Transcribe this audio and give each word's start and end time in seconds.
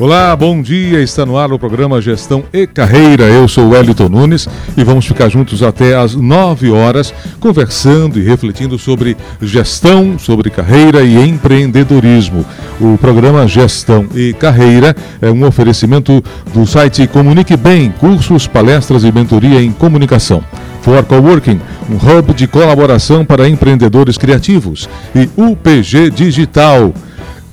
Olá, 0.00 0.36
bom 0.36 0.62
dia. 0.62 1.02
Está 1.02 1.26
no 1.26 1.36
ar 1.36 1.52
o 1.52 1.58
programa 1.58 2.00
Gestão 2.00 2.44
e 2.52 2.68
Carreira. 2.68 3.24
Eu 3.24 3.48
sou 3.48 3.70
Wellington 3.70 4.08
Nunes 4.08 4.48
e 4.76 4.84
vamos 4.84 5.04
ficar 5.04 5.28
juntos 5.28 5.60
até 5.60 5.96
às 5.96 6.14
9 6.14 6.70
horas, 6.70 7.12
conversando 7.40 8.16
e 8.16 8.22
refletindo 8.22 8.78
sobre 8.78 9.16
gestão, 9.42 10.16
sobre 10.16 10.50
carreira 10.50 11.02
e 11.02 11.16
empreendedorismo. 11.28 12.46
O 12.80 12.96
programa 12.96 13.48
Gestão 13.48 14.06
e 14.14 14.32
Carreira 14.34 14.94
é 15.20 15.32
um 15.32 15.44
oferecimento 15.44 16.22
do 16.54 16.64
site 16.64 17.08
Comunique 17.08 17.56
Bem, 17.56 17.90
cursos, 17.98 18.46
palestras 18.46 19.02
e 19.02 19.10
mentoria 19.10 19.60
em 19.60 19.72
comunicação. 19.72 20.44
For 20.80 21.04
Coworking, 21.04 21.60
um 21.90 21.96
hub 21.96 22.32
de 22.34 22.46
colaboração 22.46 23.24
para 23.24 23.48
empreendedores 23.48 24.16
criativos. 24.16 24.88
E 25.12 25.28
UPG 25.36 26.10
Digital 26.10 26.94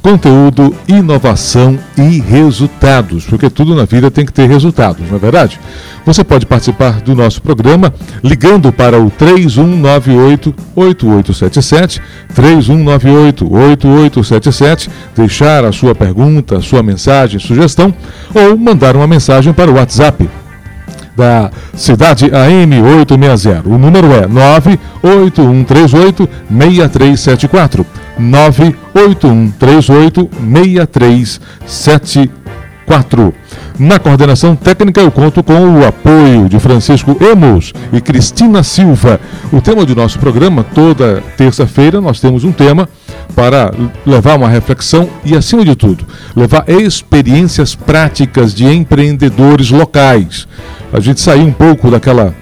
conteúdo, 0.05 0.73
inovação 0.87 1.77
e 1.97 2.19
resultados, 2.19 3.25
porque 3.25 3.49
tudo 3.49 3.73
na 3.73 3.85
vida 3.85 4.11
tem 4.11 4.23
que 4.23 4.31
ter 4.31 4.47
resultados, 4.47 5.09
não 5.09 5.15
é 5.15 5.19
verdade? 5.19 5.59
Você 6.05 6.23
pode 6.23 6.45
participar 6.45 7.01
do 7.01 7.15
nosso 7.15 7.41
programa 7.41 7.91
ligando 8.23 8.71
para 8.71 9.01
o 9.01 9.09
3198-8877, 9.09 11.99
3198-8877, 12.35 14.89
deixar 15.15 15.65
a 15.65 15.71
sua 15.71 15.95
pergunta, 15.95 16.61
sua 16.61 16.83
mensagem, 16.83 17.39
sugestão 17.39 17.91
ou 18.31 18.55
mandar 18.55 18.95
uma 18.95 19.07
mensagem 19.07 19.53
para 19.53 19.71
o 19.71 19.73
WhatsApp 19.73 20.29
da 21.17 21.49
cidade 21.73 22.25
AM 22.25 22.79
860. 22.79 23.67
O 23.67 23.79
número 23.79 24.13
é 24.13 24.27
98138 24.27 26.29
6374. 26.47 28.04
98138 28.17 30.29
6374. 31.67 33.33
Na 33.77 33.99
coordenação 33.99 34.55
técnica, 34.55 35.01
eu 35.01 35.11
conto 35.11 35.43
com 35.43 35.79
o 35.79 35.85
apoio 35.85 36.47
de 36.47 36.57
Francisco 36.59 37.17
Emos 37.19 37.73
e 37.91 37.99
Cristina 37.99 38.63
Silva. 38.63 39.19
O 39.51 39.59
tema 39.59 39.85
do 39.85 39.93
nosso 39.93 40.17
programa, 40.17 40.63
toda 40.63 41.21
terça-feira, 41.35 41.99
nós 41.99 42.21
temos 42.21 42.45
um 42.45 42.53
tema 42.53 42.87
para 43.35 43.73
levar 44.05 44.37
uma 44.37 44.47
reflexão 44.47 45.09
e, 45.25 45.35
acima 45.35 45.65
de 45.65 45.75
tudo, 45.75 46.05
levar 46.35 46.63
experiências 46.69 47.75
práticas 47.75 48.53
de 48.53 48.65
empreendedores 48.65 49.71
locais. 49.71 50.47
A 50.93 51.01
gente 51.01 51.19
sair 51.19 51.41
um 51.41 51.51
pouco 51.51 51.91
daquela 51.91 52.33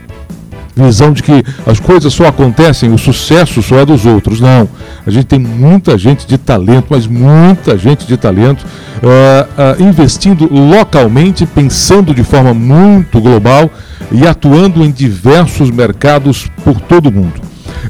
visão 0.75 1.11
de 1.11 1.21
que 1.21 1.43
as 1.65 1.79
coisas 1.79 2.13
só 2.13 2.27
acontecem, 2.27 2.91
o 2.91 2.97
sucesso 2.97 3.61
só 3.61 3.79
é 3.79 3.85
dos 3.85 4.05
outros. 4.05 4.39
Não. 4.39 4.67
A 5.05 5.11
gente 5.11 5.25
tem 5.25 5.39
muita 5.39 5.97
gente 5.97 6.25
de 6.25 6.37
talento, 6.37 6.87
mas 6.89 7.05
muita 7.05 7.77
gente 7.77 8.07
de 8.07 8.17
talento 8.17 8.63
uh, 8.63 9.81
uh, 9.81 9.83
investindo 9.83 10.51
localmente, 10.51 11.45
pensando 11.45 12.13
de 12.13 12.23
forma 12.23 12.53
muito 12.53 13.21
global 13.21 13.69
e 14.11 14.25
atuando 14.25 14.83
em 14.83 14.91
diversos 14.91 15.69
mercados 15.69 16.49
por 16.63 16.79
todo 16.81 17.07
o 17.07 17.11
mundo. 17.11 17.41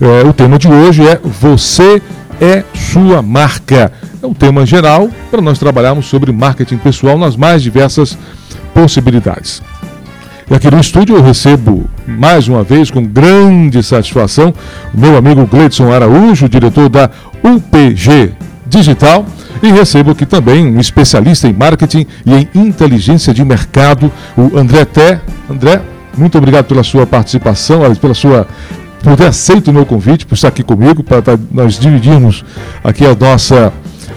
Uh, 0.01 0.27
o 0.27 0.33
tema 0.33 0.57
de 0.57 0.67
hoje 0.67 1.07
é 1.07 1.19
Você 1.23 2.01
é 2.41 2.63
sua 2.73 3.21
marca. 3.21 3.91
É 4.21 4.25
um 4.25 4.33
tema 4.33 4.65
geral 4.65 5.09
para 5.29 5.41
nós 5.41 5.59
trabalharmos 5.59 6.05
sobre 6.07 6.31
marketing 6.31 6.77
pessoal 6.77 7.17
nas 7.17 7.35
mais 7.35 7.61
diversas 7.61 8.17
possibilidades. 8.73 9.61
E 10.49 10.55
aqui 10.55 10.69
no 10.69 10.79
estúdio 10.79 11.15
eu 11.15 11.23
recebo 11.23 11.89
mais 12.07 12.47
uma 12.47 12.63
vez 12.63 12.91
com 12.91 13.03
grande 13.03 13.81
satisfação 13.81 14.53
o 14.93 14.99
meu 14.99 15.17
amigo 15.17 15.45
Gleidson 15.45 15.91
Araújo, 15.91 16.49
diretor 16.49 16.89
da 16.89 17.09
UPG 17.43 18.33
Digital, 18.65 19.25
e 19.61 19.71
recebo 19.71 20.11
aqui 20.11 20.25
também 20.25 20.65
um 20.65 20.79
especialista 20.79 21.47
em 21.47 21.53
marketing 21.53 22.05
e 22.25 22.33
em 22.33 22.67
inteligência 22.67 23.33
de 23.33 23.43
mercado, 23.43 24.11
o 24.37 24.57
André 24.57 24.85
Té. 24.85 25.21
André, 25.50 25.81
muito 26.17 26.38
obrigado 26.38 26.66
pela 26.66 26.83
sua 26.83 27.05
participação, 27.05 27.81
pela 27.95 28.13
sua 28.13 28.47
por 29.03 29.17
ter 29.17 29.25
aceito 29.25 29.69
o 29.69 29.73
meu 29.73 29.85
convite, 29.85 30.25
por 30.25 30.33
estar 30.33 30.47
aqui 30.47 30.63
comigo, 30.63 31.03
para 31.03 31.38
nós 31.51 31.78
dividirmos 31.78 32.44
aqui 32.83 33.05
a 33.05 33.13
nossa, 33.13 33.73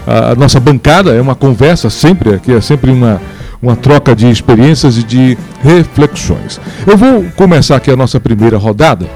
a 0.07 0.33
nossa 0.33 0.59
bancada. 0.59 1.13
É 1.13 1.21
uma 1.21 1.35
conversa 1.35 1.89
sempre, 1.89 2.33
aqui 2.33 2.53
é 2.53 2.61
sempre 2.61 2.89
uma, 2.89 3.21
uma 3.61 3.75
troca 3.75 4.15
de 4.15 4.29
experiências 4.29 4.97
e 4.97 5.03
de 5.03 5.37
reflexões. 5.61 6.59
Eu 6.85 6.97
vou 6.97 7.25
começar 7.35 7.75
aqui 7.75 7.91
a 7.91 7.95
nossa 7.95 8.19
primeira 8.19 8.57
rodada. 8.57 9.07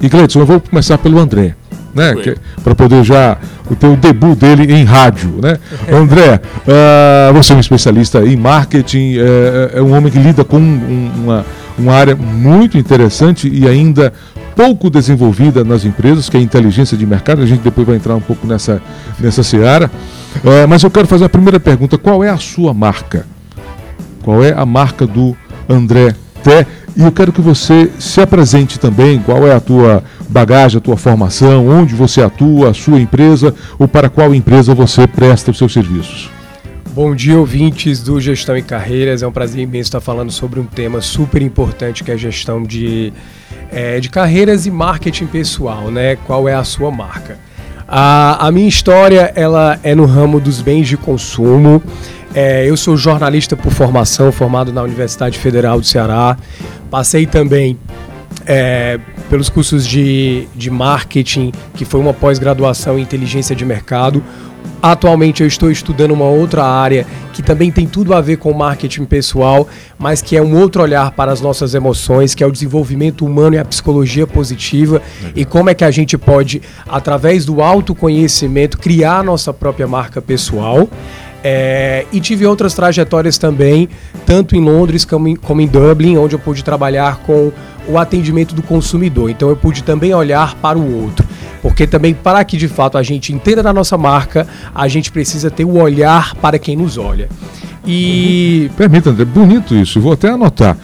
E 0.00 0.08
Gleidson, 0.08 0.40
eu 0.40 0.46
vou 0.46 0.60
começar 0.60 0.98
pelo 0.98 1.18
André. 1.18 1.54
Né, 1.94 2.14
é 2.26 2.34
para 2.62 2.74
poder 2.74 3.02
já 3.02 3.38
ter 3.80 3.86
o 3.86 3.96
debut 3.96 4.38
dele 4.38 4.72
em 4.72 4.84
rádio. 4.84 5.40
Né? 5.42 5.58
André, 5.90 6.40
uh, 6.66 7.32
você 7.32 7.52
é 7.52 7.56
um 7.56 7.60
especialista 7.60 8.20
em 8.24 8.36
marketing, 8.36 9.16
é, 9.16 9.78
é 9.78 9.82
um 9.82 9.96
homem 9.96 10.12
que 10.12 10.18
lida 10.18 10.44
com 10.44 10.58
um, 10.58 11.10
uma, 11.16 11.46
uma 11.78 11.94
área 11.94 12.14
muito 12.14 12.78
interessante 12.78 13.48
e 13.52 13.66
ainda 13.66 14.12
pouco 14.54 14.90
desenvolvida 14.90 15.64
nas 15.64 15.84
empresas, 15.84 16.28
que 16.28 16.36
é 16.36 16.40
a 16.40 16.42
inteligência 16.42 16.96
de 16.96 17.06
mercado. 17.06 17.42
A 17.42 17.46
gente 17.46 17.60
depois 17.60 17.86
vai 17.86 17.96
entrar 17.96 18.14
um 18.14 18.20
pouco 18.20 18.46
nessa, 18.46 18.82
nessa 19.18 19.42
seara. 19.42 19.90
É, 20.44 20.66
mas 20.66 20.82
eu 20.82 20.90
quero 20.90 21.06
fazer 21.06 21.24
a 21.24 21.28
primeira 21.28 21.58
pergunta: 21.58 21.96
qual 21.96 22.22
é 22.22 22.28
a 22.28 22.36
sua 22.36 22.74
marca? 22.74 23.24
Qual 24.28 24.44
é 24.44 24.52
a 24.52 24.66
marca 24.66 25.06
do 25.06 25.34
André 25.66 26.14
Té? 26.44 26.66
E 26.94 27.02
eu 27.02 27.10
quero 27.10 27.32
que 27.32 27.40
você 27.40 27.90
se 27.98 28.20
apresente 28.20 28.78
também. 28.78 29.18
Qual 29.20 29.48
é 29.48 29.54
a 29.54 29.58
tua 29.58 30.04
bagagem, 30.28 30.76
a 30.76 30.80
tua 30.82 30.98
formação, 30.98 31.66
onde 31.66 31.94
você 31.94 32.20
atua, 32.20 32.68
a 32.68 32.74
sua 32.74 33.00
empresa 33.00 33.54
ou 33.78 33.88
para 33.88 34.10
qual 34.10 34.34
empresa 34.34 34.74
você 34.74 35.06
presta 35.06 35.50
os 35.50 35.56
seus 35.56 35.72
serviços? 35.72 36.30
Bom 36.90 37.14
dia, 37.14 37.38
ouvintes 37.38 38.02
do 38.02 38.20
Gestão 38.20 38.54
e 38.54 38.60
Carreiras. 38.60 39.22
É 39.22 39.26
um 39.26 39.32
prazer 39.32 39.62
imenso 39.62 39.88
estar 39.88 40.00
falando 40.02 40.30
sobre 40.30 40.60
um 40.60 40.66
tema 40.66 41.00
super 41.00 41.40
importante 41.40 42.04
que 42.04 42.10
é 42.10 42.14
a 42.14 42.18
gestão 42.18 42.62
de, 42.62 43.14
é, 43.72 43.98
de 43.98 44.10
carreiras 44.10 44.66
e 44.66 44.70
marketing 44.70 45.24
pessoal, 45.24 45.90
né? 45.90 46.16
Qual 46.16 46.46
é 46.46 46.54
a 46.54 46.64
sua 46.64 46.90
marca? 46.90 47.38
A, 47.90 48.46
a 48.46 48.52
minha 48.52 48.68
história 48.68 49.32
ela 49.34 49.80
é 49.82 49.94
no 49.94 50.04
ramo 50.04 50.38
dos 50.38 50.60
bens 50.60 50.86
de 50.86 50.98
consumo. 50.98 51.82
É, 52.40 52.64
eu 52.64 52.76
sou 52.76 52.96
jornalista 52.96 53.56
por 53.56 53.72
formação, 53.72 54.30
formado 54.30 54.72
na 54.72 54.80
Universidade 54.80 55.36
Federal 55.36 55.80
do 55.80 55.84
Ceará. 55.84 56.36
Passei 56.88 57.26
também 57.26 57.76
é, 58.46 59.00
pelos 59.28 59.48
cursos 59.48 59.84
de, 59.84 60.46
de 60.54 60.70
marketing, 60.70 61.50
que 61.74 61.84
foi 61.84 61.98
uma 61.98 62.14
pós-graduação 62.14 62.96
em 62.96 63.02
inteligência 63.02 63.56
de 63.56 63.64
mercado. 63.64 64.22
Atualmente 64.80 65.42
eu 65.42 65.48
estou 65.48 65.68
estudando 65.68 66.12
uma 66.12 66.26
outra 66.26 66.62
área 66.62 67.04
que 67.32 67.42
também 67.42 67.72
tem 67.72 67.88
tudo 67.88 68.14
a 68.14 68.20
ver 68.20 68.36
com 68.36 68.52
marketing 68.52 69.04
pessoal, 69.04 69.66
mas 69.98 70.22
que 70.22 70.36
é 70.36 70.42
um 70.42 70.56
outro 70.56 70.80
olhar 70.80 71.10
para 71.10 71.32
as 71.32 71.40
nossas 71.40 71.74
emoções, 71.74 72.36
que 72.36 72.44
é 72.44 72.46
o 72.46 72.52
desenvolvimento 72.52 73.26
humano 73.26 73.56
e 73.56 73.58
a 73.58 73.64
psicologia 73.64 74.28
positiva 74.28 75.02
e 75.34 75.44
como 75.44 75.70
é 75.70 75.74
que 75.74 75.82
a 75.82 75.90
gente 75.90 76.16
pode, 76.16 76.62
através 76.88 77.44
do 77.44 77.60
autoconhecimento, 77.60 78.78
criar 78.78 79.18
a 79.18 79.22
nossa 79.24 79.52
própria 79.52 79.88
marca 79.88 80.22
pessoal. 80.22 80.88
É, 81.42 82.04
e 82.12 82.20
tive 82.20 82.46
outras 82.46 82.74
trajetórias 82.74 83.38
também, 83.38 83.88
tanto 84.26 84.56
em 84.56 84.60
Londres 84.60 85.04
como 85.04 85.28
em, 85.28 85.36
como 85.36 85.60
em 85.60 85.66
Dublin, 85.66 86.16
onde 86.16 86.34
eu 86.34 86.38
pude 86.38 86.64
trabalhar 86.64 87.18
com 87.18 87.52
o 87.86 87.98
atendimento 87.98 88.54
do 88.54 88.62
consumidor. 88.62 89.30
Então 89.30 89.48
eu 89.48 89.56
pude 89.56 89.82
também 89.82 90.12
olhar 90.14 90.54
para 90.56 90.78
o 90.78 91.02
outro. 91.02 91.26
Porque 91.62 91.86
também, 91.86 92.14
para 92.14 92.44
que 92.44 92.56
de 92.56 92.68
fato 92.68 92.98
a 92.98 93.02
gente 93.02 93.32
entenda 93.32 93.62
da 93.62 93.72
nossa 93.72 93.96
marca, 93.96 94.46
a 94.74 94.86
gente 94.88 95.10
precisa 95.10 95.50
ter 95.50 95.64
o 95.64 95.78
olhar 95.78 96.34
para 96.36 96.58
quem 96.58 96.76
nos 96.76 96.98
olha. 96.98 97.28
E. 97.86 98.70
Permita, 98.76 99.10
André, 99.10 99.24
bonito 99.24 99.74
isso, 99.74 100.00
vou 100.00 100.12
até 100.12 100.30
anotar. 100.30 100.76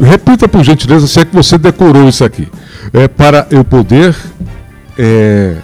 Repita 0.00 0.46
por 0.46 0.62
gentileza 0.62 1.06
se 1.06 1.20
é 1.20 1.24
que 1.24 1.34
você 1.34 1.56
decorou 1.56 2.08
isso 2.08 2.24
aqui. 2.24 2.48
É, 2.92 3.08
para 3.08 3.46
eu 3.50 3.64
poder 3.64 4.14
é, 4.98 5.56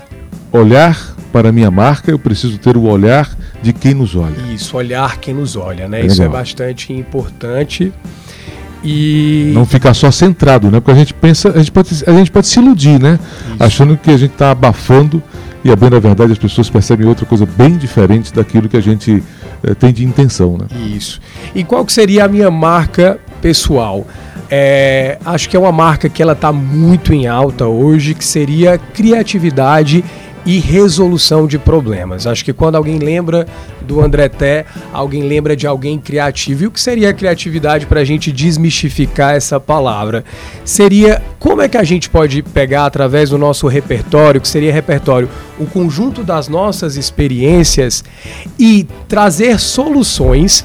olhar 0.52 1.11
para 1.32 1.48
a 1.48 1.52
minha 1.52 1.70
marca, 1.70 2.10
eu 2.10 2.18
preciso 2.18 2.58
ter 2.58 2.76
o 2.76 2.82
olhar 2.82 3.30
de 3.62 3.72
quem 3.72 3.94
nos 3.94 4.14
olha. 4.14 4.36
Isso, 4.52 4.76
olhar 4.76 5.16
quem 5.18 5.34
nos 5.34 5.56
olha, 5.56 5.88
né? 5.88 6.02
É 6.02 6.06
isso 6.06 6.22
é 6.22 6.28
bastante 6.28 6.92
importante. 6.92 7.92
E... 8.84 9.52
Não 9.54 9.64
ficar 9.64 9.94
só 9.94 10.10
centrado, 10.10 10.70
né? 10.70 10.80
Porque 10.80 10.90
a 10.90 10.94
gente 10.94 11.14
pensa, 11.14 11.50
a 11.50 11.58
gente 11.58 11.72
pode, 11.72 12.04
a 12.06 12.12
gente 12.12 12.30
pode 12.30 12.46
se 12.46 12.60
iludir, 12.60 13.00
né? 13.00 13.18
Isso. 13.46 13.62
Achando 13.62 13.96
que 13.96 14.10
a 14.10 14.16
gente 14.16 14.32
está 14.32 14.50
abafando 14.50 15.22
e, 15.64 15.70
a 15.70 15.76
bem 15.76 15.88
na 15.88 16.00
verdade, 16.00 16.32
as 16.32 16.38
pessoas 16.38 16.68
percebem 16.68 17.06
outra 17.06 17.24
coisa 17.24 17.46
bem 17.46 17.76
diferente 17.76 18.32
daquilo 18.34 18.68
que 18.68 18.76
a 18.76 18.80
gente 18.80 19.22
eh, 19.62 19.74
tem 19.74 19.92
de 19.92 20.04
intenção, 20.04 20.58
né? 20.58 20.66
Isso. 20.94 21.20
E 21.54 21.62
qual 21.62 21.84
que 21.86 21.92
seria 21.92 22.24
a 22.24 22.28
minha 22.28 22.50
marca 22.50 23.18
pessoal? 23.40 24.04
É, 24.50 25.18
acho 25.24 25.48
que 25.48 25.56
é 25.56 25.60
uma 25.60 25.72
marca 25.72 26.08
que 26.08 26.20
ela 26.20 26.32
está 26.32 26.52
muito 26.52 27.14
em 27.14 27.26
alta 27.26 27.66
hoje, 27.66 28.12
que 28.12 28.24
seria 28.24 28.76
criatividade 28.76 30.04
e 30.44 30.58
resolução 30.58 31.46
de 31.46 31.58
problemas. 31.58 32.26
Acho 32.26 32.44
que 32.44 32.52
quando 32.52 32.76
alguém 32.76 32.98
lembra 32.98 33.46
do 33.80 34.00
André 34.00 34.28
Té, 34.28 34.64
alguém 34.92 35.22
lembra 35.22 35.56
de 35.56 35.66
alguém 35.66 35.98
criativo. 35.98 36.64
E 36.64 36.66
o 36.66 36.70
que 36.70 36.80
seria 36.80 37.10
a 37.10 37.14
criatividade 37.14 37.86
para 37.86 38.00
a 38.00 38.04
gente 38.04 38.32
desmistificar 38.32 39.34
essa 39.34 39.60
palavra? 39.60 40.24
Seria 40.64 41.22
como 41.38 41.62
é 41.62 41.68
que 41.68 41.76
a 41.76 41.84
gente 41.84 42.10
pode 42.10 42.42
pegar 42.42 42.86
através 42.86 43.30
do 43.30 43.38
nosso 43.38 43.66
repertório, 43.68 44.40
que 44.40 44.48
seria 44.48 44.72
repertório, 44.72 45.28
o 45.58 45.66
conjunto 45.66 46.22
das 46.24 46.48
nossas 46.48 46.96
experiências 46.96 48.02
e 48.58 48.86
trazer 49.08 49.60
soluções 49.60 50.64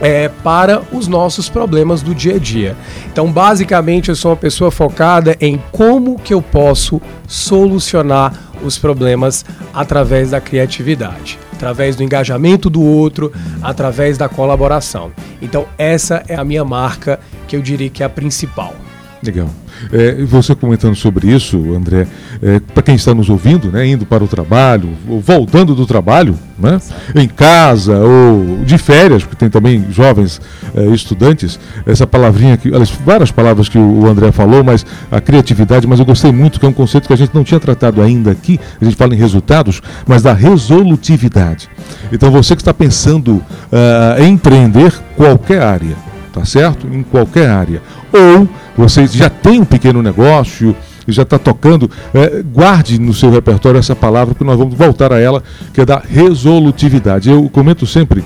é, 0.00 0.28
para 0.28 0.82
os 0.92 1.06
nossos 1.06 1.48
problemas 1.48 2.02
do 2.02 2.14
dia 2.14 2.36
a 2.36 2.38
dia. 2.38 2.76
Então, 3.12 3.30
basicamente, 3.30 4.08
eu 4.08 4.16
sou 4.16 4.32
uma 4.32 4.36
pessoa 4.36 4.70
focada 4.70 5.36
em 5.40 5.60
como 5.70 6.18
que 6.18 6.34
eu 6.34 6.42
posso 6.42 7.00
solucionar 7.26 8.53
os 8.64 8.78
problemas 8.78 9.44
através 9.72 10.30
da 10.30 10.40
criatividade, 10.40 11.38
através 11.52 11.96
do 11.96 12.02
engajamento 12.02 12.68
do 12.68 12.82
outro, 12.82 13.32
através 13.62 14.18
da 14.18 14.28
colaboração. 14.28 15.12
Então, 15.40 15.66
essa 15.78 16.22
é 16.28 16.34
a 16.34 16.44
minha 16.44 16.64
marca 16.64 17.20
que 17.46 17.56
eu 17.56 17.62
diria 17.62 17.90
que 17.90 18.02
é 18.02 18.06
a 18.06 18.10
principal. 18.10 18.74
Legal. 19.24 19.48
É, 19.92 20.22
você 20.24 20.54
comentando 20.54 20.94
sobre 20.94 21.28
isso, 21.30 21.74
André, 21.74 22.06
é, 22.42 22.60
para 22.60 22.82
quem 22.82 22.94
está 22.94 23.14
nos 23.14 23.30
ouvindo, 23.30 23.70
né, 23.72 23.86
indo 23.86 24.04
para 24.04 24.22
o 24.22 24.28
trabalho, 24.28 24.90
voltando 25.22 25.74
do 25.74 25.86
trabalho, 25.86 26.38
né, 26.58 26.78
em 27.14 27.26
casa 27.26 27.96
ou 27.98 28.64
de 28.64 28.76
férias, 28.76 29.22
porque 29.22 29.36
tem 29.36 29.48
também 29.48 29.86
jovens 29.90 30.40
é, 30.74 30.84
estudantes, 30.86 31.58
essa 31.86 32.06
palavrinha, 32.06 32.56
que, 32.56 32.70
várias 33.04 33.30
palavras 33.30 33.68
que 33.68 33.78
o 33.78 34.06
André 34.06 34.30
falou, 34.30 34.62
mas 34.62 34.84
a 35.10 35.20
criatividade, 35.20 35.86
mas 35.86 35.98
eu 35.98 36.04
gostei 36.04 36.30
muito, 36.30 36.60
que 36.60 36.66
é 36.66 36.68
um 36.68 36.72
conceito 36.72 37.06
que 37.06 37.14
a 37.14 37.16
gente 37.16 37.34
não 37.34 37.44
tinha 37.44 37.58
tratado 37.58 38.02
ainda 38.02 38.30
aqui, 38.30 38.60
a 38.80 38.84
gente 38.84 38.96
fala 38.96 39.14
em 39.14 39.18
resultados, 39.18 39.80
mas 40.06 40.22
da 40.22 40.34
resolutividade. 40.34 41.68
Então 42.12 42.30
você 42.30 42.54
que 42.54 42.62
está 42.62 42.74
pensando 42.74 43.36
uh, 43.36 44.22
em 44.22 44.34
empreender 44.34 44.92
qualquer 45.16 45.62
área, 45.62 45.96
tá 46.34 46.44
certo? 46.44 46.88
Em 46.88 47.04
qualquer 47.04 47.48
área. 47.48 47.80
Ou 48.12 48.48
você 48.76 49.06
já 49.06 49.30
tem 49.30 49.60
um 49.60 49.64
pequeno 49.64 50.02
negócio 50.02 50.74
e 51.06 51.12
já 51.12 51.22
está 51.22 51.38
tocando, 51.38 51.88
é, 52.12 52.42
guarde 52.42 52.98
no 52.98 53.14
seu 53.14 53.30
repertório 53.30 53.78
essa 53.78 53.94
palavra, 53.94 54.34
que 54.34 54.42
nós 54.42 54.58
vamos 54.58 54.74
voltar 54.74 55.12
a 55.12 55.20
ela, 55.20 55.42
que 55.72 55.80
é 55.80 55.84
da 55.84 56.02
resolutividade. 56.06 57.30
Eu 57.30 57.48
comento 57.50 57.86
sempre 57.86 58.24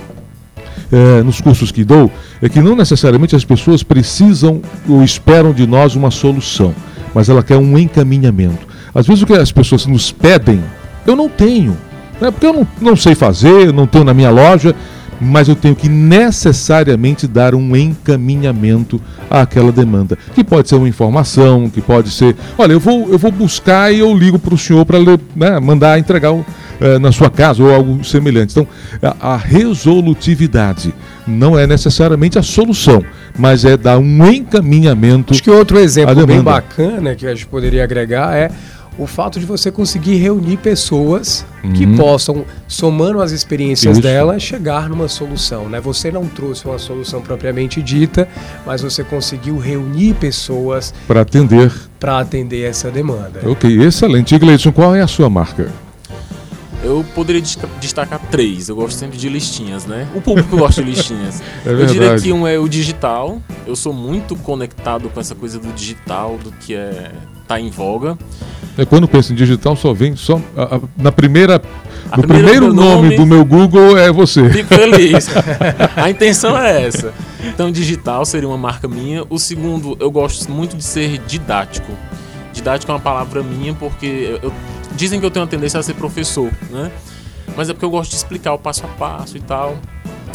é, 0.90 1.22
nos 1.22 1.40
cursos 1.40 1.70
que 1.70 1.84
dou, 1.84 2.10
é 2.40 2.48
que 2.48 2.60
não 2.60 2.74
necessariamente 2.74 3.36
as 3.36 3.44
pessoas 3.44 3.82
precisam 3.82 4.62
ou 4.88 5.02
esperam 5.02 5.52
de 5.52 5.66
nós 5.66 5.94
uma 5.94 6.10
solução, 6.10 6.74
mas 7.14 7.28
ela 7.28 7.42
quer 7.42 7.58
um 7.58 7.76
encaminhamento. 7.76 8.66
Às 8.94 9.06
vezes 9.06 9.22
o 9.22 9.26
que 9.26 9.34
as 9.34 9.52
pessoas 9.52 9.84
nos 9.84 10.10
pedem, 10.10 10.62
eu 11.06 11.14
não 11.14 11.28
tenho. 11.28 11.76
Né? 12.20 12.30
Porque 12.30 12.46
eu 12.46 12.52
não, 12.52 12.66
não 12.80 12.96
sei 12.96 13.14
fazer, 13.14 13.72
não 13.72 13.86
tenho 13.86 14.04
na 14.04 14.14
minha 14.14 14.30
loja, 14.30 14.74
mas 15.20 15.48
eu 15.48 15.56
tenho 15.56 15.74
que 15.74 15.88
necessariamente 15.88 17.26
dar 17.26 17.54
um 17.54 17.76
encaminhamento 17.76 19.00
àquela 19.30 19.72
demanda, 19.72 20.16
que 20.34 20.44
pode 20.44 20.68
ser 20.68 20.76
uma 20.76 20.88
informação, 20.88 21.68
que 21.68 21.80
pode 21.80 22.10
ser, 22.10 22.36
olha, 22.56 22.72
eu 22.72 22.80
vou, 22.80 23.10
eu 23.10 23.18
vou 23.18 23.30
buscar 23.32 23.92
e 23.92 23.98
eu 24.00 24.16
ligo 24.16 24.38
para 24.38 24.54
o 24.54 24.58
senhor 24.58 24.84
para 24.84 24.98
né, 25.34 25.58
mandar 25.60 25.98
entregar 25.98 26.32
eh, 26.80 26.98
na 26.98 27.10
sua 27.10 27.28
casa 27.28 27.62
ou 27.62 27.74
algo 27.74 28.04
semelhante. 28.04 28.52
Então, 28.52 28.66
a, 29.02 29.34
a 29.34 29.36
resolutividade 29.36 30.94
não 31.26 31.58
é 31.58 31.66
necessariamente 31.66 32.38
a 32.38 32.42
solução, 32.42 33.04
mas 33.36 33.64
é 33.64 33.76
dar 33.76 33.98
um 33.98 34.26
encaminhamento. 34.26 35.34
Acho 35.34 35.42
que 35.42 35.50
outro 35.50 35.78
exemplo 35.78 36.26
bem 36.26 36.40
bacana 36.40 37.14
que 37.14 37.26
a 37.26 37.34
gente 37.34 37.46
poderia 37.46 37.82
agregar 37.82 38.36
é 38.36 38.50
o 38.98 39.06
fato 39.06 39.38
de 39.38 39.46
você 39.46 39.70
conseguir 39.70 40.16
reunir 40.16 40.56
pessoas 40.56 41.46
uhum. 41.62 41.72
que 41.72 41.86
possam, 41.96 42.44
somando 42.66 43.20
as 43.22 43.30
experiências 43.30 43.92
Isso. 43.96 44.02
dela, 44.02 44.38
chegar 44.38 44.88
numa 44.88 45.08
solução. 45.08 45.68
Né? 45.68 45.80
Você 45.80 46.10
não 46.10 46.26
trouxe 46.26 46.66
uma 46.66 46.78
solução 46.78 47.22
propriamente 47.22 47.80
dita, 47.80 48.28
mas 48.66 48.82
você 48.82 49.04
conseguiu 49.04 49.56
reunir 49.58 50.14
pessoas 50.14 50.92
para 51.06 51.20
atender 51.20 51.72
para 51.98 52.20
atender 52.20 52.62
essa 52.62 52.90
demanda. 52.90 53.40
Ok, 53.44 53.82
excelente. 53.82 54.38
Gleison, 54.38 54.70
qual 54.70 54.94
é 54.94 55.00
a 55.00 55.06
sua 55.06 55.28
marca? 55.28 55.68
Eu 56.88 57.04
poderia 57.14 57.42
destacar 57.78 58.18
três. 58.30 58.70
Eu 58.70 58.76
gosto 58.76 58.96
sempre 58.96 59.18
de 59.18 59.28
listinhas, 59.28 59.84
né? 59.84 60.08
O 60.14 60.22
público 60.22 60.56
gosta 60.56 60.82
de 60.82 60.90
listinhas. 60.90 61.42
É 61.66 61.70
eu 61.70 61.84
diria 61.84 62.18
que 62.18 62.32
um 62.32 62.46
é 62.46 62.58
o 62.58 62.66
digital. 62.66 63.42
Eu 63.66 63.76
sou 63.76 63.92
muito 63.92 64.34
conectado 64.34 65.10
com 65.10 65.20
essa 65.20 65.34
coisa 65.34 65.58
do 65.58 65.70
digital, 65.74 66.38
do 66.42 66.50
que 66.50 66.74
é 66.74 67.12
tá 67.46 67.60
em 67.60 67.68
voga. 67.68 68.16
É, 68.78 68.86
quando 68.86 69.06
penso 69.06 69.34
em 69.34 69.36
digital, 69.36 69.76
só 69.76 69.92
vem 69.92 70.16
só 70.16 70.40
a, 70.56 70.76
a, 70.76 70.80
na 70.96 71.12
primeira. 71.12 71.60
o 72.16 72.22
primeiro 72.22 72.72
nome, 72.72 73.02
nome, 73.02 73.16
do 73.16 73.26
meu 73.26 73.44
Google 73.44 73.98
é 73.98 74.10
você. 74.10 74.48
Fico 74.48 74.74
feliz. 74.74 75.28
a 75.94 76.08
intenção 76.08 76.56
é 76.56 76.86
essa. 76.86 77.12
Então, 77.44 77.70
digital 77.70 78.24
seria 78.24 78.48
uma 78.48 78.56
marca 78.56 78.88
minha. 78.88 79.24
O 79.28 79.38
segundo, 79.38 79.94
eu 80.00 80.10
gosto 80.10 80.50
muito 80.50 80.74
de 80.74 80.84
ser 80.84 81.18
didático. 81.26 81.92
Didático 82.54 82.90
é 82.90 82.94
uma 82.94 83.00
palavra 83.00 83.42
minha 83.42 83.74
porque 83.74 84.38
eu, 84.42 84.52
dizem 84.98 85.20
que 85.20 85.24
eu 85.24 85.30
tenho 85.30 85.44
uma 85.44 85.50
tendência 85.50 85.78
a 85.78 85.82
ser 85.82 85.94
professor, 85.94 86.50
né? 86.70 86.90
Mas 87.56 87.70
é 87.70 87.72
porque 87.72 87.84
eu 87.84 87.90
gosto 87.90 88.10
de 88.10 88.16
explicar 88.16 88.52
o 88.52 88.58
passo 88.58 88.84
a 88.84 88.88
passo 88.88 89.36
e 89.36 89.40
tal, 89.40 89.78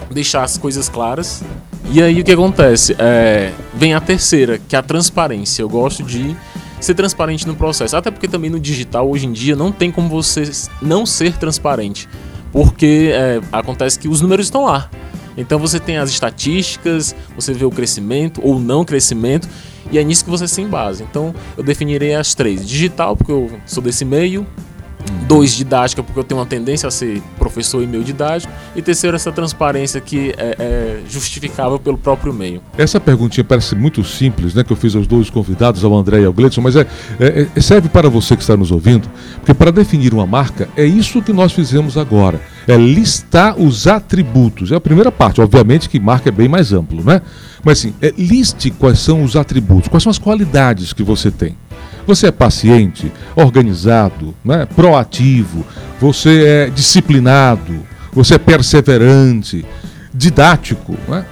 deixar 0.10 0.44
as 0.44 0.58
coisas 0.58 0.90
claras. 0.90 1.44
E 1.92 2.02
aí 2.02 2.22
o 2.22 2.24
que 2.24 2.32
acontece? 2.32 2.96
É, 2.98 3.52
vem 3.74 3.94
a 3.94 4.02
terceira, 4.02 4.58
que 4.58 4.76
é 4.76 4.80
a 4.80 4.82
transparência. 4.82 5.62
Eu 5.62 5.70
gosto 5.70 6.02
de 6.02 6.36
ser 6.80 6.94
transparente 6.96 7.46
no 7.46 7.56
processo. 7.56 7.96
Até 7.96 8.10
porque 8.10 8.28
também 8.28 8.50
no 8.50 8.60
digital, 8.60 9.10
hoje 9.10 9.28
em 9.28 9.32
dia, 9.32 9.56
não 9.56 9.72
tem 9.72 9.92
como 9.92 10.10
você 10.10 10.50
não 10.82 11.06
ser 11.06 11.38
transparente. 11.38 12.08
Porque 12.52 13.12
é, 13.14 13.42
acontece 13.52 14.00
que 14.00 14.08
os 14.08 14.22
números 14.22 14.48
estão 14.48 14.66
lá. 14.66 14.90
Então 15.36 15.60
você 15.60 15.80
tem 15.80 15.98
as 15.98 16.10
estatísticas, 16.10 17.16
você 17.36 17.54
vê 17.54 17.66
o 17.66 17.72
crescimento 17.72 18.40
ou 18.44 18.60
não 18.60 18.86
crescimento, 18.86 19.48
e 19.94 20.00
é 20.00 20.04
nisso 20.04 20.26
que 20.26 20.30
você 20.30 20.48
se 20.48 20.60
embasa. 20.62 21.04
Então 21.04 21.34
eu 21.56 21.64
definirei 21.64 22.16
as 22.16 22.34
três: 22.34 22.68
digital, 22.68 23.16
porque 23.16 23.32
eu 23.32 23.50
sou 23.66 23.82
desse 23.82 24.04
meio, 24.04 24.46
Dois, 25.28 25.54
didática, 25.54 26.04
porque 26.04 26.20
eu 26.20 26.24
tenho 26.24 26.40
uma 26.40 26.46
tendência 26.46 26.88
a 26.88 26.92
ser 26.92 27.22
professor 27.38 27.82
e 27.82 27.88
meio 27.88 28.04
didático. 28.04 28.52
E 28.76 28.82
terceiro, 28.82 29.16
essa 29.16 29.32
transparência 29.32 30.00
que 30.02 30.34
é, 30.38 30.56
é, 30.60 31.00
justificável 31.10 31.80
pelo 31.80 31.98
próprio 31.98 32.34
meio. 32.34 32.62
Essa 32.78 33.00
perguntinha 33.00 33.44
parece 33.44 33.76
muito 33.76 34.04
simples, 34.04 34.54
né? 34.54 34.64
Que 34.64 34.72
eu 34.72 34.78
fiz 34.78 34.96
aos 34.96 35.08
dois 35.08 35.30
convidados, 35.30 35.84
ao 35.84 35.94
André 35.96 36.22
e 36.22 36.26
ao 36.26 36.34
Gleidson, 36.34 36.62
mas 36.62 36.76
é, 36.76 36.86
é, 37.20 37.48
é, 37.56 37.62
serve 37.62 37.90
para 37.90 38.10
você 38.10 38.36
que 38.36 38.42
está 38.42 38.56
nos 38.58 38.72
ouvindo, 38.72 39.10
porque 39.38 39.54
para 39.54 39.72
definir 39.72 40.14
uma 40.14 40.26
marca, 40.26 40.68
é 40.76 40.86
isso 40.86 41.22
que 41.22 41.34
nós 41.34 41.52
fizemos 41.52 41.98
agora. 41.98 42.42
É 42.68 42.78
listar 42.78 43.60
os 43.60 43.88
atributos. 43.88 44.72
É 44.72 44.76
a 44.76 44.82
primeira 44.82 45.12
parte, 45.12 45.42
obviamente 45.42 45.90
que 45.90 46.00
marca 46.00 46.30
é 46.30 46.32
bem 46.32 46.48
mais 46.48 46.72
amplo, 46.72 47.04
né? 47.04 47.22
Mas 47.64 47.80
assim, 47.80 47.94
é, 48.02 48.14
liste 48.18 48.72
quais 48.72 49.00
são 49.00 49.24
os 49.24 49.36
atributos, 49.36 49.88
quais 49.88 50.04
são 50.04 50.10
as 50.10 50.18
qualidades 50.18 50.92
que 50.92 51.04
você 51.04 51.32
tem. 51.32 51.56
Você 52.06 52.28
é 52.28 52.32
paciente, 52.32 53.12
organizado, 53.36 54.34
né? 54.44 54.66
proativo, 54.76 55.66
você 56.00 56.44
é 56.46 56.70
disciplinado, 56.70 57.82
você 58.12 58.36
é 58.36 58.38
perseverante, 58.38 59.66
didático, 60.14 60.96
né? 61.08 61.26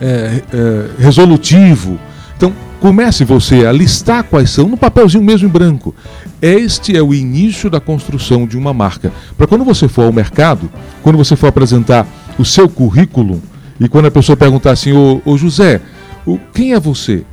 é, 0.00 0.42
é, 0.52 1.02
resolutivo. 1.02 1.98
Então, 2.36 2.52
comece 2.80 3.24
você 3.24 3.66
a 3.66 3.72
listar 3.72 4.24
quais 4.24 4.50
são, 4.50 4.68
no 4.68 4.76
papelzinho 4.76 5.24
mesmo 5.24 5.48
em 5.48 5.50
branco. 5.50 5.94
Este 6.40 6.96
é 6.96 7.02
o 7.02 7.12
início 7.12 7.68
da 7.68 7.80
construção 7.80 8.46
de 8.46 8.56
uma 8.56 8.72
marca. 8.72 9.12
Para 9.36 9.46
quando 9.46 9.64
você 9.64 9.88
for 9.88 10.04
ao 10.04 10.12
mercado, 10.12 10.70
quando 11.02 11.16
você 11.16 11.34
for 11.34 11.48
apresentar 11.48 12.06
o 12.38 12.44
seu 12.44 12.68
currículo, 12.68 13.42
e 13.80 13.88
quando 13.88 14.06
a 14.06 14.10
pessoa 14.10 14.36
perguntar 14.36 14.72
assim, 14.72 14.92
ô, 14.92 15.20
ô 15.24 15.36
José, 15.36 15.80
o, 16.26 16.38
quem 16.52 16.74
é 16.74 16.80
você? 16.80 17.24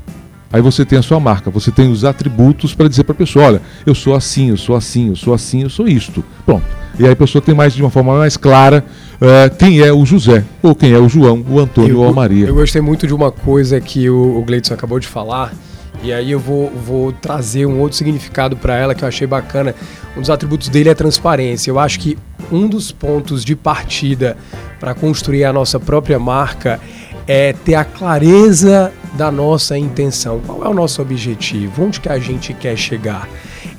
Aí 0.56 0.62
você 0.62 0.86
tem 0.86 0.98
a 0.98 1.02
sua 1.02 1.20
marca, 1.20 1.52
você 1.52 1.70
tem 1.70 1.92
os 1.92 2.06
atributos 2.06 2.74
para 2.74 2.88
dizer 2.88 3.04
para 3.04 3.12
a 3.12 3.18
pessoa: 3.18 3.44
olha, 3.44 3.62
eu 3.86 3.94
sou 3.94 4.16
assim, 4.16 4.52
eu 4.52 4.58
sou 4.58 4.74
assim, 4.74 5.10
eu 5.10 5.16
sou 5.18 5.34
assim, 5.34 5.64
eu 5.64 5.70
sou 5.70 5.86
isto. 5.86 6.24
Pronto. 6.46 6.64
E 6.98 7.04
aí 7.04 7.12
a 7.12 7.16
pessoa 7.16 7.42
tem 7.42 7.54
mais 7.54 7.74
de 7.74 7.82
uma 7.82 7.90
forma 7.90 8.18
mais 8.18 8.38
clara 8.38 8.86
uh, 9.16 9.54
quem 9.58 9.82
é 9.82 9.92
o 9.92 10.06
José, 10.06 10.46
ou 10.64 10.74
quem 10.74 10.94
é 10.94 10.98
o 10.98 11.10
João, 11.10 11.44
o 11.50 11.60
Antônio 11.60 11.90
eu, 11.90 12.00
ou 12.00 12.08
a 12.08 12.14
Maria. 12.14 12.48
Eu 12.48 12.56
gostei 12.56 12.82
muito 12.82 13.06
de 13.06 13.14
uma 13.14 13.34
coisa 13.34 13.82
que 13.82 14.10
o, 14.10 14.38
o 14.38 14.46
Gleidson 14.46 14.74
acabou 14.76 14.98
de 14.98 15.08
falar, 15.08 15.54
e 16.02 16.14
aí 16.14 16.32
eu 16.32 16.40
vou, 16.40 16.72
vou 16.72 17.12
trazer 17.12 17.66
um 17.66 17.82
outro 17.82 17.98
significado 17.98 18.56
para 18.56 18.78
ela 18.78 18.96
que 18.96 19.04
eu 19.04 19.10
achei 19.10 19.28
bacana. 19.28 19.76
Um 20.16 20.22
dos 20.22 20.30
atributos 20.30 20.70
dele 20.70 20.88
é 20.88 20.94
transparência. 20.94 21.70
Eu 21.70 21.78
acho 21.78 22.00
que 22.00 22.18
um 22.50 22.66
dos 22.66 22.94
pontos 22.94 23.44
de 23.44 23.58
partida 23.58 24.38
para 24.80 24.94
construir 24.94 25.44
a 25.44 25.52
nossa 25.52 25.82
própria 25.82 26.18
marca 26.18 26.80
é 27.28 27.54
ter 27.54 27.76
a 27.76 27.84
clareza 27.84 28.92
da 29.14 29.32
nossa 29.32 29.78
intenção. 29.78 30.40
Qual 30.46 30.64
é 30.64 30.68
o 30.68 30.74
nosso 30.74 31.02
objetivo? 31.02 31.84
Onde 31.84 32.00
que 32.00 32.10
a 32.10 32.20
gente 32.20 32.54
quer 32.54 32.78
chegar? 32.78 33.28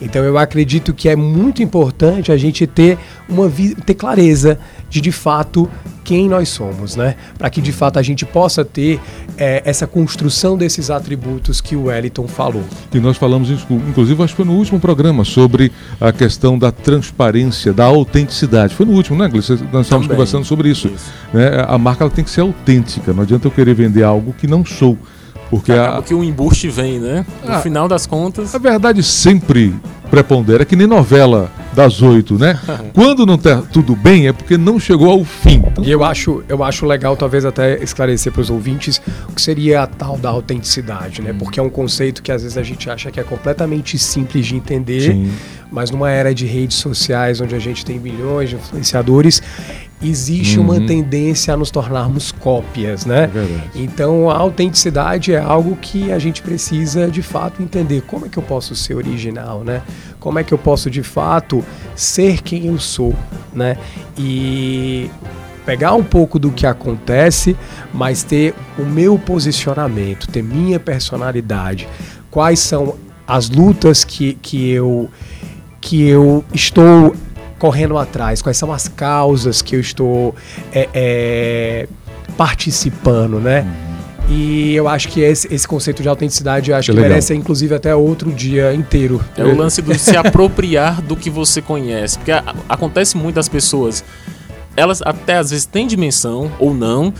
Então 0.00 0.24
eu 0.24 0.36
acredito 0.36 0.92
que 0.92 1.08
é 1.08 1.16
muito 1.16 1.62
importante 1.62 2.32
a 2.32 2.36
gente 2.36 2.66
ter 2.66 2.98
uma 3.28 3.50
ter 3.84 3.94
clareza 3.94 4.58
de 4.90 5.00
de 5.00 5.12
fato 5.12 5.70
quem 6.06 6.28
nós 6.28 6.48
somos, 6.48 6.94
né? 6.94 7.16
Para 7.36 7.50
que 7.50 7.60
de 7.60 7.72
fato 7.72 7.98
a 7.98 8.02
gente 8.02 8.24
possa 8.24 8.64
ter 8.64 9.00
é, 9.36 9.60
essa 9.64 9.88
construção 9.88 10.56
desses 10.56 10.88
atributos 10.88 11.60
que 11.60 11.74
o 11.74 11.86
Wellington 11.86 12.28
falou. 12.28 12.62
E 12.94 13.00
nós 13.00 13.16
falamos, 13.16 13.50
inclusive, 13.50 14.22
acho 14.22 14.32
que 14.32 14.36
foi 14.36 14.44
no 14.44 14.56
último 14.56 14.78
programa, 14.78 15.24
sobre 15.24 15.72
a 16.00 16.12
questão 16.12 16.56
da 16.56 16.70
transparência, 16.70 17.72
da 17.72 17.86
autenticidade. 17.86 18.72
Foi 18.72 18.86
no 18.86 18.92
último, 18.92 19.18
né, 19.18 19.28
Gleice? 19.28 19.58
Nós 19.72 19.86
estávamos 19.86 20.06
conversando 20.06 20.44
sobre 20.44 20.70
isso. 20.70 20.86
isso. 20.86 21.10
Né? 21.32 21.64
A 21.66 21.76
marca 21.76 22.04
ela 22.04 22.10
tem 22.10 22.24
que 22.24 22.30
ser 22.30 22.42
autêntica, 22.42 23.12
não 23.12 23.24
adianta 23.24 23.48
eu 23.48 23.50
querer 23.50 23.74
vender 23.74 24.04
algo 24.04 24.32
que 24.32 24.46
não 24.46 24.64
sou. 24.64 24.96
Porque 25.50 25.72
Acaba 25.72 25.98
a... 25.98 26.02
que 26.02 26.14
o 26.14 26.22
embuste 26.22 26.68
vem, 26.68 26.98
né? 26.98 27.26
No 27.44 27.52
ah, 27.52 27.60
final 27.60 27.88
das 27.88 28.06
contas. 28.06 28.54
A 28.54 28.58
verdade 28.58 29.02
sempre 29.02 29.74
prepondera, 30.10 30.62
é 30.62 30.66
que 30.66 30.76
nem 30.76 30.86
novela 30.86 31.50
das 31.74 32.00
oito, 32.00 32.38
né? 32.38 32.58
Quando 32.94 33.26
não 33.26 33.36
tá 33.36 33.62
tudo 33.72 33.94
bem 33.94 34.28
é 34.28 34.32
porque 34.32 34.56
não 34.56 34.80
chegou 34.80 35.10
ao 35.10 35.24
fim. 35.24 35.62
Então... 35.66 35.84
E 35.84 35.90
eu 35.90 36.02
acho, 36.02 36.42
eu 36.48 36.64
acho 36.64 36.86
legal, 36.86 37.16
talvez 37.16 37.44
até 37.44 37.82
esclarecer 37.82 38.32
para 38.32 38.40
os 38.40 38.48
ouvintes 38.48 39.00
o 39.28 39.32
que 39.32 39.42
seria 39.42 39.82
a 39.82 39.86
tal 39.86 40.16
da 40.16 40.30
autenticidade, 40.30 41.20
né? 41.20 41.32
Hum. 41.32 41.38
Porque 41.38 41.60
é 41.60 41.62
um 41.62 41.68
conceito 41.68 42.22
que 42.22 42.32
às 42.32 42.42
vezes 42.42 42.56
a 42.56 42.62
gente 42.62 42.88
acha 42.88 43.10
que 43.10 43.20
é 43.20 43.22
completamente 43.22 43.98
simples 43.98 44.46
de 44.46 44.56
entender, 44.56 45.12
Sim. 45.12 45.30
mas 45.70 45.90
numa 45.90 46.10
era 46.10 46.34
de 46.34 46.46
redes 46.46 46.78
sociais 46.78 47.40
onde 47.40 47.54
a 47.54 47.58
gente 47.58 47.84
tem 47.84 47.98
milhões 47.98 48.48
de 48.48 48.56
influenciadores, 48.56 49.42
existe 50.02 50.58
uhum. 50.58 50.64
uma 50.64 50.86
tendência 50.86 51.54
a 51.54 51.56
nos 51.56 51.70
tornarmos 51.70 52.30
cópias, 52.30 53.06
né? 53.06 53.30
É 53.34 53.78
então 53.78 54.30
a 54.30 54.36
autenticidade 54.36 55.32
é 55.32 55.38
algo 55.38 55.76
que 55.76 56.12
a 56.12 56.18
gente 56.18 56.42
precisa 56.42 57.08
de 57.08 57.22
fato 57.22 57.62
entender 57.62 58.02
como 58.02 58.26
é 58.26 58.28
que 58.28 58.36
eu 58.36 58.42
posso 58.42 58.74
ser 58.74 58.94
original, 58.94 59.64
né? 59.64 59.82
Como 60.18 60.38
é 60.38 60.44
que 60.44 60.52
eu 60.52 60.58
posso 60.58 60.90
de 60.90 61.02
fato 61.02 61.64
ser 61.94 62.42
quem 62.42 62.66
eu 62.66 62.78
sou, 62.78 63.14
né? 63.52 63.76
E 64.18 65.10
pegar 65.64 65.94
um 65.94 66.04
pouco 66.04 66.38
do 66.38 66.52
que 66.52 66.66
acontece, 66.66 67.56
mas 67.92 68.22
ter 68.22 68.54
o 68.78 68.82
meu 68.82 69.18
posicionamento, 69.18 70.28
ter 70.28 70.42
minha 70.42 70.78
personalidade. 70.78 71.88
Quais 72.30 72.60
são 72.60 72.94
as 73.26 73.50
lutas 73.50 74.04
que, 74.04 74.34
que 74.34 74.70
eu 74.70 75.10
que 75.80 76.02
eu 76.02 76.44
estou 76.52 77.14
correndo 77.58 77.96
atrás? 77.98 78.42
Quais 78.42 78.56
são 78.56 78.72
as 78.72 78.88
causas 78.88 79.62
que 79.62 79.76
eu 79.76 79.80
estou 79.80 80.34
é, 80.72 80.88
é, 80.92 81.88
participando, 82.36 83.38
né? 83.38 83.66
E 84.28 84.74
eu 84.74 84.88
acho 84.88 85.08
que 85.08 85.20
esse, 85.20 85.52
esse 85.54 85.66
conceito 85.68 86.02
de 86.02 86.08
autenticidade 86.08 86.72
acho 86.72 86.90
que, 86.90 86.96
que 86.96 87.02
merece, 87.02 87.34
inclusive, 87.34 87.74
até 87.74 87.94
outro 87.94 88.32
dia 88.32 88.74
inteiro. 88.74 89.24
É 89.36 89.44
o 89.44 89.56
lance 89.56 89.80
de 89.80 89.96
se 89.98 90.16
apropriar 90.16 91.00
do 91.00 91.14
que 91.14 91.30
você 91.30 91.62
conhece. 91.62 92.18
Porque 92.18 92.32
a, 92.32 92.54
acontece 92.68 93.16
muito 93.16 93.36
das 93.36 93.48
pessoas, 93.48 94.04
elas 94.76 95.00
até 95.02 95.36
às 95.36 95.50
vezes 95.50 95.64
têm 95.64 95.86
dimensão 95.86 96.50
ou 96.58 96.74
não, 96.74 97.14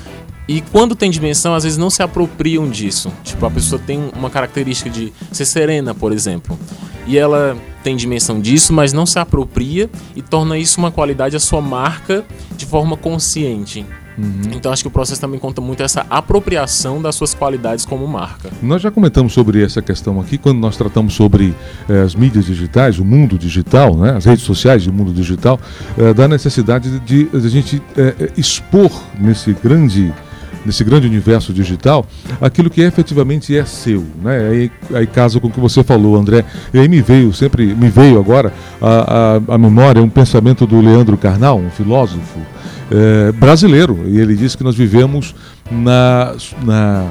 e 0.48 0.60
quando 0.60 0.94
tem 0.94 1.10
dimensão, 1.10 1.54
às 1.54 1.64
vezes 1.64 1.78
não 1.78 1.90
se 1.90 2.02
apropriam 2.02 2.68
disso. 2.68 3.12
Tipo, 3.25 3.46
a 3.46 3.50
pessoa 3.50 3.80
tem 3.84 4.10
uma 4.14 4.30
característica 4.30 4.88
de 4.88 5.12
ser 5.32 5.44
serena, 5.44 5.94
por 5.94 6.12
exemplo. 6.12 6.58
E 7.06 7.18
ela 7.18 7.56
tem 7.82 7.96
dimensão 7.96 8.40
disso, 8.40 8.72
mas 8.72 8.92
não 8.92 9.06
se 9.06 9.18
apropria 9.18 9.88
e 10.14 10.22
torna 10.22 10.58
isso 10.58 10.78
uma 10.78 10.90
qualidade, 10.90 11.36
a 11.36 11.40
sua 11.40 11.60
marca, 11.60 12.25
de 12.56 12.66
forma 12.66 12.96
consciente. 12.96 13.84
Uhum. 14.18 14.52
Então 14.52 14.73
acho 14.73 14.82
que 14.82 14.88
o 14.88 14.90
processo 14.90 15.20
também 15.20 15.38
conta 15.38 15.61
muito 15.61 15.82
essa 15.82 16.06
apropriação 16.08 17.00
das 17.00 17.14
suas 17.14 17.35
qualidades 17.35 17.85
como 17.85 18.06
marca. 18.06 18.50
Nós 18.62 18.82
já 18.82 18.90
comentamos 18.90 19.32
sobre 19.32 19.62
essa 19.62 19.82
questão 19.82 20.20
aqui 20.20 20.38
quando 20.38 20.58
nós 20.58 20.76
tratamos 20.76 21.14
sobre 21.14 21.54
eh, 21.88 22.02
as 22.02 22.14
mídias 22.14 22.46
digitais, 22.46 22.99
o 22.99 23.04
mundo 23.04 23.38
digital, 23.38 23.96
né, 23.96 24.16
as 24.16 24.25
redes 24.25 24.44
sociais 24.44 24.85
e 24.85 24.90
o 24.90 24.92
mundo 24.92 25.12
digital, 25.12 25.61
eh, 25.99 26.14
da 26.14 26.26
necessidade 26.26 26.99
de, 27.00 27.25
de 27.25 27.46
a 27.46 27.50
gente 27.50 27.82
eh, 27.96 28.30
expor 28.37 28.90
nesse 29.18 29.52
grande 29.52 30.12
nesse 30.66 30.85
grande 30.85 31.06
universo 31.06 31.52
digital, 31.52 32.06
aquilo 32.40 32.68
que 32.68 32.80
efetivamente 32.80 33.56
é 33.56 33.64
seu. 33.64 34.04
Né? 34.23 34.49
Aí, 34.50 34.70
aí 34.94 35.06
casa 35.06 35.40
com 35.40 35.46
o 35.46 35.50
que 35.50 35.61
você 35.61 35.82
falou, 35.82 36.16
André. 36.16 36.44
E 36.75 36.78
aí 36.78 36.88
me 36.88 37.00
veio, 37.00 37.32
sempre 37.32 37.75
me 37.75 37.88
veio 37.88 38.18
agora 38.18 38.52
a, 38.82 39.40
a, 39.49 39.54
a 39.54 39.58
memória, 39.58 40.02
um 40.02 40.08
pensamento 40.08 40.66
do 40.66 40.80
Leandro 40.80 41.16
Carnal, 41.16 41.58
um 41.58 41.70
filósofo 41.70 42.40
é, 42.90 43.32
brasileiro. 43.32 44.04
E 44.06 44.18
ele 44.18 44.35
disse 44.35 44.56
que 44.56 44.64
nós 44.64 44.75
vivemos 44.75 45.35
na, 45.70 46.35
na, 46.62 47.11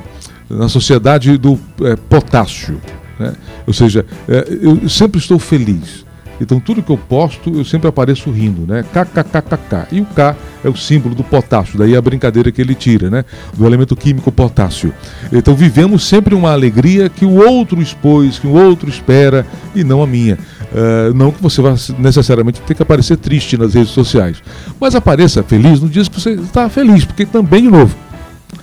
na 0.49 0.69
sociedade 0.69 1.37
do 1.37 1.57
é, 1.81 1.95
potássio. 1.95 2.79
Né? 3.19 3.33
Ou 3.65 3.73
seja, 3.73 4.05
é, 4.27 4.45
eu 4.61 4.87
sempre 4.89 5.19
estou 5.19 5.39
feliz. 5.39 6.04
Então 6.39 6.59
tudo 6.59 6.83
que 6.83 6.91
eu 6.91 6.97
posto, 6.97 7.49
eu 7.55 7.63
sempre 7.63 7.87
apareço 7.87 8.29
rindo, 8.31 8.65
né? 8.67 8.83
KKKKK. 8.83 9.87
E 9.91 10.01
o 10.01 10.05
K 10.05 10.35
é 10.63 10.69
o 10.69 10.75
símbolo 10.75 11.15
do 11.15 11.23
potássio, 11.23 11.77
daí 11.77 11.95
a 11.95 12.01
brincadeira 12.01 12.51
que 12.51 12.61
ele 12.61 12.75
tira, 12.75 13.09
né? 13.09 13.23
Do 13.53 13.65
elemento 13.65 13.95
químico 13.95 14.31
potássio. 14.31 14.93
Então 15.31 15.55
vivemos 15.55 16.03
sempre 16.03 16.35
uma 16.35 16.51
alegria 16.51 17.09
que 17.09 17.25
o 17.25 17.35
outro 17.35 17.81
expôs, 17.81 18.39
que 18.39 18.47
o 18.47 18.53
outro 18.53 18.89
espera 18.89 19.45
e 19.73 19.83
não 19.83 20.01
a 20.01 20.07
minha. 20.07 20.37
Uh, 20.71 21.13
não 21.13 21.31
que 21.31 21.41
você 21.41 21.61
vá 21.61 21.75
necessariamente 21.97 22.59
ter 22.61 22.75
que 22.75 22.83
aparecer 22.83 23.17
triste 23.17 23.57
nas 23.57 23.73
redes 23.73 23.91
sociais, 23.91 24.43
mas 24.79 24.93
apareça 24.93 25.41
feliz 25.41 25.79
no 25.79 25.87
dia 25.87 26.03
que 26.03 26.19
você 26.19 26.31
está 26.31 26.67
feliz, 26.67 27.05
porque 27.05 27.25
também, 27.25 27.61
de 27.61 27.69
novo, 27.69 27.95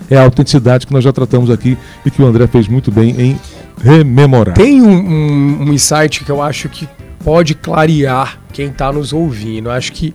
é 0.09 0.17
a 0.17 0.23
autenticidade 0.23 0.85
que 0.85 0.93
nós 0.93 1.03
já 1.03 1.11
tratamos 1.11 1.49
aqui 1.49 1.77
e 2.05 2.11
que 2.11 2.21
o 2.21 2.25
André 2.25 2.45
fez 2.47 2.67
muito 2.67 2.91
bem 2.91 3.15
em 3.19 3.39
rememorar. 3.81 4.53
Tem 4.55 4.81
um, 4.81 4.89
um, 4.89 5.61
um 5.63 5.73
insight 5.73 6.23
que 6.23 6.31
eu 6.31 6.41
acho 6.41 6.69
que 6.69 6.87
pode 7.23 7.55
clarear 7.55 8.39
quem 8.51 8.67
está 8.67 8.91
nos 8.91 9.13
ouvindo. 9.13 9.71
Acho 9.71 9.91
que 9.91 10.13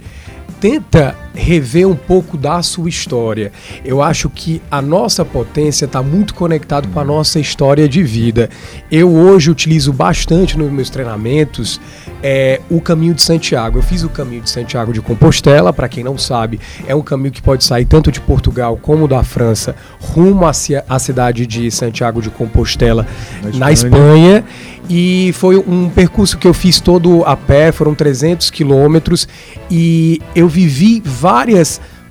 tenta 0.60 1.16
rever 1.38 1.88
um 1.88 1.94
pouco 1.94 2.36
da 2.36 2.60
sua 2.62 2.88
história. 2.88 3.52
Eu 3.84 4.02
acho 4.02 4.28
que 4.28 4.60
a 4.70 4.82
nossa 4.82 5.24
potência 5.24 5.84
está 5.84 6.02
muito 6.02 6.34
conectado 6.34 6.88
com 6.88 6.98
a 6.98 7.04
nossa 7.04 7.38
história 7.38 7.88
de 7.88 8.02
vida. 8.02 8.50
Eu 8.90 9.10
hoje 9.10 9.50
utilizo 9.50 9.92
bastante 9.92 10.58
nos 10.58 10.70
meus 10.70 10.90
treinamentos 10.90 11.80
é, 12.22 12.60
o 12.68 12.80
caminho 12.80 13.14
de 13.14 13.22
Santiago. 13.22 13.78
Eu 13.78 13.82
fiz 13.82 14.02
o 14.02 14.08
caminho 14.08 14.42
de 14.42 14.50
Santiago 14.50 14.92
de 14.92 15.00
Compostela, 15.00 15.72
para 15.72 15.88
quem 15.88 16.02
não 16.02 16.18
sabe, 16.18 16.58
é 16.86 16.94
um 16.94 17.02
caminho 17.02 17.30
que 17.30 17.40
pode 17.40 17.64
sair 17.64 17.84
tanto 17.84 18.10
de 18.10 18.20
Portugal 18.20 18.76
como 18.80 19.06
da 19.06 19.22
França, 19.22 19.76
rumo 20.00 20.44
à 20.44 20.98
cidade 20.98 21.46
de 21.46 21.70
Santiago 21.70 22.20
de 22.20 22.30
Compostela, 22.30 23.06
na 23.42 23.48
Espanha. 23.48 23.58
Na 23.60 23.72
Espanha 23.72 24.44
e 24.88 25.32
foi 25.34 25.58
um 25.58 25.90
percurso 25.90 26.38
que 26.38 26.48
eu 26.48 26.54
fiz 26.54 26.80
todo 26.80 27.22
a 27.24 27.36
pé, 27.36 27.70
foram 27.70 27.94
300 27.94 28.50
quilômetros 28.50 29.28
e 29.70 30.20
eu 30.34 30.48
vivi 30.48 31.02
várias 31.04 31.27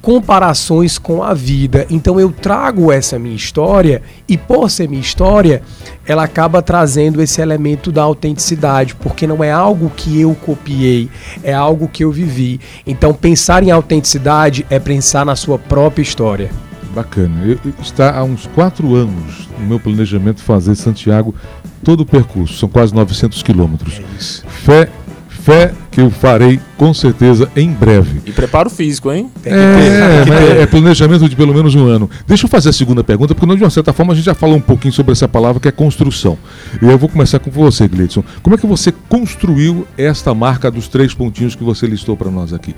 comparações 0.02 0.98
com 0.98 1.22
a 1.22 1.34
vida. 1.34 1.86
Então 1.90 2.20
eu 2.20 2.32
trago 2.32 2.92
essa 2.92 3.20
minha 3.20 3.36
história 3.36 4.02
e 4.28 4.38
por 4.38 4.70
ser 4.70 4.88
minha 4.88 5.02
história, 5.02 5.62
ela 6.06 6.24
acaba 6.24 6.62
trazendo 6.62 7.22
esse 7.22 7.42
elemento 7.42 7.92
da 7.92 8.04
autenticidade, 8.04 8.96
porque 8.96 9.28
não 9.28 9.44
é 9.44 9.52
algo 9.52 9.92
que 9.94 10.22
eu 10.22 10.34
copiei, 10.36 11.10
é 11.44 11.54
algo 11.54 11.90
que 11.90 12.04
eu 12.04 12.12
vivi. 12.12 12.60
Então 12.86 13.14
pensar 13.14 13.64
em 13.64 13.72
autenticidade 13.72 14.66
é 14.70 14.80
pensar 14.80 15.26
na 15.26 15.36
sua 15.36 15.60
própria 15.60 16.04
história. 16.04 16.50
Bacana. 16.96 17.46
Eu, 17.46 17.60
está 17.82 18.18
há 18.18 18.24
uns 18.24 18.48
quatro 18.56 18.96
anos 18.96 19.48
no 19.60 19.66
meu 19.66 19.80
planejamento 19.80 20.42
fazer 20.42 20.76
Santiago 20.76 21.36
todo 21.84 22.02
o 22.02 22.06
percurso, 22.06 22.58
são 22.58 22.70
quase 22.70 22.94
900 22.94 23.44
quilômetros. 23.44 24.00
É 24.00 24.50
fé, 24.50 24.90
fé 25.48 25.72
que 25.90 26.02
eu 26.02 26.12
farei 26.12 26.60
com 26.76 26.94
certeza 26.94 27.50
em 27.56 27.72
breve. 27.72 28.22
E 28.26 28.34
preparo 28.34 28.70
físico, 28.70 29.14
hein? 29.14 29.32
É, 29.46 30.60
é, 30.60 30.62
é, 30.64 30.66
planejamento 30.66 31.30
de 31.30 31.38
pelo 31.38 31.54
menos 31.54 31.74
um 31.74 31.86
ano. 31.86 32.10
Deixa 32.28 32.46
eu 32.46 32.50
fazer 32.50 32.70
a 32.70 32.74
segunda 32.74 33.02
pergunta, 33.02 33.34
porque 33.34 33.56
de 33.56 33.64
uma 33.64 33.70
certa 33.70 33.94
forma 33.94 34.12
a 34.12 34.16
gente 34.16 34.26
já 34.26 34.34
falou 34.34 34.58
um 34.58 34.62
pouquinho 34.62 34.94
sobre 34.94 35.14
essa 35.14 35.26
palavra 35.26 35.62
que 35.62 35.70
é 35.70 35.72
construção. 35.72 36.38
E 36.82 36.86
eu 36.86 36.98
vou 36.98 37.08
começar 37.08 37.40
com 37.40 37.50
você, 37.50 37.88
Gleidson. 37.88 38.26
Como 38.44 38.56
é 38.56 38.60
que 38.60 38.68
você 38.68 38.94
construiu 39.08 39.88
esta 39.98 40.34
marca 40.34 40.70
dos 40.70 40.90
três 40.90 41.14
pontinhos 41.14 41.56
que 41.56 41.64
você 41.64 41.88
listou 41.88 42.18
para 42.18 42.30
nós 42.30 42.52
aqui? 42.52 42.76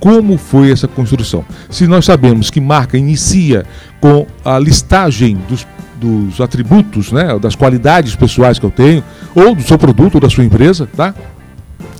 Como 0.00 0.38
foi 0.38 0.72
essa 0.72 0.88
construção? 0.88 1.44
Se 1.68 1.86
nós 1.86 2.06
sabemos 2.06 2.48
que 2.48 2.62
marca 2.62 2.96
inicia 2.96 3.66
com 4.00 4.26
a 4.42 4.58
listagem 4.58 5.36
dos 5.46 5.66
dos 5.98 6.42
atributos, 6.42 7.10
né, 7.10 7.38
das 7.38 7.54
qualidades 7.54 8.14
pessoais 8.14 8.58
que 8.58 8.66
eu 8.66 8.70
tenho, 8.70 9.02
ou 9.34 9.54
do 9.54 9.62
seu 9.62 9.78
produto 9.78 10.16
ou 10.16 10.20
da 10.20 10.28
sua 10.28 10.44
empresa, 10.44 10.86
tá? 10.94 11.14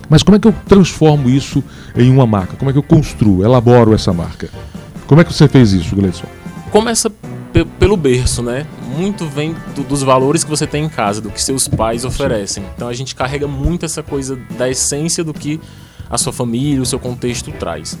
Mas 0.09 0.23
como 0.23 0.37
é 0.37 0.39
que 0.39 0.47
eu 0.47 0.55
transformo 0.67 1.29
isso 1.29 1.63
em 1.95 2.09
uma 2.09 2.25
marca? 2.25 2.55
Como 2.55 2.69
é 2.69 2.73
que 2.73 2.79
eu 2.79 2.83
construo, 2.83 3.43
elaboro 3.43 3.93
essa 3.93 4.13
marca? 4.13 4.49
Como 5.05 5.21
é 5.21 5.23
que 5.23 5.33
você 5.33 5.47
fez 5.47 5.73
isso, 5.73 5.95
Gleison? 5.95 6.25
Começa 6.71 7.11
pelo 7.79 7.97
berço, 7.97 8.43
né? 8.43 8.65
Muito 8.97 9.25
vem 9.25 9.55
do, 9.75 9.83
dos 9.83 10.03
valores 10.03 10.43
que 10.43 10.49
você 10.49 10.67
tem 10.67 10.85
em 10.85 10.89
casa, 10.89 11.21
do 11.21 11.29
que 11.29 11.41
seus 11.41 11.67
pais 11.67 12.05
oferecem. 12.05 12.63
Então 12.75 12.87
a 12.87 12.93
gente 12.93 13.15
carrega 13.15 13.47
muito 13.47 13.85
essa 13.85 14.03
coisa 14.03 14.37
da 14.57 14.69
essência 14.69 15.23
do 15.23 15.33
que 15.33 15.59
a 16.09 16.17
sua 16.17 16.33
família, 16.33 16.81
o 16.81 16.85
seu 16.85 16.99
contexto 16.99 17.51
traz. 17.51 17.97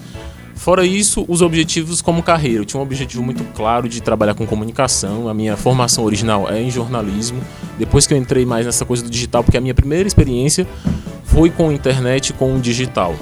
Fora 0.67 0.85
isso, 0.85 1.23
os 1.29 1.41
objetivos 1.41 2.01
como 2.01 2.21
carreira. 2.21 2.59
Eu 2.59 2.65
tinha 2.65 2.77
um 2.77 2.83
objetivo 2.83 3.23
muito 3.23 3.41
claro 3.53 3.87
de 3.87 4.01
trabalhar 4.01 4.33
com 4.33 4.45
comunicação. 4.45 5.29
A 5.29 5.33
minha 5.33 5.55
formação 5.55 6.03
original 6.03 6.51
é 6.51 6.61
em 6.61 6.69
jornalismo. 6.69 7.41
Depois 7.79 8.05
que 8.05 8.13
eu 8.13 8.17
entrei 8.17 8.45
mais 8.45 8.65
nessa 8.65 8.83
coisa 8.83 9.01
do 9.01 9.09
digital, 9.09 9.45
porque 9.45 9.55
a 9.55 9.61
minha 9.61 9.73
primeira 9.73 10.05
experiência 10.05 10.67
foi 11.23 11.49
com 11.49 11.71
internet, 11.71 12.33
com 12.33 12.53
o 12.53 12.59
digital. 12.59 13.15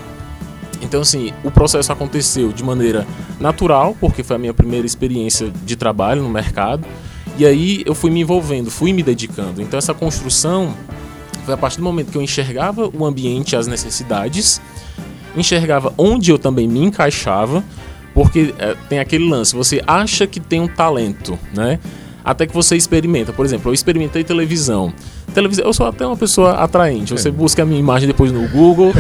Então, 0.82 1.02
assim, 1.02 1.34
o 1.44 1.52
processo 1.52 1.92
aconteceu 1.92 2.52
de 2.52 2.64
maneira 2.64 3.06
natural, 3.40 3.96
porque 4.00 4.24
foi 4.24 4.38
a 4.38 4.40
minha 4.40 4.54
primeira 4.56 4.88
experiência 4.88 5.52
de 5.64 5.76
trabalho 5.76 6.24
no 6.24 6.30
mercado. 6.30 6.84
E 7.38 7.46
aí 7.46 7.84
eu 7.86 7.94
fui 7.94 8.10
me 8.10 8.22
envolvendo, 8.22 8.72
fui 8.72 8.92
me 8.92 9.04
dedicando. 9.04 9.62
Então, 9.62 9.78
essa 9.78 9.94
construção 9.94 10.74
foi 11.46 11.54
a 11.54 11.58
partir 11.58 11.78
do 11.78 11.84
momento 11.84 12.12
que 12.12 12.18
eu 12.18 12.24
enxergava 12.24 12.90
o 12.92 13.06
ambiente, 13.06 13.56
as 13.56 13.68
necessidades 13.68 14.60
enxergava 15.36 15.94
onde 15.98 16.32
eu 16.32 16.40
também 16.40 16.68
me 16.68 16.80
encaixava, 16.80 17.64
porque 18.14 18.54
é, 18.58 18.76
tem 18.88 19.00
aquele 19.00 19.30
lance, 19.30 19.56
você 19.56 19.82
acha 19.86 20.26
que 20.26 20.40
tem 20.40 20.62
um 20.62 20.68
talento, 20.68 21.38
né? 21.54 21.80
Até 22.24 22.48
que 22.48 22.54
você 22.56 22.76
experimenta. 22.76 23.32
Por 23.32 23.46
exemplo, 23.46 23.70
eu 23.70 23.74
experimentei 23.74 24.24
televisão. 24.24 24.92
televisão. 25.32 25.64
Eu 25.64 25.74
sou 25.74 25.86
até 25.86 26.08
uma 26.08 26.18
pessoa 26.18 26.54
atraente. 26.54 27.14
Você 27.14 27.30
é. 27.30 27.32
busca 27.32 27.62
a 27.62 27.66
minha 27.68 27.80
imagem 27.80 28.08
depois 28.08 28.32
no 28.32 28.48
Google. 28.48 28.92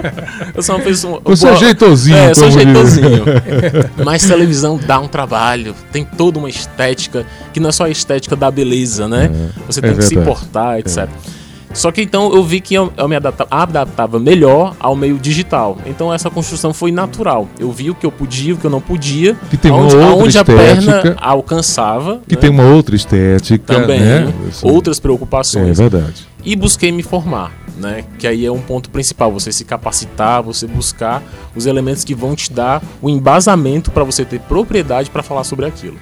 eu 0.54 0.62
sou 0.62 0.76
uma 0.76 0.82
pessoa. 0.82 1.20
Você 1.22 1.46
é 1.46 1.56
jeitosinho. 1.56 2.16
É, 2.16 2.32
sou 2.32 2.50
jeitosinho. 2.50 3.24
Mas 4.02 4.26
televisão 4.26 4.78
dá 4.78 4.98
um 4.98 5.08
trabalho, 5.08 5.74
tem 5.92 6.06
toda 6.06 6.38
uma 6.38 6.48
estética, 6.48 7.26
que 7.52 7.60
não 7.60 7.68
é 7.68 7.72
só 7.72 7.84
a 7.84 7.90
estética 7.90 8.34
da 8.34 8.50
beleza, 8.50 9.06
né? 9.06 9.30
É, 9.30 9.62
Você 9.66 9.82
tem 9.82 9.90
é 9.90 9.94
que 9.94 10.02
se 10.02 10.14
importar, 10.14 10.80
etc. 10.80 11.00
É. 11.00 11.39
Só 11.72 11.92
que 11.92 12.02
então 12.02 12.34
eu 12.34 12.42
vi 12.42 12.60
que 12.60 12.74
eu, 12.74 12.92
eu 12.96 13.08
me 13.08 13.16
adaptava, 13.16 13.62
adaptava, 13.62 14.18
melhor 14.18 14.74
ao 14.80 14.96
meio 14.96 15.18
digital. 15.18 15.78
Então 15.86 16.12
essa 16.12 16.28
construção 16.30 16.74
foi 16.74 16.90
natural. 16.90 17.48
Eu 17.58 17.70
vi 17.70 17.90
o 17.90 17.94
que 17.94 18.04
eu 18.04 18.12
podia, 18.12 18.54
o 18.54 18.56
que 18.56 18.64
eu 18.64 18.70
não 18.70 18.80
podia. 18.80 19.36
Que 19.48 19.56
tem 19.56 19.70
uma 19.70 19.84
outra 19.84 20.14
onde 20.14 20.28
estética, 20.28 20.52
a 20.52 21.02
perna 21.02 21.16
alcançava. 21.20 22.20
Que 22.26 22.34
né? 22.34 22.40
tem 22.40 22.50
uma 22.50 22.64
outra 22.64 22.96
estética. 22.96 23.74
Também. 23.74 24.00
Né? 24.00 24.32
Outras 24.62 24.98
preocupações. 24.98 25.78
É 25.78 25.88
verdade. 25.88 26.26
E 26.44 26.56
busquei 26.56 26.90
me 26.90 27.02
formar. 27.02 27.52
Né? 27.76 28.04
Que 28.18 28.26
aí 28.26 28.44
é 28.44 28.52
um 28.52 28.60
ponto 28.60 28.90
principal, 28.90 29.32
você 29.32 29.50
se 29.50 29.64
capacitar, 29.64 30.42
você 30.42 30.66
buscar 30.66 31.22
os 31.56 31.64
elementos 31.64 32.04
que 32.04 32.14
vão 32.14 32.34
te 32.34 32.52
dar 32.52 32.82
o 33.00 33.08
embasamento 33.08 33.90
para 33.90 34.04
você 34.04 34.22
ter 34.22 34.38
propriedade 34.40 35.08
para 35.08 35.22
falar 35.22 35.44
sobre 35.44 35.64
aquilo. 35.64 35.96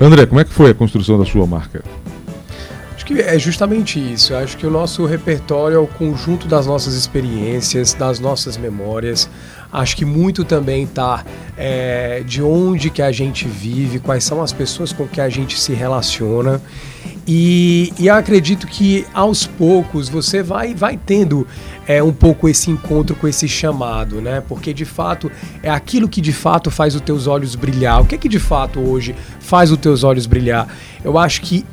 André, 0.00 0.26
como 0.26 0.40
é 0.40 0.44
que 0.44 0.52
foi 0.52 0.70
a 0.70 0.74
construção 0.74 1.18
da 1.18 1.24
sua 1.24 1.46
marca? 1.46 1.82
Que 3.06 3.20
é 3.20 3.38
justamente 3.38 4.00
isso. 4.00 4.32
Eu 4.32 4.38
acho 4.38 4.56
que 4.56 4.66
o 4.66 4.70
nosso 4.70 5.06
repertório 5.06 5.76
é 5.76 5.78
o 5.78 5.86
conjunto 5.86 6.48
das 6.48 6.66
nossas 6.66 6.94
experiências, 6.94 7.94
das 7.94 8.18
nossas 8.18 8.56
memórias. 8.56 9.30
Acho 9.72 9.96
que 9.96 10.04
muito 10.04 10.44
também 10.44 10.82
está 10.82 11.24
é, 11.56 12.24
de 12.26 12.42
onde 12.42 12.90
que 12.90 13.00
a 13.00 13.12
gente 13.12 13.46
vive, 13.46 14.00
quais 14.00 14.24
são 14.24 14.42
as 14.42 14.52
pessoas 14.52 14.92
com 14.92 15.06
que 15.06 15.20
a 15.20 15.28
gente 15.28 15.58
se 15.58 15.72
relaciona. 15.72 16.60
E, 17.28 17.92
e 17.98 18.08
acredito 18.08 18.66
que 18.66 19.06
aos 19.14 19.46
poucos 19.46 20.08
você 20.08 20.42
vai, 20.42 20.74
vai 20.74 20.96
tendo 20.96 21.46
é, 21.86 22.02
um 22.02 22.12
pouco 22.12 22.48
esse 22.48 22.70
encontro 22.70 23.14
com 23.14 23.28
esse 23.28 23.48
chamado, 23.48 24.20
né? 24.20 24.42
Porque 24.48 24.72
de 24.74 24.84
fato 24.84 25.30
é 25.62 25.70
aquilo 25.70 26.08
que 26.08 26.20
de 26.20 26.32
fato 26.32 26.70
faz 26.70 26.94
os 26.94 27.00
teus 27.00 27.26
olhos 27.26 27.54
brilhar. 27.54 28.00
O 28.00 28.04
que 28.04 28.16
é 28.16 28.18
que 28.18 28.28
de 28.28 28.38
fato 28.38 28.80
hoje 28.80 29.14
faz 29.40 29.70
os 29.70 29.78
teus 29.78 30.02
olhos 30.02 30.26
brilhar? 30.26 30.68
Eu 31.04 31.18
acho 31.18 31.40
que 31.42 31.64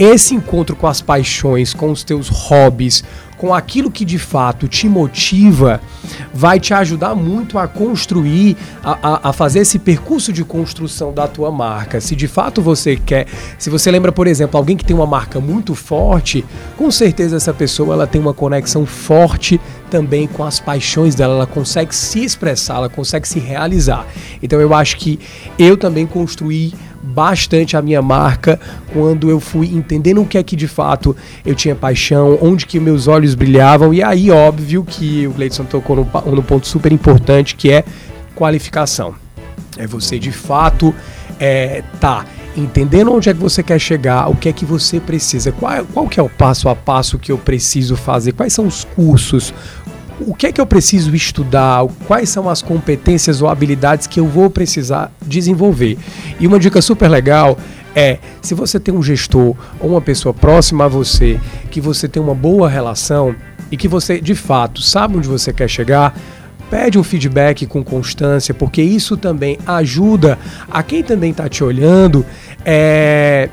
esse 0.00 0.34
encontro 0.34 0.74
com 0.74 0.86
as 0.86 1.02
paixões, 1.02 1.74
com 1.74 1.90
os 1.90 2.02
teus 2.02 2.30
hobbies, 2.30 3.04
com 3.36 3.52
aquilo 3.54 3.90
que 3.90 4.04
de 4.04 4.18
fato 4.18 4.66
te 4.66 4.88
motiva, 4.88 5.80
vai 6.32 6.58
te 6.58 6.72
ajudar 6.72 7.14
muito 7.14 7.58
a 7.58 7.68
construir, 7.68 8.56
a, 8.82 8.98
a, 9.02 9.28
a, 9.28 9.32
fazer 9.32 9.60
esse 9.60 9.78
percurso 9.78 10.32
de 10.32 10.42
construção 10.44 11.12
da 11.12 11.28
tua 11.28 11.50
marca. 11.50 12.00
Se 12.00 12.16
de 12.16 12.26
fato 12.28 12.62
você 12.62 12.96
quer, 12.96 13.26
se 13.58 13.68
você 13.68 13.90
lembra, 13.90 14.10
por 14.10 14.26
exemplo, 14.26 14.58
alguém 14.58 14.76
que 14.76 14.84
tem 14.84 14.96
uma 14.96 15.06
marca 15.06 15.38
muito 15.38 15.74
forte, 15.74 16.44
com 16.76 16.90
certeza 16.90 17.36
essa 17.36 17.52
pessoa 17.52 17.94
ela 17.94 18.06
tem 18.06 18.20
uma 18.20 18.34
conexão 18.34 18.84
forte 18.84 19.60
também 19.90 20.26
com 20.26 20.44
as 20.44 20.60
paixões 20.60 21.14
dela, 21.14 21.34
ela 21.34 21.46
consegue 21.46 21.94
se 21.94 22.22
expressar, 22.22 22.76
ela 22.76 22.88
consegue 22.88 23.26
se 23.26 23.38
realizar. 23.38 24.06
Então 24.42 24.60
eu 24.60 24.74
acho 24.74 24.98
que 24.98 25.18
eu 25.58 25.76
também 25.76 26.06
construí 26.06 26.74
bastante 27.10 27.76
a 27.76 27.82
minha 27.82 28.00
marca 28.00 28.58
quando 28.92 29.28
eu 29.28 29.40
fui 29.40 29.66
entendendo 29.74 30.22
o 30.22 30.26
que 30.26 30.38
é 30.38 30.42
que 30.42 30.56
de 30.56 30.68
fato 30.68 31.14
eu 31.44 31.54
tinha 31.54 31.74
paixão, 31.74 32.38
onde 32.40 32.66
que 32.66 32.78
meus 32.80 33.08
olhos 33.08 33.34
brilhavam 33.34 33.92
e 33.92 34.02
aí 34.02 34.30
óbvio 34.30 34.84
que 34.84 35.26
o 35.26 35.32
Gleidson 35.32 35.64
tocou 35.64 35.96
no, 35.96 36.32
no 36.32 36.42
ponto 36.42 36.66
super 36.66 36.92
importante 36.92 37.54
que 37.56 37.70
é 37.70 37.84
qualificação. 38.34 39.14
É 39.76 39.86
você 39.86 40.18
de 40.18 40.32
fato 40.32 40.94
é, 41.38 41.82
tá 42.00 42.24
entendendo 42.56 43.12
onde 43.12 43.28
é 43.28 43.34
que 43.34 43.40
você 43.40 43.62
quer 43.62 43.78
chegar, 43.78 44.28
o 44.28 44.34
que 44.34 44.48
é 44.48 44.52
que 44.52 44.64
você 44.64 44.98
precisa, 44.98 45.52
qual, 45.52 45.84
qual 45.86 46.08
que 46.08 46.18
é 46.18 46.22
o 46.22 46.28
passo 46.28 46.68
a 46.68 46.74
passo 46.74 47.18
que 47.18 47.30
eu 47.30 47.38
preciso 47.38 47.96
fazer, 47.96 48.32
quais 48.32 48.52
são 48.52 48.66
os 48.66 48.84
cursos, 48.84 49.54
o 50.26 50.34
que 50.34 50.46
é 50.46 50.52
que 50.52 50.60
eu 50.60 50.66
preciso 50.66 51.14
estudar, 51.14 51.86
quais 52.06 52.28
são 52.28 52.48
as 52.48 52.62
competências 52.62 53.40
ou 53.40 53.48
habilidades 53.48 54.06
que 54.06 54.20
eu 54.20 54.26
vou 54.26 54.50
precisar 54.50 55.12
desenvolver. 55.24 55.98
E 56.38 56.46
uma 56.46 56.58
dica 56.58 56.82
super 56.82 57.08
legal 57.08 57.58
é, 57.94 58.18
se 58.40 58.54
você 58.54 58.78
tem 58.78 58.94
um 58.94 59.02
gestor 59.02 59.56
ou 59.80 59.90
uma 59.90 60.00
pessoa 60.00 60.32
próxima 60.32 60.84
a 60.84 60.88
você, 60.88 61.40
que 61.70 61.80
você 61.80 62.08
tem 62.08 62.22
uma 62.22 62.34
boa 62.34 62.68
relação 62.68 63.34
e 63.70 63.76
que 63.76 63.88
você 63.88 64.20
de 64.20 64.34
fato 64.34 64.80
sabe 64.80 65.16
onde 65.16 65.28
você 65.28 65.52
quer 65.52 65.68
chegar, 65.68 66.14
pede 66.70 66.98
um 66.98 67.02
feedback 67.02 67.66
com 67.66 67.82
constância, 67.82 68.54
porque 68.54 68.80
isso 68.80 69.16
também 69.16 69.58
ajuda 69.66 70.38
a 70.70 70.82
quem 70.82 71.02
também 71.02 71.32
está 71.32 71.48
te 71.48 71.64
olhando, 71.64 72.24
é, 72.64 73.48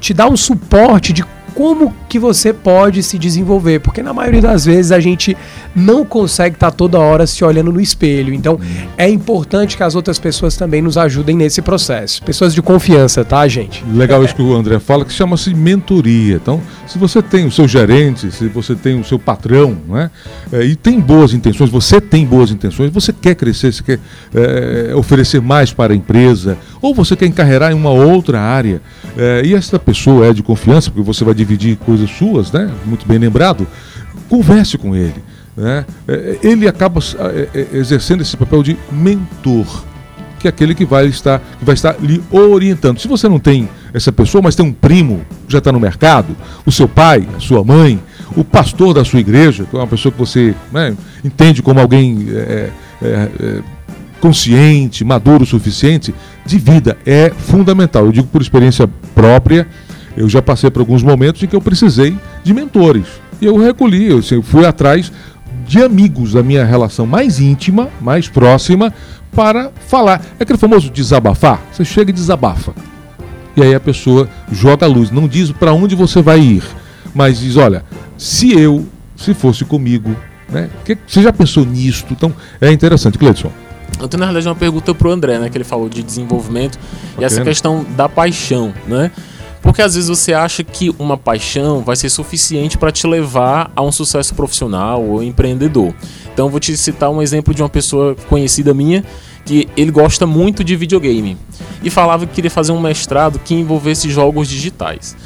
te 0.00 0.12
dá 0.12 0.28
um 0.28 0.36
suporte 0.36 1.12
de 1.12 1.24
como 1.58 1.92
que 2.08 2.20
você 2.20 2.52
pode 2.52 3.02
se 3.02 3.18
desenvolver, 3.18 3.80
porque 3.80 4.00
na 4.00 4.14
maioria 4.14 4.40
das 4.40 4.64
vezes 4.64 4.92
a 4.92 5.00
gente 5.00 5.36
não 5.74 6.04
consegue 6.04 6.54
estar 6.54 6.70
tá 6.70 6.76
toda 6.76 7.00
hora 7.00 7.26
se 7.26 7.44
olhando 7.44 7.72
no 7.72 7.80
espelho. 7.80 8.32
Então 8.32 8.60
é 8.96 9.10
importante 9.10 9.76
que 9.76 9.82
as 9.82 9.96
outras 9.96 10.20
pessoas 10.20 10.56
também 10.56 10.80
nos 10.80 10.96
ajudem 10.96 11.36
nesse 11.36 11.60
processo. 11.60 12.22
Pessoas 12.22 12.54
de 12.54 12.62
confiança, 12.62 13.24
tá, 13.24 13.48
gente? 13.48 13.84
Legal 13.92 14.22
isso 14.24 14.36
que 14.36 14.42
o 14.42 14.54
André 14.54 14.78
fala, 14.78 15.04
que 15.04 15.12
chama-se 15.12 15.52
mentoria. 15.52 16.36
Então, 16.36 16.62
se 16.86 16.96
você 16.96 17.20
tem 17.20 17.44
o 17.44 17.50
seu 17.50 17.66
gerente, 17.66 18.30
se 18.30 18.46
você 18.46 18.76
tem 18.76 19.00
o 19.00 19.02
seu 19.02 19.18
patrão, 19.18 19.76
né, 19.88 20.12
é, 20.52 20.64
e 20.64 20.76
tem 20.76 21.00
boas 21.00 21.34
intenções, 21.34 21.70
você 21.70 22.00
tem 22.00 22.24
boas 22.24 22.52
intenções, 22.52 22.92
você 22.92 23.12
quer 23.12 23.34
crescer, 23.34 23.72
você 23.72 23.82
quer 23.82 23.98
é, 24.32 24.94
oferecer 24.94 25.40
mais 25.40 25.72
para 25.72 25.92
a 25.92 25.96
empresa, 25.96 26.56
ou 26.80 26.94
você 26.94 27.16
quer 27.16 27.26
encarregar 27.26 27.72
em 27.72 27.74
uma 27.74 27.90
outra 27.90 28.40
área, 28.40 28.80
é, 29.16 29.42
e 29.44 29.54
essa 29.54 29.78
pessoa 29.78 30.26
é 30.26 30.32
de 30.32 30.42
confiança, 30.42 30.90
porque 30.90 31.04
você 31.04 31.24
vai 31.24 31.34
dividir 31.34 31.76
coisas 31.76 32.10
suas, 32.10 32.52
né? 32.52 32.70
Muito 32.84 33.06
bem 33.06 33.18
lembrado. 33.18 33.66
Converse 34.28 34.76
com 34.76 34.94
ele. 34.94 35.22
Né? 35.56 35.84
É, 36.06 36.38
ele 36.42 36.68
acaba 36.68 37.00
é, 37.00 37.48
é, 37.52 37.76
exercendo 37.76 38.22
esse 38.22 38.36
papel 38.36 38.62
de 38.62 38.76
mentor, 38.92 39.84
que 40.38 40.46
é 40.46 40.50
aquele 40.50 40.72
que 40.72 40.84
vai 40.84 41.06
estar, 41.06 41.40
que 41.58 41.64
vai 41.64 41.74
estar 41.74 41.96
lhe 42.00 42.22
orientando. 42.30 43.00
Se 43.00 43.08
você 43.08 43.28
não 43.28 43.40
tem 43.40 43.68
essa 43.92 44.12
pessoa, 44.12 44.40
mas 44.40 44.54
tem 44.54 44.64
um 44.64 44.72
primo 44.72 45.22
que 45.46 45.52
já 45.52 45.58
está 45.58 45.72
no 45.72 45.80
mercado, 45.80 46.36
o 46.64 46.70
seu 46.70 46.86
pai, 46.88 47.26
a 47.36 47.40
sua 47.40 47.64
mãe, 47.64 48.00
o 48.36 48.44
pastor 48.44 48.94
da 48.94 49.04
sua 49.04 49.18
igreja, 49.18 49.64
que 49.64 49.74
é 49.74 49.78
uma 49.80 49.86
pessoa 49.86 50.12
que 50.12 50.18
você 50.18 50.54
né, 50.72 50.96
entende 51.24 51.60
como 51.60 51.80
alguém 51.80 52.28
é, 52.30 52.70
é, 53.02 53.06
é, 53.06 53.62
consciente, 54.20 55.04
maduro 55.04 55.42
o 55.42 55.46
suficiente, 55.46 56.14
de 56.48 56.58
vida, 56.58 56.96
é 57.06 57.30
fundamental. 57.30 58.06
Eu 58.06 58.12
digo 58.12 58.26
por 58.26 58.42
experiência 58.42 58.88
própria 59.14 59.66
eu 60.18 60.28
já 60.28 60.42
passei 60.42 60.68
por 60.68 60.80
alguns 60.80 61.00
momentos 61.00 61.40
em 61.44 61.46
que 61.46 61.54
eu 61.54 61.60
precisei 61.60 62.18
de 62.42 62.52
mentores. 62.52 63.06
E 63.40 63.46
eu 63.46 63.56
recolhi, 63.56 64.10
eu, 64.10 64.20
fui 64.42 64.66
atrás 64.66 65.12
de 65.64 65.80
amigos 65.80 66.32
da 66.32 66.42
minha 66.42 66.64
relação 66.64 67.06
mais 67.06 67.38
íntima, 67.38 67.88
mais 68.00 68.26
próxima, 68.26 68.92
para 69.30 69.70
falar. 69.86 70.20
É 70.36 70.42
aquele 70.42 70.58
famoso 70.58 70.90
desabafar. 70.90 71.62
Você 71.72 71.84
chega 71.84 72.10
e 72.10 72.12
desabafa. 72.12 72.74
E 73.56 73.62
aí 73.62 73.72
a 73.72 73.78
pessoa 73.78 74.28
joga 74.50 74.86
a 74.86 74.88
luz. 74.88 75.12
Não 75.12 75.28
diz 75.28 75.52
para 75.52 75.72
onde 75.72 75.94
você 75.94 76.20
vai 76.20 76.40
ir, 76.40 76.64
mas 77.14 77.38
diz: 77.38 77.56
olha, 77.56 77.84
se 78.16 78.52
eu, 78.52 78.88
se 79.14 79.34
fosse 79.34 79.64
comigo, 79.64 80.16
né? 80.48 80.68
Você 81.06 81.22
já 81.22 81.32
pensou 81.32 81.64
nisto? 81.64 82.12
Então 82.12 82.34
é 82.60 82.72
interessante, 82.72 83.16
Cleiton. 83.18 83.52
Eu 84.00 84.08
tenho, 84.08 84.20
na 84.20 84.26
realidade, 84.26 84.48
uma 84.48 84.54
pergunta 84.54 84.94
para 84.94 85.08
o 85.08 85.10
André, 85.10 85.38
né? 85.38 85.48
Que 85.48 85.56
ele 85.56 85.64
falou 85.64 85.88
de 85.88 86.02
desenvolvimento 86.02 86.78
e 87.18 87.24
essa 87.24 87.42
questão 87.42 87.84
da 87.96 88.08
paixão, 88.08 88.72
né? 88.86 89.10
Porque 89.60 89.82
às 89.82 89.94
vezes 89.94 90.08
você 90.08 90.32
acha 90.32 90.62
que 90.62 90.94
uma 90.98 91.16
paixão 91.16 91.82
vai 91.82 91.96
ser 91.96 92.08
suficiente 92.08 92.78
para 92.78 92.92
te 92.92 93.06
levar 93.06 93.70
a 93.74 93.82
um 93.82 93.90
sucesso 93.90 94.34
profissional 94.34 95.02
ou 95.02 95.22
empreendedor. 95.22 95.92
Então 96.32 96.46
eu 96.46 96.50
vou 96.50 96.60
te 96.60 96.76
citar 96.76 97.10
um 97.10 97.20
exemplo 97.20 97.52
de 97.52 97.60
uma 97.60 97.68
pessoa 97.68 98.14
conhecida 98.28 98.72
minha 98.72 99.04
que 99.44 99.68
ele 99.76 99.90
gosta 99.90 100.26
muito 100.26 100.62
de 100.62 100.76
videogame 100.76 101.36
e 101.82 101.90
falava 101.90 102.26
que 102.26 102.34
queria 102.34 102.50
fazer 102.50 102.70
um 102.70 102.80
mestrado 102.80 103.38
que 103.38 103.54
envolvesse 103.54 104.08
jogos 104.10 104.48
digitais. 104.48 105.16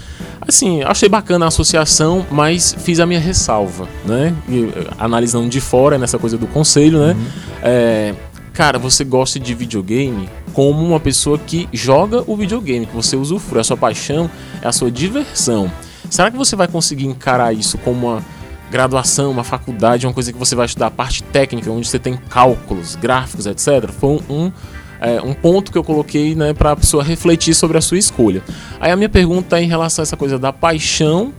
Assim, 0.46 0.82
achei 0.82 1.08
bacana 1.08 1.44
a 1.44 1.48
associação, 1.48 2.26
mas 2.30 2.74
fiz 2.78 2.98
a 2.98 3.06
minha 3.06 3.20
ressalva, 3.20 3.86
né? 4.04 4.34
E, 4.48 4.68
analisando 4.98 5.48
de 5.48 5.60
fora 5.60 5.98
nessa 5.98 6.18
coisa 6.18 6.36
do 6.36 6.48
conselho, 6.48 6.98
né? 6.98 7.12
Uhum. 7.12 7.26
É, 7.62 8.14
cara, 8.52 8.78
você 8.78 9.04
gosta 9.04 9.40
de 9.40 9.54
videogame 9.54 10.28
como 10.52 10.84
uma 10.84 11.00
pessoa 11.00 11.38
que 11.38 11.68
joga 11.72 12.22
o 12.26 12.36
videogame, 12.36 12.86
que 12.86 12.94
você 12.94 13.16
usufrui, 13.16 13.60
a 13.60 13.64
sua 13.64 13.76
paixão 13.76 14.30
é 14.60 14.68
a 14.68 14.72
sua 14.72 14.90
diversão. 14.90 15.70
Será 16.10 16.30
que 16.30 16.36
você 16.36 16.54
vai 16.54 16.68
conseguir 16.68 17.06
encarar 17.06 17.54
isso 17.54 17.78
como 17.78 18.08
uma 18.08 18.24
graduação, 18.70 19.30
uma 19.30 19.44
faculdade, 19.44 20.06
uma 20.06 20.12
coisa 20.12 20.32
que 20.32 20.38
você 20.38 20.54
vai 20.54 20.66
estudar 20.66 20.86
a 20.86 20.90
parte 20.90 21.22
técnica, 21.22 21.70
onde 21.70 21.88
você 21.88 21.98
tem 21.98 22.16
cálculos, 22.16 22.96
gráficos, 22.96 23.46
etc? 23.46 23.90
Foi 23.90 24.20
um, 24.28 24.52
é, 25.00 25.20
um 25.22 25.34
ponto 25.34 25.70
que 25.70 25.78
eu 25.78 25.84
coloquei 25.84 26.34
né, 26.34 26.52
para 26.52 26.72
a 26.72 26.76
pessoa 26.76 27.02
refletir 27.02 27.54
sobre 27.54 27.78
a 27.78 27.80
sua 27.80 27.98
escolha. 27.98 28.42
Aí 28.80 28.90
a 28.90 28.96
minha 28.96 29.08
pergunta 29.08 29.58
é 29.58 29.62
em 29.62 29.68
relação 29.68 30.02
a 30.02 30.04
essa 30.04 30.16
coisa 30.16 30.38
da 30.38 30.52
paixão 30.52 31.32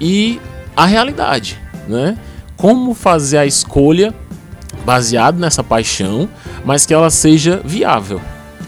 e 0.00 0.40
a 0.76 0.86
realidade, 0.86 1.58
né? 1.88 2.16
Como 2.56 2.94
fazer 2.94 3.38
a 3.38 3.46
escolha 3.46 4.14
baseado 4.84 5.38
nessa 5.38 5.62
paixão, 5.62 6.28
mas 6.64 6.86
que 6.86 6.94
ela 6.94 7.10
seja 7.10 7.60
viável. 7.64 8.20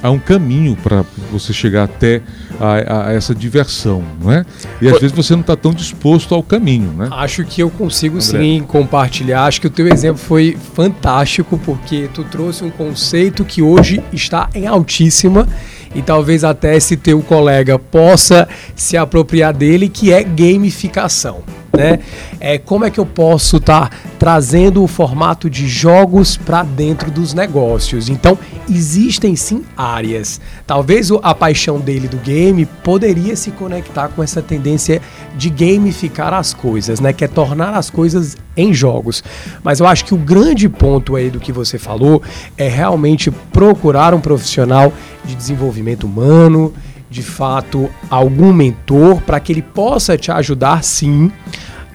há 0.03 0.11
um 0.11 0.18
caminho 0.18 0.77
para 0.77 1.03
você 1.33 1.53
chegar 1.53 1.85
até 1.85 2.20
a, 2.61 3.09
a, 3.09 3.12
essa 3.12 3.35
diversão, 3.35 4.05
não 4.20 4.31
é? 4.31 4.44
E 4.81 4.87
às 4.87 5.00
vezes 5.00 5.12
você 5.12 5.33
não 5.33 5.40
está 5.40 5.57
tão 5.57 5.72
disposto 5.72 6.35
ao 6.35 6.42
caminho, 6.42 6.92
né? 6.92 7.09
Acho 7.11 7.42
que 7.44 7.62
eu 7.62 7.70
consigo 7.70 8.16
André. 8.16 8.38
sim 8.38 8.64
compartilhar. 8.66 9.44
Acho 9.44 9.62
que 9.62 9.66
o 9.66 9.70
teu 9.70 9.88
exemplo 9.88 10.18
foi 10.18 10.59
fantástico 10.74 11.59
porque 11.64 12.09
tu 12.12 12.22
trouxe 12.24 12.62
um 12.62 12.70
conceito 12.70 13.44
que 13.44 13.62
hoje 13.62 14.03
está 14.12 14.50
em 14.55 14.66
altíssima 14.66 15.48
e 15.94 16.03
talvez 16.03 16.44
até 16.44 16.77
esse 16.77 16.96
teu 16.96 17.22
colega 17.22 17.79
possa 17.79 18.46
se 18.77 18.96
apropriar 18.96 19.55
dele, 19.55 19.88
que 19.88 20.12
é 20.12 20.22
gamificação 20.22 21.42
né? 21.76 21.98
É, 22.40 22.58
como 22.58 22.84
é 22.84 22.90
que 22.90 22.98
eu 22.98 23.06
posso 23.06 23.56
estar 23.56 23.88
tá 23.88 23.96
trazendo 24.18 24.82
o 24.82 24.87
formato 24.87 25.50
de 25.50 25.66
jogos 25.68 26.37
para 26.37 26.62
dentro 26.62 27.10
dos 27.10 27.34
negócios? 27.34 28.08
Então, 28.08 28.38
existem 28.68 29.37
sim 29.37 29.64
áreas. 29.76 30.40
Talvez 30.66 31.10
a 31.22 31.34
paixão 31.34 31.80
dele 31.80 32.08
do 32.08 32.16
game 32.18 32.64
poderia 32.82 33.37
se 33.37 33.50
conectar 33.50 34.08
com 34.08 34.22
essa 34.22 34.40
tendência 34.40 35.00
de 35.37 35.50
gamificar 35.50 36.32
as 36.32 36.54
coisas, 36.54 37.00
né? 37.00 37.12
Que 37.12 37.24
é 37.24 37.28
tornar 37.28 37.74
as 37.74 37.90
coisas 37.90 38.37
em 38.56 38.72
jogos. 38.72 39.22
Mas 39.62 39.80
eu 39.80 39.87
acho 39.87 40.04
que 40.04 40.14
o 40.14 40.18
grande 40.18 40.68
ponto 40.68 41.16
aí 41.16 41.30
do 41.30 41.40
que 41.40 41.52
você 41.52 41.78
falou 41.78 42.22
é 42.56 42.68
realmente 42.68 43.30
procurar 43.52 44.14
um 44.14 44.20
profissional 44.20 44.92
de 45.24 45.34
desenvolvimento 45.34 46.04
humano, 46.04 46.72
de 47.14 47.22
fato 47.22 47.88
algum 48.11 48.53
mentor 48.53 49.20
para 49.20 49.38
que 49.38 49.53
ele 49.53 49.62
possa 49.62 50.18
te 50.18 50.33
ajudar 50.33 50.83
sim 50.83 51.31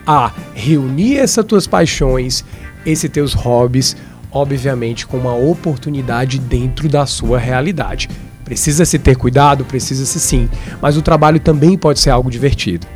a 0.07 0.31
reunir 0.55 1.17
essas 1.17 1.43
tuas 1.43 1.67
paixões, 1.67 2.45
esses 2.85 3.09
teus 3.09 3.33
hobbies, 3.33 3.97
obviamente 4.31 5.05
com 5.05 5.17
uma 5.17 5.35
oportunidade 5.35 6.39
dentro 6.39 6.87
da 6.87 7.05
sua 7.05 7.37
realidade. 7.37 8.09
Precisa 8.45 8.85
se 8.85 8.97
ter 8.97 9.17
cuidado, 9.17 9.65
precisa 9.65 10.05
se 10.05 10.21
sim, 10.21 10.49
mas 10.81 10.95
o 10.95 11.01
trabalho 11.01 11.39
também 11.39 11.77
pode 11.77 11.99
ser 11.99 12.11
algo 12.11 12.31
divertido. 12.31 12.87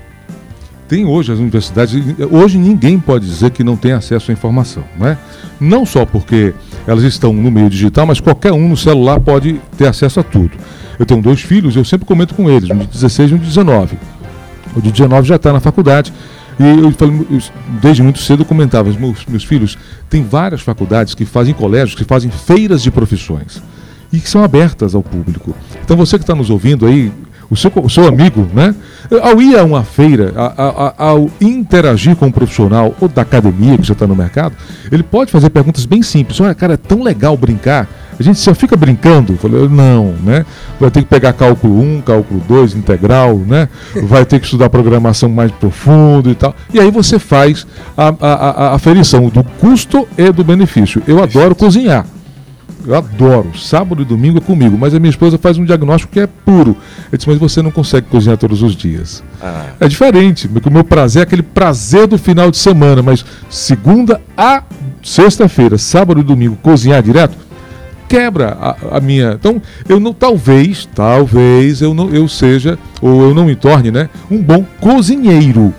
Tem 0.94 1.06
hoje 1.06 1.32
as 1.32 1.40
universidades, 1.40 1.96
hoje 2.30 2.56
ninguém 2.56 3.00
pode 3.00 3.26
dizer 3.26 3.50
que 3.50 3.64
não 3.64 3.76
tem 3.76 3.94
acesso 3.94 4.30
à 4.30 4.32
informação, 4.32 4.84
não 4.96 5.08
é? 5.08 5.18
Não 5.60 5.88
só 5.88 6.06
porque 6.06 6.54
elas 6.86 7.04
estão 7.04 7.34
no 7.34 7.50
meio 7.50 7.68
digital, 7.68 8.06
mas 8.06 8.20
qualquer 8.20 8.52
um 8.52 8.70
no 8.70 8.78
celular 8.78 9.20
pode 9.20 9.60
ter 9.76 9.88
acesso 9.88 10.20
a 10.20 10.24
tudo. 10.24 10.52
Eu 11.00 11.04
tenho 11.04 11.20
dois 11.20 11.42
filhos, 11.42 11.76
eu 11.76 11.84
sempre 11.84 12.06
comento 12.06 12.36
com 12.36 12.48
eles, 12.48 12.70
um 12.70 12.78
de 12.78 12.86
16 12.86 13.32
e 13.32 13.34
um 13.34 13.38
de 13.40 13.46
19. 13.48 13.98
O 14.76 14.82
de 14.82 14.92
19 14.92 15.28
já 15.28 15.38
está 15.38 15.52
na 15.52 15.60
faculdade. 15.60 16.14
E 16.60 16.64
eu, 16.64 16.94
eu, 16.94 17.42
desde 17.82 18.04
muito 18.04 18.20
cedo 18.20 18.44
eu 18.44 18.46
comentava, 18.46 18.88
meus, 18.92 19.26
meus 19.26 19.44
filhos, 19.44 19.80
tem 20.12 20.24
várias 20.24 20.62
faculdades 20.62 21.16
que 21.16 21.26
fazem 21.26 21.56
colégios, 21.56 21.96
que 21.96 22.06
fazem 22.06 22.30
feiras 22.30 22.84
de 22.84 22.92
profissões 22.92 23.64
e 24.12 24.20
que 24.20 24.30
são 24.30 24.44
abertas 24.44 24.94
ao 24.94 25.02
público. 25.02 25.56
Então 25.84 25.98
você 25.98 26.20
que 26.20 26.24
está 26.24 26.36
nos 26.36 26.52
ouvindo 26.52 26.86
aí, 26.86 27.12
o 27.54 27.56
seu, 27.56 27.72
o 27.76 27.90
seu 27.90 28.08
amigo, 28.08 28.48
né? 28.54 28.74
Ao 29.22 29.42
ir 29.42 29.58
a 29.58 29.64
uma 29.64 29.84
feira, 29.84 30.34
a, 30.36 30.46
a, 30.48 30.94
ao 31.10 31.30
interagir 31.40 32.16
com 32.16 32.26
um 32.26 32.32
profissional 32.32 32.96
ou 33.00 33.08
da 33.08 33.22
academia 33.22 33.78
que 33.78 33.84
já 33.84 33.94
está 33.94 34.08
no 34.08 34.16
mercado, 34.16 34.56
ele 34.92 35.04
pode 35.04 35.32
fazer 35.32 35.50
perguntas 35.50 35.86
bem 35.86 36.02
simples. 36.02 36.42
Olha, 36.42 36.56
cara, 36.56 36.74
é 36.74 36.78
tão 36.78 37.04
legal 37.04 37.38
brincar. 37.38 37.88
A 38.20 38.24
gente 38.24 38.40
só 38.40 38.54
fica 38.54 38.76
brincando. 38.76 39.36
Falei, 39.38 39.68
não, 39.68 40.14
né? 40.24 40.46
Vai 40.80 40.90
ter 40.92 41.02
que 41.02 41.08
pegar 41.08 41.34
cálculo 41.34 41.80
1, 41.80 42.02
cálculo 42.02 42.42
2, 42.48 42.76
integral, 42.76 43.38
né? 43.38 43.70
Vai 44.04 44.26
ter 44.26 44.40
que 44.40 44.46
estudar 44.46 44.70
programação 44.70 45.30
mais 45.30 45.52
profundo 45.52 46.30
e 46.30 46.36
tal. 46.36 46.56
E 46.74 46.80
aí 46.80 46.90
você 46.92 47.20
faz 47.20 47.66
a, 47.96 48.14
a, 48.20 48.50
a 48.68 48.76
aferição 48.76 49.30
do 49.30 49.44
custo 49.44 50.08
e 50.18 50.32
do 50.32 50.44
benefício. 50.44 51.02
Eu 51.08 51.22
adoro 51.22 51.56
cozinhar. 51.56 52.06
Eu 52.86 52.96
adoro. 52.96 53.58
Sábado 53.58 54.02
e 54.02 54.06
domingo 54.06 54.40
é 54.40 54.42
comigo. 54.42 54.78
Mas 54.78 54.94
a 54.94 55.00
minha 55.00 55.10
esposa 55.10 55.38
faz 55.38 55.58
um 55.58 55.66
diagnóstico 55.66 56.12
que 56.12 56.20
é 56.20 56.28
puro. 56.28 56.78
Eu 57.12 57.18
disse, 57.18 57.30
mas 57.30 57.38
você 57.38 57.62
não 57.62 57.72
consegue 57.72 58.08
cozinhar 58.08 58.38
todos 58.38 58.62
os 58.62 58.76
dias. 58.76 59.24
Ah. 59.42 59.68
É 59.80 59.88
diferente. 59.88 60.48
O 60.48 60.72
meu 60.72 60.84
prazer 60.84 61.22
é 61.22 61.24
aquele 61.24 61.44
prazer 61.44 62.08
do 62.08 62.18
final 62.18 62.52
de 62.52 62.58
semana. 62.58 63.02
Mas 63.02 63.26
segunda 63.50 64.22
a 64.36 64.64
sexta-feira, 65.02 65.78
sábado 65.78 66.20
e 66.20 66.24
domingo, 66.24 66.58
cozinhar 66.62 67.02
direto, 67.02 67.38
quebra 68.08 68.58
a, 68.60 68.98
a, 68.98 69.00
minha. 69.00 69.34
Então, 69.34 69.62
eu 69.88 70.00
não, 70.00 70.14
talvez, 70.14 70.88
talvez 70.94 71.82
eu 71.82 71.94
não 71.94 72.10
eu 72.10 72.28
seja, 72.28 72.78
ou 73.02 73.24
eu 73.24 73.34
não 73.34 73.46
me 73.46 73.56
torne, 73.56 73.92
né, 73.92 74.10
um 74.30 74.42
bom 74.42 74.66
cozinheiro. 74.80 75.74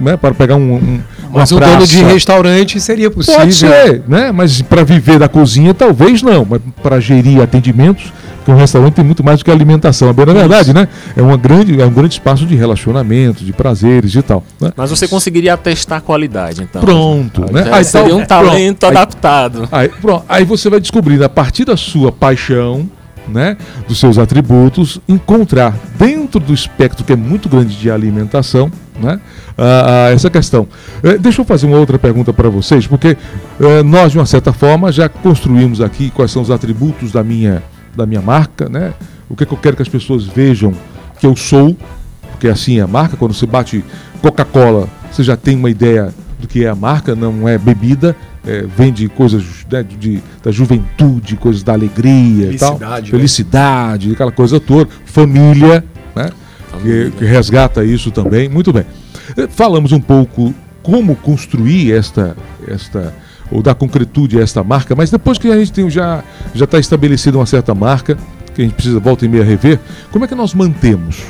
Né, 0.00 0.16
para 0.16 0.34
pegar 0.34 0.56
um, 0.56 0.74
um 0.74 1.00
mas 1.32 1.50
o 1.50 1.58
dono 1.58 1.86
de 1.86 2.02
restaurante 2.02 2.80
seria 2.80 3.10
possível. 3.10 3.40
Pode 3.40 3.54
ser, 3.54 4.02
né? 4.06 4.30
Mas 4.30 4.62
para 4.62 4.84
viver 4.84 5.18
da 5.18 5.28
cozinha, 5.28 5.74
talvez 5.74 6.22
não. 6.22 6.46
Mas 6.48 6.60
para 6.80 7.00
gerir 7.00 7.42
atendimentos, 7.42 8.12
porque 8.38 8.52
um 8.52 8.56
restaurante 8.56 8.94
tem 8.94 9.04
muito 9.04 9.24
mais 9.24 9.38
do 9.38 9.44
que 9.44 9.50
alimentação. 9.50 10.08
É 10.08 10.12
bem 10.12 10.26
na 10.26 10.32
verdade, 10.32 10.72
né? 10.72 10.86
É, 11.16 11.22
uma 11.22 11.36
grande, 11.36 11.80
é 11.80 11.84
um 11.84 11.92
grande 11.92 12.14
espaço 12.14 12.46
de 12.46 12.54
relacionamento, 12.54 13.44
de 13.44 13.52
prazeres 13.52 14.14
e 14.14 14.22
tal. 14.22 14.44
Né? 14.60 14.72
Mas 14.76 14.90
você 14.90 15.08
conseguiria 15.08 15.54
atestar 15.54 15.98
a 15.98 16.00
qualidade, 16.00 16.62
então. 16.62 16.80
Pronto, 16.80 17.52
né? 17.52 17.68
Aí, 17.72 17.84
seria 17.84 18.06
então, 18.06 18.18
um 18.18 18.24
talento 18.26 18.80
pronto, 18.80 18.96
adaptado. 18.96 19.68
Aí, 19.72 19.88
pronto, 19.88 20.24
aí 20.28 20.44
você 20.44 20.70
vai 20.70 20.78
descobrindo, 20.78 21.24
a 21.24 21.28
partir 21.28 21.64
da 21.64 21.76
sua 21.76 22.12
paixão, 22.12 22.88
né, 23.28 23.56
dos 23.88 23.98
seus 23.98 24.18
atributos, 24.18 25.00
encontrar 25.08 25.74
dentro 25.98 26.40
do 26.40 26.52
espectro 26.52 27.04
que 27.04 27.12
é 27.12 27.16
muito 27.16 27.48
grande 27.48 27.76
de 27.76 27.90
alimentação, 27.90 28.70
né, 29.00 29.20
essa 30.12 30.30
questão. 30.30 30.68
Uh, 31.02 31.18
deixa 31.18 31.40
eu 31.40 31.44
fazer 31.44 31.66
uma 31.66 31.78
outra 31.78 31.98
pergunta 31.98 32.32
para 32.32 32.48
vocês, 32.48 32.86
porque 32.86 33.16
uh, 33.60 33.84
nós, 33.84 34.12
de 34.12 34.18
uma 34.18 34.26
certa 34.26 34.52
forma, 34.52 34.90
já 34.90 35.08
construímos 35.08 35.80
aqui 35.80 36.10
quais 36.10 36.30
são 36.30 36.42
os 36.42 36.50
atributos 36.50 37.12
da 37.12 37.22
minha, 37.22 37.62
da 37.96 38.06
minha 38.06 38.20
marca, 38.20 38.68
né? 38.68 38.94
o 39.28 39.36
que, 39.36 39.44
é 39.44 39.46
que 39.46 39.52
eu 39.52 39.58
quero 39.58 39.76
que 39.76 39.82
as 39.82 39.88
pessoas 39.88 40.24
vejam 40.24 40.72
que 41.18 41.26
eu 41.26 41.34
sou, 41.36 41.76
porque 42.30 42.48
assim 42.48 42.78
é 42.78 42.82
a 42.82 42.86
marca, 42.86 43.16
quando 43.16 43.32
você 43.32 43.46
bate 43.46 43.84
Coca-Cola, 44.20 44.88
você 45.10 45.22
já 45.22 45.36
tem 45.36 45.56
uma 45.56 45.70
ideia 45.70 46.12
do 46.38 46.46
que 46.46 46.64
é 46.64 46.68
a 46.68 46.74
marca, 46.74 47.14
não 47.14 47.48
é 47.48 47.56
bebida, 47.56 48.16
é, 48.46 48.62
vende 48.62 49.08
coisas 49.08 49.44
né, 49.70 49.82
de, 49.82 50.22
da 50.42 50.50
juventude, 50.50 51.36
coisas 51.36 51.62
da 51.62 51.72
alegria 51.72 52.46
felicidade, 52.46 52.54
e 52.54 52.58
tal, 52.58 53.00
né? 53.00 53.02
felicidade, 53.06 54.12
aquela 54.12 54.32
coisa 54.32 54.60
toda, 54.60 54.90
família, 55.04 55.84
né? 56.14 56.30
que, 56.82 57.12
que 57.18 57.24
resgata 57.24 57.84
isso 57.84 58.10
também. 58.10 58.48
Muito 58.48 58.72
bem. 58.72 58.84
Eh, 59.36 59.48
falamos 59.48 59.92
um 59.92 60.00
pouco 60.00 60.54
como 60.82 61.16
construir 61.16 61.92
esta, 61.92 62.36
esta 62.68 63.14
ou 63.50 63.62
dar 63.62 63.74
concretude 63.74 64.38
a 64.38 64.42
esta 64.42 64.62
marca, 64.64 64.94
mas 64.94 65.10
depois 65.10 65.38
que 65.38 65.48
a 65.48 65.56
gente 65.56 65.72
tem, 65.72 65.88
já 65.88 66.22
já 66.54 66.64
está 66.64 66.78
estabelecida 66.78 67.38
uma 67.38 67.46
certa 67.46 67.74
marca, 67.74 68.18
que 68.54 68.62
a 68.62 68.64
gente 68.64 68.74
precisa 68.74 68.98
volta 68.98 69.24
e 69.24 69.28
meia 69.28 69.44
rever, 69.44 69.78
como 70.10 70.24
é 70.24 70.28
que 70.28 70.34
nós 70.34 70.54
mantemos? 70.54 71.22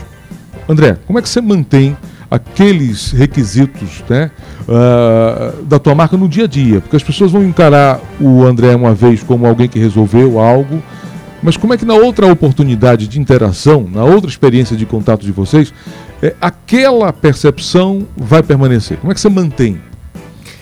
André, 0.68 0.98
como 1.07 1.18
é 1.18 1.22
que 1.22 1.29
você 1.29 1.40
mantém 1.40 1.96
aqueles 2.35 3.12
requisitos 3.12 4.03
né, 4.09 4.31
uh, 4.68 5.62
da 5.64 5.79
tua 5.79 5.94
marca 5.94 6.16
no 6.16 6.29
dia 6.29 6.44
a 6.44 6.47
dia? 6.47 6.81
Porque 6.81 6.97
as 6.97 7.03
pessoas 7.03 7.31
vão 7.31 7.44
encarar 7.44 8.01
o 8.20 8.44
André 8.44 8.75
uma 8.75 8.94
vez 8.94 9.23
como 9.23 9.47
alguém 9.47 9.68
que 9.68 9.79
resolveu 9.79 10.38
algo, 10.38 10.83
mas 11.42 11.57
como 11.57 11.75
é 11.75 11.77
que 11.77 11.85
na 11.85 11.94
outra 11.94 12.27
oportunidade 12.27 13.07
de 13.07 13.20
interação, 13.20 13.87
na 13.90 14.03
outra 14.05 14.29
experiência 14.31 14.77
de 14.77 14.87
contato 14.87 15.25
de 15.25 15.31
vocês, 15.31 15.73
é, 16.23 16.35
aquela 16.40 17.12
percepção 17.12 18.07
vai 18.16 18.42
permanecer? 18.42 18.97
Como 18.97 19.12
é 19.12 19.14
que 19.14 19.20
você 19.20 19.29
mantém 19.29 19.81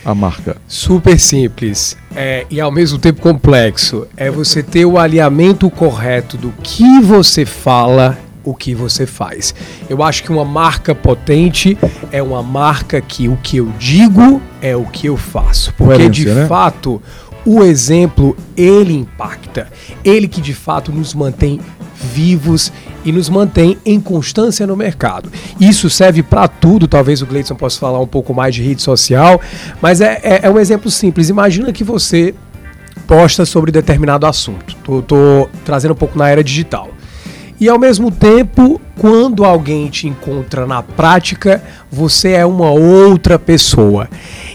a 0.03 0.13
marca? 0.13 0.57
Super 0.67 1.17
simples 1.17 1.97
é, 2.15 2.45
e 2.49 2.59
ao 2.59 2.71
mesmo 2.71 2.99
tempo 2.99 3.21
complexo. 3.21 4.05
É 4.15 4.29
você 4.29 4.61
ter 4.61 4.85
o 4.85 4.97
alinhamento 4.97 5.69
correto 5.69 6.37
do 6.37 6.53
que 6.61 6.99
você 6.99 7.45
fala 7.45 8.17
o 8.43 8.53
que 8.53 8.75
você 8.75 9.05
faz. 9.05 9.53
Eu 9.89 10.03
acho 10.03 10.23
que 10.23 10.31
uma 10.31 10.45
marca 10.45 10.93
potente 10.93 11.77
é 12.11 12.21
uma 12.21 12.43
marca 12.43 13.01
que 13.01 13.27
o 13.27 13.37
que 13.37 13.57
eu 13.57 13.71
digo 13.79 14.41
é 14.61 14.75
o 14.75 14.85
que 14.85 15.07
eu 15.07 15.17
faço. 15.17 15.73
Porque 15.73 16.09
de 16.09 16.25
né? 16.25 16.45
fato 16.47 17.01
o 17.45 17.63
exemplo 17.63 18.37
ele 18.55 18.93
impacta, 18.93 19.67
ele 20.03 20.27
que 20.27 20.39
de 20.39 20.53
fato 20.53 20.91
nos 20.91 21.13
mantém 21.13 21.59
vivos 22.03 22.71
e 23.05 23.11
nos 23.11 23.29
mantém 23.29 23.77
em 23.85 23.99
constância 23.99 24.67
no 24.67 24.75
mercado. 24.75 25.31
Isso 25.59 25.89
serve 25.89 26.21
para 26.21 26.47
tudo, 26.47 26.87
talvez 26.87 27.21
o 27.21 27.25
Gleison 27.25 27.55
possa 27.55 27.79
falar 27.79 27.99
um 27.99 28.07
pouco 28.07 28.33
mais 28.33 28.55
de 28.55 28.61
rede 28.61 28.81
social, 28.81 29.41
mas 29.81 30.01
é, 30.01 30.19
é, 30.23 30.39
é 30.43 30.49
um 30.49 30.59
exemplo 30.59 30.91
simples. 30.91 31.29
Imagina 31.29 31.71
que 31.71 31.83
você 31.83 32.33
posta 33.07 33.45
sobre 33.45 33.71
determinado 33.71 34.25
assunto. 34.25 34.75
Tô, 34.83 35.01
tô 35.01 35.49
trazendo 35.65 35.91
um 35.91 35.97
pouco 35.97 36.17
na 36.17 36.29
era 36.29 36.43
digital. 36.43 36.92
E 37.63 37.69
ao 37.69 37.79
mesmo 37.79 38.11
tempo, 38.11 38.81
quando 38.99 39.45
alguém 39.45 39.87
te 39.87 40.05
encontra 40.05 40.67
na 40.67 40.83
prática, 40.83 41.63
você 41.89 42.31
é 42.31 42.45
uma 42.45 42.69
outra 42.71 43.39
pessoa. 43.39 44.09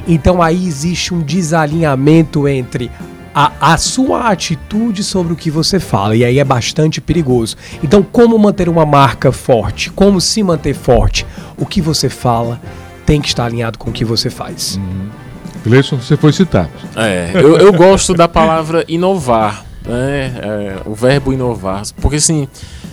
Então 0.07 0.42
aí 0.42 0.66
existe 0.66 1.14
um 1.14 1.21
desalinhamento 1.21 2.47
entre 2.47 2.90
a, 3.35 3.73
a, 3.73 3.79
sua 3.79 4.29
atitude 4.29 5.03
sobre 5.03 5.33
o 5.33 5.37
que 5.37 5.51
você 5.51 5.81
fala, 5.81 6.14
e 6.16 6.23
aí 6.23 6.38
é 6.38 6.44
bastante 6.44 7.01
perigoso. 7.01 7.57
Então, 7.83 8.03
como 8.03 8.38
manter 8.38 8.68
uma 8.68 8.85
marca 8.85 9.33
forte? 9.33 9.88
Como 9.90 10.21
se 10.21 10.42
manter 10.42 10.75
forte? 10.75 11.25
O 11.57 11.64
que 11.64 11.81
você 11.81 12.11
fala 12.11 12.61
tem 13.07 13.23
que 13.23 13.29
estar 13.29 13.47
alinhado 13.47 13.79
com 13.79 13.88
o 13.88 13.92
que 13.92 14.05
você 14.05 14.29
faz. 14.29 14.77
Uhum. 14.77 15.09
Gleison, 15.64 15.97
você 15.97 16.14
foi 16.14 16.35
citado. 16.35 16.68
É, 16.94 17.31
eu, 17.33 17.57
eu 17.57 17.73
gosto 17.73 18.12
da 18.12 18.29
palavra 18.29 18.85
inovar 18.87 19.64
né? 19.88 20.33
É, 20.42 20.77
o 20.85 20.94
verbo 20.94 21.33
inovar. 21.33 21.83
Porque 22.01 22.16
assim, 22.16 22.47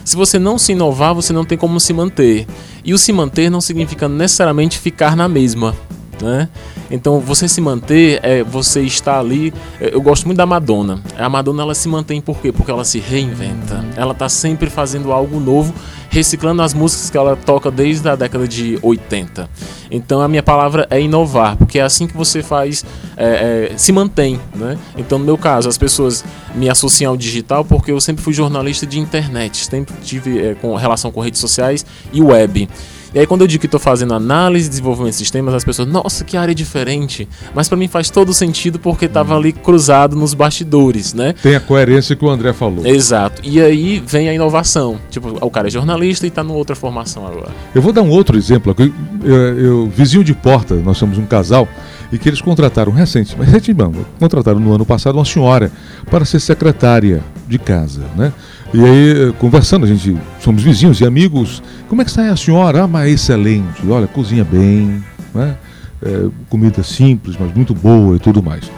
se 0.05 0.15
você 0.15 0.37
não 0.37 0.59
se 0.59 0.71
inovar, 0.71 1.15
você 1.15 1.33
não 1.33 1.43
tem 1.43 1.57
como 1.57 1.79
se 1.79 1.91
manter. 1.91 2.45
E 2.83 2.93
o 2.93 2.97
se 2.97 3.11
manter 3.11 3.49
não 3.49 3.59
significa 3.59 4.07
necessariamente 4.07 4.77
ficar 4.77 5.15
na 5.15 5.27
mesma. 5.27 5.75
Né? 6.21 6.47
Então 6.89 7.19
você 7.19 7.47
se 7.47 7.59
manter, 7.59 8.19
é, 8.23 8.43
você 8.43 8.81
está 8.81 9.19
ali. 9.19 9.53
é, 9.79 9.93
Eu 9.93 10.01
gosto 10.01 10.25
muito 10.25 10.37
da 10.37 10.45
Madonna. 10.45 11.01
A 11.17 11.29
Madonna 11.29 11.63
ela 11.63 11.75
se 11.75 11.87
mantém 11.87 12.21
por 12.21 12.37
quê? 12.39 12.51
Porque 12.51 12.71
ela 12.71 12.85
se 12.85 12.99
reinventa. 12.99 13.83
Ela 13.95 14.11
está 14.13 14.29
sempre 14.29 14.69
fazendo 14.69 15.11
algo 15.11 15.39
novo, 15.39 15.73
reciclando 16.09 16.61
as 16.61 16.73
músicas 16.73 17.09
que 17.09 17.17
ela 17.17 17.35
toca 17.35 17.69
desde 17.69 18.07
a 18.07 18.15
década 18.15 18.47
de 18.47 18.79
80. 18.81 19.49
Então 19.91 20.21
a 20.21 20.27
minha 20.27 20.43
palavra 20.43 20.87
é 20.89 21.01
inovar, 21.01 21.57
porque 21.57 21.79
é 21.79 21.81
assim 21.81 22.07
que 22.07 22.15
você 22.15 22.41
faz, 22.41 22.85
é, 23.17 23.69
é, 23.73 23.77
se 23.77 23.91
mantém. 23.91 24.39
Né? 24.55 24.77
Então 24.97 25.19
no 25.19 25.25
meu 25.25 25.37
caso, 25.37 25.67
as 25.67 25.77
pessoas 25.77 26.23
me 26.53 26.69
associam 26.69 27.11
ao 27.11 27.17
digital 27.17 27.65
porque 27.65 27.91
eu 27.91 27.99
sempre 27.99 28.23
fui 28.23 28.33
jornalista 28.33 28.85
de 28.85 28.99
internet, 28.99 29.65
sempre 29.65 29.95
tive 30.03 30.39
é, 30.39 30.55
com 30.55 30.75
relação 30.75 31.11
com 31.11 31.19
redes 31.19 31.39
sociais 31.39 31.85
e 32.13 32.21
web. 32.21 32.67
E 33.15 33.19
aí 33.19 33.25
quando 33.25 33.41
eu 33.41 33.47
digo 33.47 33.61
que 33.61 33.65
estou 33.67 33.79
fazendo 33.79 34.13
análise 34.13 34.67
e 34.67 34.69
desenvolvimento 34.69 35.11
de 35.13 35.17
sistemas, 35.17 35.53
as 35.53 35.63
pessoas, 35.63 35.87
nossa, 35.87 36.25
que 36.25 36.35
área 36.35 36.53
diferente. 36.53 37.25
Mas 37.53 37.69
para 37.69 37.77
mim 37.77 37.87
faz 37.87 38.09
todo 38.09 38.33
sentido 38.33 38.77
porque 38.77 39.05
estava 39.05 39.37
ali 39.37 39.53
cruzado 39.53 40.17
nos 40.17 40.33
bastidores, 40.33 41.13
né? 41.13 41.33
Tem 41.41 41.55
a 41.55 41.61
coerência 41.61 42.13
que 42.13 42.25
o 42.25 42.29
André 42.29 42.51
falou. 42.51 42.85
Exato. 42.85 43.41
E 43.45 43.61
aí 43.61 44.03
vem 44.05 44.27
a 44.27 44.33
inovação. 44.33 44.99
Tipo, 45.09 45.37
o 45.39 45.49
cara 45.49 45.67
é 45.67 45.71
jornalista 45.71 46.25
e 46.25 46.29
está 46.29 46.43
numa 46.43 46.55
outra 46.55 46.75
formação 46.75 47.25
agora. 47.25 47.51
Eu 47.73 47.81
vou 47.81 47.93
dar 47.93 48.01
um 48.01 48.09
outro 48.09 48.37
exemplo. 48.37 48.73
aqui. 48.73 48.93
Eu, 49.23 49.35
eu- 49.35 49.87
vizinho 49.87 50.23
de 50.23 50.33
porta, 50.33 50.75
nós 50.75 50.97
somos 50.97 51.17
um 51.17 51.25
casal, 51.25 51.67
e 52.11 52.17
que 52.17 52.27
eles 52.27 52.41
contrataram 52.41 52.91
recente, 52.91 53.33
mas 53.37 53.47
recentemente, 53.47 54.05
contrataram 54.19 54.59
no 54.59 54.73
ano 54.73 54.85
passado 54.85 55.15
uma 55.17 55.25
senhora 55.25 55.71
para 56.11 56.25
ser 56.25 56.39
secretária 56.41 57.23
de 57.47 57.57
casa, 57.57 58.03
né? 58.15 58.33
E 58.75 58.83
aí, 58.83 59.29
eh, 59.29 59.33
conversando, 59.39 59.85
a 59.85 59.87
gente 59.87 60.17
somos 60.41 60.61
vizinhos 60.61 60.99
e 60.99 61.05
amigos. 61.05 61.63
Como 61.87 62.01
é 62.01 62.03
que 62.03 62.09
está 62.11 62.29
a 62.29 62.35
senhora? 62.35 62.83
Ah, 62.83 62.87
mas 62.87 63.09
excelente. 63.09 63.87
Olha, 63.87 64.05
cozinha 64.05 64.43
bem, 64.43 65.01
né? 65.33 65.55
É, 66.03 66.27
comida 66.49 66.83
simples, 66.83 67.37
mas 67.39 67.53
muito 67.55 67.73
boa 67.73 68.17
e 68.17 68.19
tudo 68.19 68.43
mais. 68.43 68.69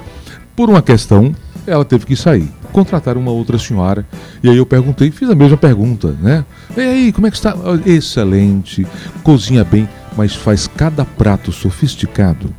Por 0.56 0.70
uma 0.70 0.84
questão, 0.84 1.34
ela 1.66 1.84
teve 1.84 2.06
que 2.06 2.16
sair. 2.16 2.48
Contrataram 2.72 3.20
uma 3.20 3.32
outra 3.32 3.58
senhora. 3.58 4.06
E 4.44 4.50
aí 4.50 4.58
eu 4.58 4.68
perguntei, 4.68 5.10
fiz 5.10 5.28
a 5.32 5.36
mesma 5.36 5.58
pergunta, 5.58 6.16
né? 6.22 6.46
E 6.76 6.80
aí, 6.82 7.12
como 7.12 7.26
é 7.26 7.32
que 7.32 7.38
está? 7.38 7.54
"Ah, 7.54 7.80
Excelente, 7.84 8.86
cozinha 9.24 9.64
bem, 9.64 9.90
mas 10.16 10.36
faz 10.36 10.68
cada 10.68 11.04
prato 11.06 11.52
sofisticado. 11.52 12.54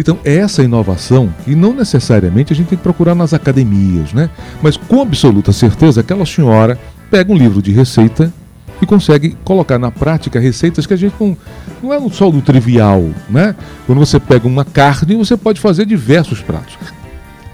Então, 0.00 0.18
essa 0.24 0.62
inovação, 0.62 1.32
e 1.46 1.54
não 1.54 1.74
necessariamente 1.74 2.54
a 2.54 2.56
gente 2.56 2.68
tem 2.68 2.78
que 2.78 2.82
procurar 2.82 3.14
nas 3.14 3.34
academias, 3.34 4.14
né? 4.14 4.30
Mas 4.62 4.74
com 4.74 5.02
absoluta 5.02 5.52
certeza, 5.52 6.00
aquela 6.00 6.24
senhora 6.24 6.78
pega 7.10 7.30
um 7.30 7.36
livro 7.36 7.60
de 7.60 7.70
receita 7.70 8.32
e 8.80 8.86
consegue 8.86 9.36
colocar 9.44 9.78
na 9.78 9.90
prática 9.90 10.40
receitas 10.40 10.86
que 10.86 10.94
a 10.94 10.96
gente 10.96 11.14
não. 11.20 11.36
Não 11.82 11.92
é 11.92 12.00
só 12.10 12.30
do 12.30 12.40
trivial, 12.40 13.10
né? 13.28 13.54
Quando 13.86 13.98
você 13.98 14.18
pega 14.18 14.48
uma 14.48 14.64
carne, 14.64 15.16
você 15.16 15.36
pode 15.36 15.60
fazer 15.60 15.84
diversos 15.84 16.40
pratos. 16.40 16.78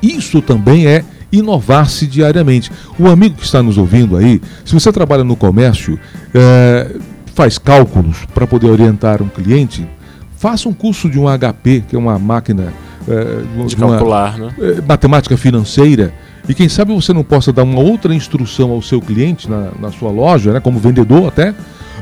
Isso 0.00 0.40
também 0.40 0.86
é 0.86 1.04
inovar-se 1.32 2.06
diariamente. 2.06 2.70
O 2.96 3.08
amigo 3.08 3.34
que 3.34 3.44
está 3.44 3.60
nos 3.60 3.76
ouvindo 3.76 4.16
aí, 4.16 4.40
se 4.64 4.72
você 4.72 4.92
trabalha 4.92 5.24
no 5.24 5.34
comércio, 5.34 5.98
eh, 6.32 6.96
faz 7.34 7.58
cálculos 7.58 8.18
para 8.32 8.46
poder 8.46 8.68
orientar 8.68 9.20
um 9.20 9.28
cliente, 9.28 9.84
faça 10.36 10.68
um 10.68 10.72
curso 10.72 11.08
de 11.08 11.18
um 11.18 11.24
HP, 11.26 11.84
que 11.88 11.96
é 11.96 11.98
uma 11.98 12.18
máquina 12.18 12.72
eh, 13.08 13.42
De 13.66 13.76
uma- 13.76 13.90
calcular, 13.96 14.38
né? 14.38 14.48
eh, 14.58 14.82
matemática 14.86 15.36
financeira 15.36 16.12
e 16.48 16.54
quem 16.54 16.68
sabe 16.68 16.92
você 16.94 17.12
não 17.12 17.22
possa 17.24 17.52
dar 17.52 17.62
uma 17.62 17.80
outra 17.80 18.14
instrução 18.14 18.70
ao 18.70 18.80
seu 18.82 19.00
cliente 19.00 19.48
na, 19.50 19.70
na 19.80 19.90
sua 19.92 20.10
loja, 20.10 20.52
né, 20.52 20.60
como 20.60 20.78
vendedor 20.78 21.28
até, 21.28 21.54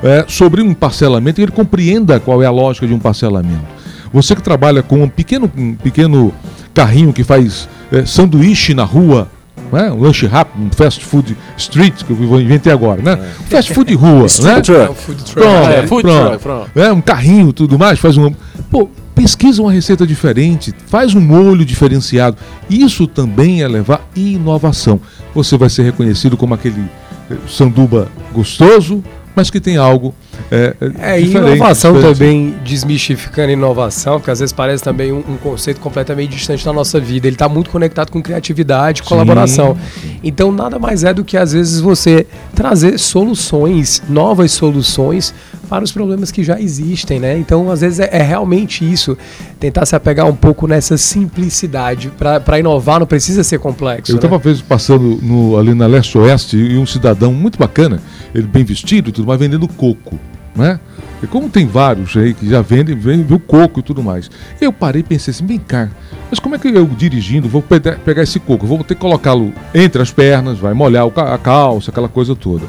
eh, 0.03 0.25
sobre 0.29 0.61
um 0.63 0.73
parcelamento 0.75 1.41
e 1.41 1.45
ele 1.45 1.53
compreenda 1.53 2.19
qual 2.21 2.43
é 2.43 2.47
a 2.47 2.51
lógica 2.51 2.87
de 2.87 2.93
um 2.95 2.99
parcelamento. 2.99 3.65
Você 4.13 4.35
que 4.35 4.43
trabalha 4.43 4.83
com 4.83 5.03
um 5.03 5.09
pequeno, 5.09 5.51
um 5.57 5.75
pequeno 5.75 6.33
carrinho 6.73 7.13
que 7.13 7.25
faz 7.25 7.69
sanduíche 8.07 8.73
na 8.75 8.85
rua, 8.85 9.29
né, 9.75 9.91
um 9.91 10.01
lanche 10.01 10.27
rápido, 10.27 10.65
um 10.65 10.71
fast 10.71 11.05
food 11.05 11.37
street, 11.57 12.05
que 12.05 12.11
eu 12.11 12.41
inventei 12.41 12.73
agora, 12.73 13.03
né? 13.03 13.19
Um 13.41 13.45
fast 13.45 13.75
food 13.75 13.95
rua, 13.95 14.27
né? 14.43 14.53
É 14.53 14.57
um 14.57 14.63
truck. 14.63 14.95
food 15.03 15.25
truck. 15.25 15.35
Pronto, 15.35 15.71
É, 15.71 15.87
food 15.87 16.03
pronto. 16.03 16.27
truck, 16.29 16.43
pronto. 16.43 16.71
É, 16.77 16.93
um 16.93 17.01
carrinho 17.01 17.51
e 17.51 17.53
tudo 17.53 17.79
mais, 17.79 17.99
faz 17.99 18.17
um. 18.17 18.33
Pô, 18.71 18.89
pesquisa 19.15 19.63
uma 19.63 19.73
receita 19.73 20.07
diferente, 20.07 20.73
faz 20.87 21.15
um 21.15 21.21
molho 21.21 21.65
diferenciado. 21.65 22.37
Isso 22.71 23.07
também 23.07 23.63
é 23.63 23.69
levar 23.69 24.07
inovação. 24.17 25.01
Você 25.35 25.57
vai 25.57 25.69
ser 25.69 25.83
reconhecido 25.83 26.37
como 26.37 26.55
aquele 26.55 26.85
eh, 27.31 27.35
sanduba 27.49 28.09
gostoso, 28.33 29.03
mas 29.35 29.51
que 29.51 29.61
tem 29.61 29.77
algo 29.77 30.15
é, 30.51 30.75
É, 31.01 31.21
e 31.21 31.25
diferente, 31.25 31.57
inovação 31.57 31.93
diferente. 31.93 32.19
também, 32.19 32.55
desmistificando 32.65 33.53
inovação, 33.53 34.21
que 34.21 34.31
às 34.31 34.41
vezes 34.41 34.53
parece 34.53 34.83
também 34.83 35.13
um, 35.13 35.19
um 35.19 35.37
conceito 35.37 35.81
completamente 35.81 36.31
distante 36.31 36.65
da 36.65 36.73
nossa 36.73 37.01
vida. 37.01 37.27
Ele 37.27 37.35
está 37.35 37.49
muito 37.49 37.71
conectado 37.71 38.11
com 38.11 38.23
criatividade, 38.23 39.03
colaboração. 39.03 39.77
Então, 40.23 40.53
nada 40.53 40.79
mais 40.79 41.05
é 41.05 41.13
do 41.13 41.25
que, 41.25 41.37
às 41.37 41.53
vezes, 41.53 41.81
você 41.81 42.27
trazer 42.55 42.99
soluções, 42.99 44.03
novas 44.09 44.53
soluções 44.53 45.35
para 45.75 45.83
os 45.85 45.91
problemas 45.91 46.31
que 46.31 46.45
já 46.45 46.61
existem, 46.61 47.19
né? 47.19 47.37
Então, 47.37 47.69
às 47.69 47.81
vezes, 47.81 47.99
é, 47.99 48.09
é 48.13 48.23
realmente 48.23 48.89
isso. 48.89 49.19
Tentar 49.59 49.85
se 49.87 49.97
apegar 49.97 50.25
um 50.25 50.35
pouco 50.35 50.69
nessa 50.69 50.97
simplicidade. 50.97 52.13
Para 52.17 52.61
inovar, 52.61 53.01
não 53.01 53.07
precisa 53.09 53.43
ser 53.43 53.59
complexo. 53.59 54.13
Eu 54.13 54.15
né? 54.15 54.19
estava 54.19 54.39
vezes 54.39 54.63
passando 54.63 55.19
no- 55.21 55.59
ali 55.59 55.75
na 55.75 55.89
Leste 55.89 56.17
Oeste 56.17 56.57
e 56.57 56.79
um 56.79 56.87
cidadão 56.87 57.33
muito 57.33 57.59
bacana, 57.59 58.01
ele 58.33 58.47
bem 58.47 58.63
vestido 58.63 59.09
e 59.09 59.13
tudo 59.13 59.27
mais, 59.27 59.41
vendendo 59.41 59.67
coco, 59.67 60.17
né? 60.55 60.79
E 61.21 61.27
como 61.27 61.49
tem 61.49 61.67
vários 61.67 62.17
aí 62.17 62.35
que 62.35 62.49
já 62.49 62.63
vendem, 62.63 62.95
vendem 62.95 63.37
o 63.37 63.41
coco 63.41 63.81
e 63.81 63.83
tudo 63.83 64.01
mais. 64.01 64.31
Eu 64.61 64.73
parei 64.73 65.01
e 65.01 65.03
pensei 65.05 65.33
assim, 65.33 65.45
bem 65.45 65.59
cá, 65.59 65.89
mas 66.31 66.39
como 66.39 66.55
é 66.55 66.59
que 66.59 66.69
eu 66.69 66.87
dirigindo 66.87 67.49
vou 67.49 67.63
pegar 67.63 68.23
esse 68.23 68.39
coco? 68.39 68.65
Vou 68.65 68.79
ter 68.85 68.95
que 68.95 69.01
colocá-lo 69.01 69.53
entre 69.75 70.01
as 70.01 70.13
pernas, 70.13 70.57
vai 70.59 70.73
molhar 70.73 71.05
a 71.17 71.39
calça, 71.39 71.91
aquela 71.91 72.09
coisa 72.09 72.37
toda. 72.37 72.67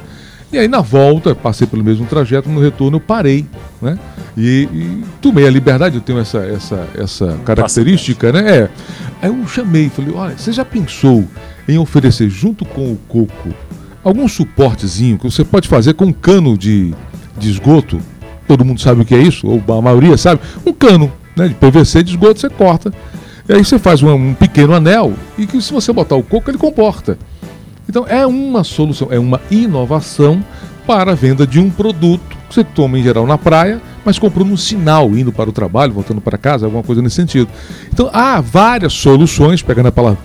E 0.52 0.58
aí 0.58 0.68
na 0.68 0.82
volta, 0.82 1.36
passei 1.36 1.68
pelo 1.68 1.84
mesmo 1.84 2.06
trajeto, 2.06 2.50
no 2.50 2.62
retorno 2.62 2.98
eu 2.98 3.02
parei, 3.02 3.46
né? 3.82 3.98
E, 4.38 4.70
e 4.72 5.04
tomei 5.22 5.48
a 5.48 5.50
liberdade, 5.50 5.96
eu 5.96 6.02
tenho 6.02 6.20
essa, 6.20 6.40
essa, 6.40 6.88
essa 6.96 7.40
característica, 7.44 8.32
né? 8.32 8.58
É. 8.58 8.70
Aí 9.22 9.30
eu 9.30 9.48
chamei, 9.48 9.90
falei, 9.90 10.14
olha, 10.14 10.38
você 10.38 10.52
já 10.52 10.64
pensou 10.64 11.26
em 11.68 11.78
oferecer 11.78 12.30
junto 12.30 12.64
com 12.66 12.92
o 12.92 12.98
coco 13.08 13.54
algum 14.06 14.28
suportezinho 14.28 15.18
que 15.18 15.24
você 15.24 15.44
pode 15.44 15.68
fazer 15.68 15.96
com 15.96 16.06
um 16.06 16.14
cano 16.14 16.56
de, 16.56 16.94
de 17.38 17.50
esgoto? 17.50 18.00
Todo 18.48 18.64
mundo 18.64 18.80
sabe 18.80 19.02
o 19.02 19.06
que 19.06 19.16
é 19.16 19.20
isso, 19.20 19.48
ou 19.48 19.76
a 19.76 19.82
maioria 19.82 20.16
sabe. 20.16 20.40
Um 20.64 20.72
cano 20.72 21.12
né, 21.36 21.48
de 21.48 21.56
PVC 21.56 22.04
de 22.04 22.12
esgoto 22.12 22.40
você 22.40 22.50
corta. 22.50 22.94
E 23.50 23.54
aí 23.54 23.66
você 23.66 23.80
faz 23.80 24.04
um, 24.04 24.14
um 24.14 24.34
pequeno 24.36 24.74
anel 24.74 25.14
e 25.38 25.48
que 25.48 25.60
se 25.60 25.74
você 25.74 25.92
botar 25.92 26.16
o 26.16 26.24
coco 26.24 26.50
ele 26.52 26.58
comporta. 26.58 27.18
Então 27.88 28.06
é 28.08 28.26
uma 28.26 28.64
solução, 28.64 29.08
é 29.12 29.20
uma 29.20 29.40
inovação 29.50 30.44
para 30.86 31.12
a 31.12 31.16
venda 31.16 31.48
de 31.48 31.60
um 31.60 31.70
produto 31.70 32.36
que 32.48 32.56
você 32.56 32.64
toma 32.64 33.00
em 33.00 33.04
geral 33.04 33.26
na 33.26 33.38
praia, 33.38 33.82
mas 34.04 34.20
comprou 34.20 34.46
num 34.46 34.58
sinal, 34.58 35.10
indo 35.12 35.32
para 35.32 35.50
o 35.50 35.54
trabalho, 35.54 35.94
voltando 35.94 36.22
para 36.22 36.38
casa, 36.38 36.66
alguma 36.66 36.84
coisa 36.84 37.02
nesse 37.02 37.16
sentido. 37.16 37.50
Então 37.92 38.10
há 38.14 38.40
várias 38.40 38.94
soluções, 38.94 39.62
pegando 39.62 39.88
a 39.88 39.92
palavra, 39.92 40.20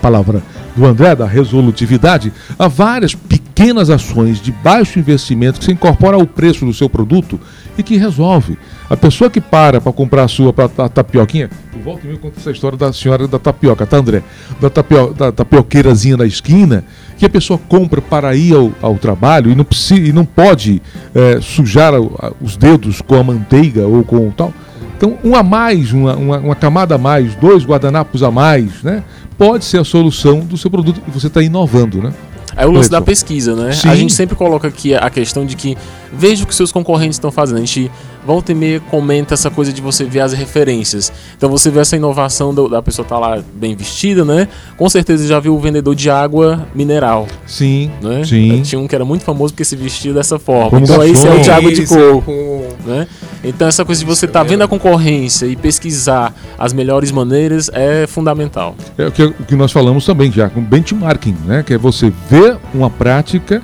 palavra 0.00 0.42
do 0.74 0.86
André, 0.86 1.14
da 1.14 1.26
resolutividade, 1.26 2.32
há 2.58 2.68
várias 2.68 3.14
pequenas 3.14 3.90
ações 3.90 4.40
de 4.40 4.52
baixo 4.52 4.98
investimento 4.98 5.58
que 5.58 5.64
você 5.64 5.72
incorpora 5.72 6.16
ao 6.16 6.26
preço 6.26 6.64
do 6.64 6.72
seu 6.72 6.88
produto 6.88 7.38
e 7.76 7.82
que 7.82 7.96
resolve. 7.96 8.56
A 8.90 8.96
pessoa 8.96 9.28
que 9.28 9.40
para 9.40 9.80
para 9.80 9.92
comprar 9.92 10.24
a 10.24 10.28
sua 10.28 10.52
pra, 10.52 10.64
a 10.78 10.88
tapioquinha, 10.88 11.50
eu 11.74 11.82
volto 11.82 12.04
e 12.04 12.06
meio 12.06 12.18
conto 12.18 12.38
essa 12.38 12.50
história 12.50 12.78
da 12.78 12.90
senhora 12.92 13.28
da 13.28 13.38
tapioca, 13.38 13.86
tá 13.86 13.98
André? 13.98 14.22
Da, 14.60 14.70
tapio, 14.70 15.12
da 15.12 15.30
tapioqueirazinha 15.30 16.16
na 16.16 16.24
esquina, 16.24 16.84
que 17.18 17.26
a 17.26 17.28
pessoa 17.28 17.60
compra 17.68 18.00
para 18.00 18.34
ir 18.34 18.54
ao, 18.54 18.72
ao 18.80 18.96
trabalho 18.96 19.50
e 19.50 19.54
não, 19.54 19.64
precisa, 19.64 20.00
e 20.00 20.12
não 20.12 20.24
pode 20.24 20.80
eh, 21.14 21.38
sujar 21.42 21.92
os 22.40 22.56
dedos 22.56 23.02
com 23.02 23.16
a 23.16 23.22
manteiga 23.22 23.86
ou 23.86 24.02
com 24.04 24.28
o 24.28 24.32
tal. 24.32 24.54
Então, 24.96 25.18
um 25.22 25.36
a 25.36 25.42
mais, 25.42 25.92
uma, 25.92 26.16
uma, 26.16 26.38
uma 26.38 26.54
camada 26.56 26.94
a 26.96 26.98
mais, 26.98 27.34
dois 27.36 27.64
guardanapos 27.64 28.22
a 28.22 28.30
mais, 28.30 28.82
né? 28.82 29.04
Pode 29.36 29.64
ser 29.64 29.78
a 29.78 29.84
solução 29.84 30.40
do 30.40 30.56
seu 30.56 30.70
produto 30.70 31.00
e 31.06 31.10
você 31.10 31.28
está 31.28 31.40
inovando, 31.40 32.02
né? 32.02 32.12
É 32.56 32.66
o 32.66 32.72
lance 32.72 32.90
da 32.90 33.00
pesquisa, 33.00 33.54
né? 33.54 33.70
Sim. 33.70 33.88
A 33.88 33.94
gente 33.94 34.12
sempre 34.12 34.34
coloca 34.34 34.66
aqui 34.66 34.92
a 34.92 35.08
questão 35.08 35.46
de 35.46 35.54
que 35.54 35.78
veja 36.12 36.42
o 36.42 36.46
que 36.46 36.52
seus 36.52 36.72
concorrentes 36.72 37.14
estão 37.14 37.30
fazendo. 37.30 37.58
A 37.58 37.60
gente 37.60 37.88
volta 38.28 38.52
e 38.52 38.54
meia 38.54 38.78
comenta 38.78 39.32
essa 39.32 39.48
coisa 39.48 39.72
de 39.72 39.80
você 39.80 40.04
ver 40.04 40.20
as 40.20 40.34
referências. 40.34 41.10
Então 41.34 41.48
você 41.48 41.70
vê 41.70 41.80
essa 41.80 41.96
inovação 41.96 42.52
do, 42.52 42.68
da 42.68 42.82
pessoa 42.82 43.02
estar 43.02 43.14
tá 43.14 43.20
lá 43.26 43.42
bem 43.54 43.74
vestida, 43.74 44.22
né? 44.22 44.46
Com 44.76 44.86
certeza 44.90 45.26
já 45.26 45.40
viu 45.40 45.54
o 45.54 45.58
vendedor 45.58 45.94
de 45.94 46.10
água 46.10 46.68
mineral. 46.74 47.26
Sim, 47.46 47.90
né? 48.02 48.22
sim. 48.26 48.60
Tinha 48.60 48.78
um 48.78 48.86
que 48.86 48.94
era 48.94 49.02
muito 49.02 49.24
famoso 49.24 49.54
porque 49.54 49.64
se 49.64 49.74
vestia 49.76 50.12
dessa 50.12 50.38
forma. 50.38 50.68
Como 50.68 50.84
então 50.84 51.02
esse 51.02 51.26
é 51.26 51.32
o 51.32 51.40
de 51.40 51.50
água 51.50 51.72
de 51.72 51.86
coco. 51.86 52.66
Né? 52.84 53.06
Então 53.42 53.66
essa 53.66 53.82
coisa 53.82 53.98
de 53.98 54.06
você 54.06 54.26
estar 54.26 54.40
tá 54.40 54.44
vendo 54.44 54.60
a 54.60 54.68
concorrência 54.68 55.46
e 55.46 55.56
pesquisar 55.56 56.34
as 56.58 56.74
melhores 56.74 57.10
maneiras 57.10 57.70
é 57.72 58.06
fundamental. 58.06 58.76
É 58.98 59.06
o 59.06 59.10
que, 59.10 59.24
o 59.24 59.32
que 59.32 59.56
nós 59.56 59.72
falamos 59.72 60.04
também 60.04 60.30
já, 60.30 60.50
com 60.50 60.60
benchmarking, 60.60 61.34
né? 61.46 61.62
Que 61.62 61.72
é 61.72 61.78
você 61.78 62.12
ver 62.28 62.58
uma 62.74 62.90
prática, 62.90 63.62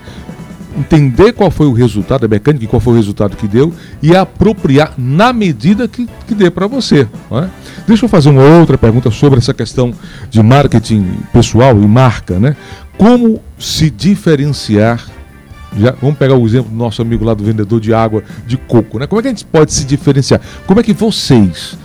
entender 0.76 1.32
qual 1.32 1.50
foi 1.50 1.66
o 1.66 1.72
resultado 1.72 2.22
da 2.22 2.28
mecânica 2.28 2.64
e 2.64 2.68
qual 2.68 2.80
foi 2.80 2.94
o 2.94 2.96
resultado 2.96 3.37
que 3.37 3.46
deu 3.46 3.72
e 4.02 4.14
apropriar 4.14 4.94
na 4.98 5.32
medida 5.32 5.87
que, 5.88 6.08
que 6.26 6.34
dê 6.34 6.50
para 6.50 6.66
você. 6.66 7.08
é? 7.30 7.48
Deixa 7.87 8.04
eu 8.04 8.08
fazer 8.08 8.30
uma 8.30 8.42
outra 8.42 8.76
pergunta 8.76 9.10
sobre 9.10 9.38
essa 9.38 9.54
questão 9.54 9.92
de 10.30 10.42
marketing 10.42 11.18
pessoal 11.32 11.76
e 11.80 11.87
marca, 11.87 12.38
né? 12.38 12.56
Como 12.96 13.40
se 13.58 13.90
diferenciar? 13.90 15.04
Já, 15.76 15.92
vamos 16.00 16.16
pegar 16.16 16.37
o 16.37 16.46
exemplo 16.46 16.70
do 16.70 16.76
nosso 16.76 17.02
amigo 17.02 17.24
lá 17.24 17.34
do 17.34 17.42
vendedor 17.42 17.80
de 17.80 17.92
água 17.92 18.22
de 18.46 18.56
coco, 18.56 18.98
né? 18.98 19.06
Como 19.06 19.20
é 19.20 19.22
que 19.22 19.28
a 19.28 19.30
gente 19.32 19.44
pode 19.44 19.72
se 19.72 19.84
diferenciar? 19.84 20.40
Como 20.66 20.78
é 20.78 20.82
que 20.82 20.92
vocês 20.92 21.76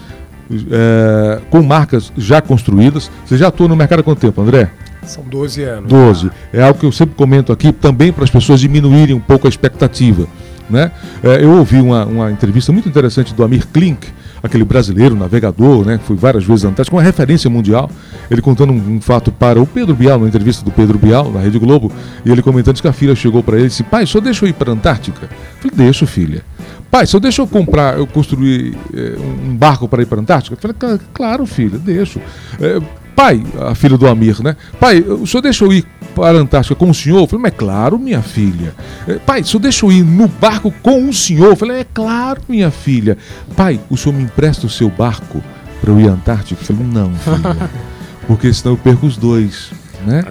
é, 0.71 1.39
com 1.49 1.61
marcas 1.61 2.11
já 2.17 2.41
construídas. 2.41 3.09
Você 3.25 3.37
já 3.37 3.47
atua 3.47 3.67
no 3.67 3.75
mercado 3.75 3.99
há 3.99 4.03
quanto 4.03 4.19
tempo, 4.19 4.41
André? 4.41 4.69
São 5.03 5.23
12 5.23 5.63
anos. 5.63 5.89
12. 5.89 6.31
É 6.53 6.61
algo 6.61 6.79
que 6.79 6.85
eu 6.85 6.91
sempre 6.91 7.15
comento 7.15 7.51
aqui, 7.51 7.71
também 7.71 8.11
para 8.11 8.23
as 8.23 8.29
pessoas 8.29 8.59
diminuírem 8.59 9.15
um 9.15 9.19
pouco 9.19 9.47
a 9.47 9.49
expectativa. 9.49 10.27
Né? 10.69 10.91
É, 11.23 11.43
eu 11.43 11.51
ouvi 11.57 11.81
uma, 11.81 12.05
uma 12.05 12.31
entrevista 12.31 12.71
muito 12.71 12.87
interessante 12.87 13.33
do 13.33 13.43
Amir 13.43 13.65
Klink, 13.67 14.07
aquele 14.41 14.63
brasileiro, 14.63 15.15
navegador, 15.15 15.83
né, 15.85 15.97
que 15.97 16.03
foi 16.03 16.15
várias 16.15 16.43
vezes 16.43 16.63
na 16.63 16.69
Antártica, 16.69 16.95
uma 16.95 17.01
referência 17.01 17.49
mundial. 17.49 17.89
Ele 18.29 18.41
contando 18.41 18.71
um, 18.71 18.95
um 18.95 19.01
fato 19.01 19.31
para 19.31 19.59
o 19.59 19.65
Pedro 19.65 19.95
Bial, 19.95 20.19
na 20.19 20.27
entrevista 20.27 20.63
do 20.63 20.71
Pedro 20.71 20.97
Bial, 20.97 21.31
na 21.31 21.39
Rede 21.39 21.57
Globo, 21.57 21.91
e 22.23 22.31
ele 22.31 22.41
comentando 22.41 22.79
que 22.79 22.87
a 22.87 22.93
filha 22.93 23.15
chegou 23.15 23.41
para 23.41 23.57
ele 23.57 23.65
e 23.65 23.69
disse: 23.69 23.83
Pai, 23.83 24.05
só 24.05 24.19
deixa 24.19 24.45
eu 24.45 24.49
ir 24.49 24.53
para 24.53 24.71
a 24.71 24.73
Antártica? 24.73 25.23
Eu 25.25 25.71
falei: 25.71 25.85
Deixa, 25.85 26.05
filha. 26.05 26.43
Pai, 26.91 27.05
só 27.05 27.19
deixa 27.19 27.41
eu 27.41 27.47
comprar, 27.47 27.97
eu 27.97 28.07
construir 28.07 28.75
eh, 28.93 29.15
um 29.45 29.55
barco 29.55 29.87
para 29.87 30.01
ir 30.01 30.05
para 30.05 30.17
a 30.19 30.21
Antártica? 30.21 30.55
Eu 30.55 30.59
falei: 30.59 30.75
"Cla- 30.77 30.99
Claro, 31.13 31.45
filha, 31.45 31.77
deixo. 31.77 32.19
Eh, 32.59 32.79
pai, 33.15 33.43
a 33.59 33.75
filha 33.75 33.97
do 33.97 34.07
Amir, 34.07 34.41
né? 34.41 34.55
Pai, 34.79 35.01
o 35.01 35.27
senhor 35.27 35.41
deixa 35.41 35.65
eu 35.65 35.73
ir 35.73 35.85
para 36.15 36.37
a 36.37 36.41
Antártica 36.41 36.73
com 36.75 36.89
o 36.89 36.93
senhor? 36.93 37.19
Eu 37.19 37.27
falei, 37.27 37.43
mas 37.43 37.51
é 37.53 37.55
claro, 37.55 37.99
minha 37.99 38.21
filha. 38.21 38.73
Eh, 39.07 39.19
Pai, 39.25 39.41
o 39.41 39.45
senhor 39.45 39.61
deixa 39.61 39.85
eu 39.85 39.91
ir 39.91 40.03
no 40.03 40.27
barco 40.27 40.73
com 40.81 41.07
o 41.07 41.13
senhor? 41.13 41.47
Eu 41.49 41.55
falei, 41.55 41.81
é 41.81 41.83
claro, 41.93 42.41
minha 42.49 42.71
filha. 42.71 43.17
Pai, 43.55 43.79
o 43.89 43.95
senhor 43.97 44.15
me 44.15 44.23
empresta 44.23 44.65
o 44.65 44.69
seu 44.69 44.89
barco 44.89 45.43
para 45.81 45.91
eu 45.91 45.99
ir 45.99 46.07
à 46.09 46.13
Antártica? 46.13 46.59
Eu 46.61 46.65
falei, 46.65 46.83
não, 46.91 47.13
filha. 47.13 47.69
Porque 48.25 48.51
senão 48.53 48.73
eu 48.73 48.77
perco 48.77 49.05
os 49.05 49.15
dois, 49.17 49.71
né? 50.05 50.23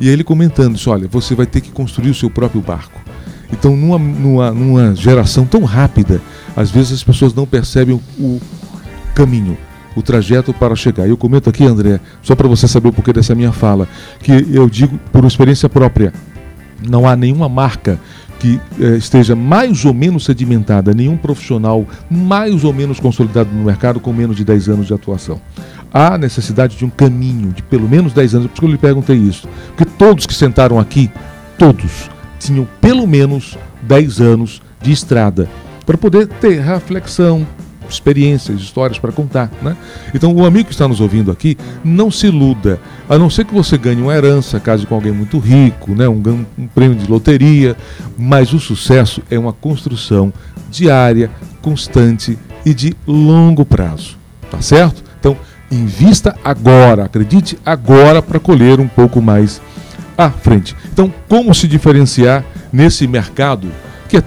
E 0.00 0.06
aí 0.08 0.12
ele 0.12 0.22
comentando 0.24 0.76
isso, 0.76 0.90
olha, 0.90 1.08
você 1.08 1.34
vai 1.34 1.46
ter 1.46 1.60
que 1.60 1.70
construir 1.70 2.10
o 2.10 2.14
seu 2.14 2.30
próprio 2.30 2.60
barco. 2.60 3.00
Então, 3.52 3.76
numa, 3.76 3.98
numa, 3.98 4.50
numa 4.50 4.94
geração 4.94 5.44
tão 5.46 5.64
rápida, 5.64 6.20
às 6.56 6.70
vezes 6.70 6.92
as 6.92 7.04
pessoas 7.04 7.34
não 7.34 7.46
percebem 7.46 8.00
o, 8.18 8.40
caminho, 9.16 9.56
o 9.96 10.02
trajeto 10.02 10.52
para 10.52 10.76
chegar. 10.76 11.08
Eu 11.08 11.16
comento 11.16 11.48
aqui, 11.48 11.64
André, 11.64 11.98
só 12.22 12.36
para 12.36 12.46
você 12.46 12.68
saber 12.68 12.88
o 12.88 12.92
porquê 12.92 13.12
dessa 13.12 13.34
minha 13.34 13.52
fala, 13.52 13.88
que 14.20 14.46
eu 14.52 14.68
digo 14.68 14.98
por 15.10 15.24
experiência 15.24 15.68
própria, 15.68 16.12
não 16.86 17.08
há 17.08 17.16
nenhuma 17.16 17.48
marca 17.48 17.98
que 18.38 18.60
eh, 18.78 18.96
esteja 18.96 19.34
mais 19.34 19.86
ou 19.86 19.94
menos 19.94 20.26
sedimentada, 20.26 20.92
nenhum 20.92 21.16
profissional 21.16 21.86
mais 22.10 22.64
ou 22.64 22.72
menos 22.72 23.00
consolidado 23.00 23.48
no 23.50 23.64
mercado 23.64 23.98
com 23.98 24.12
menos 24.12 24.36
de 24.36 24.44
10 24.44 24.68
anos 24.68 24.86
de 24.86 24.92
atuação. 24.92 25.40
Há 25.90 26.18
necessidade 26.18 26.76
de 26.76 26.84
um 26.84 26.90
caminho 26.90 27.52
de 27.52 27.62
pelo 27.62 27.88
menos 27.88 28.12
10 28.12 28.34
anos, 28.34 28.46
por 28.48 28.52
isso 28.52 28.60
que 28.60 28.66
eu 28.66 28.70
lhe 28.70 28.78
perguntei 28.78 29.16
isso. 29.16 29.48
Porque 29.74 29.90
todos 29.98 30.26
que 30.26 30.34
sentaram 30.34 30.78
aqui, 30.78 31.10
todos, 31.58 32.10
tinham 32.38 32.66
pelo 32.80 33.06
menos 33.06 33.56
10 33.82 34.20
anos 34.20 34.62
de 34.80 34.92
estrada 34.92 35.48
para 35.84 35.96
poder 35.96 36.26
ter 36.26 36.60
reflexão, 36.60 37.46
experiências, 37.88 38.60
histórias 38.60 38.98
para 38.98 39.12
contar. 39.12 39.50
Né? 39.62 39.76
Então, 40.12 40.34
o 40.34 40.44
amigo 40.44 40.66
que 40.66 40.74
está 40.74 40.88
nos 40.88 41.00
ouvindo 41.00 41.30
aqui, 41.30 41.56
não 41.84 42.10
se 42.10 42.26
iluda, 42.26 42.80
a 43.08 43.16
não 43.16 43.30
ser 43.30 43.44
que 43.44 43.54
você 43.54 43.78
ganhe 43.78 44.02
uma 44.02 44.14
herança, 44.14 44.58
case 44.58 44.86
com 44.86 44.94
alguém 44.94 45.12
muito 45.12 45.38
rico, 45.38 45.94
né? 45.94 46.08
um, 46.08 46.20
um 46.58 46.66
prêmio 46.66 46.96
de 46.96 47.08
loteria, 47.08 47.76
mas 48.18 48.52
o 48.52 48.58
sucesso 48.58 49.22
é 49.30 49.38
uma 49.38 49.52
construção 49.52 50.32
diária, 50.70 51.30
constante 51.62 52.36
e 52.64 52.74
de 52.74 52.94
longo 53.06 53.64
prazo. 53.64 54.16
Tá 54.50 54.60
certo? 54.60 55.04
Então, 55.18 55.36
invista 55.70 56.36
agora, 56.44 57.04
acredite 57.04 57.58
agora 57.64 58.20
para 58.20 58.38
colher 58.38 58.80
um 58.80 58.88
pouco 58.88 59.20
mais 59.20 59.60
à 60.16 60.30
frente. 60.30 60.74
Então, 60.92 61.12
como 61.28 61.54
se 61.54 61.68
diferenciar 61.68 62.44
nesse 62.72 63.06
mercado 63.06 63.70
que 64.08 64.16
é 64.16 64.22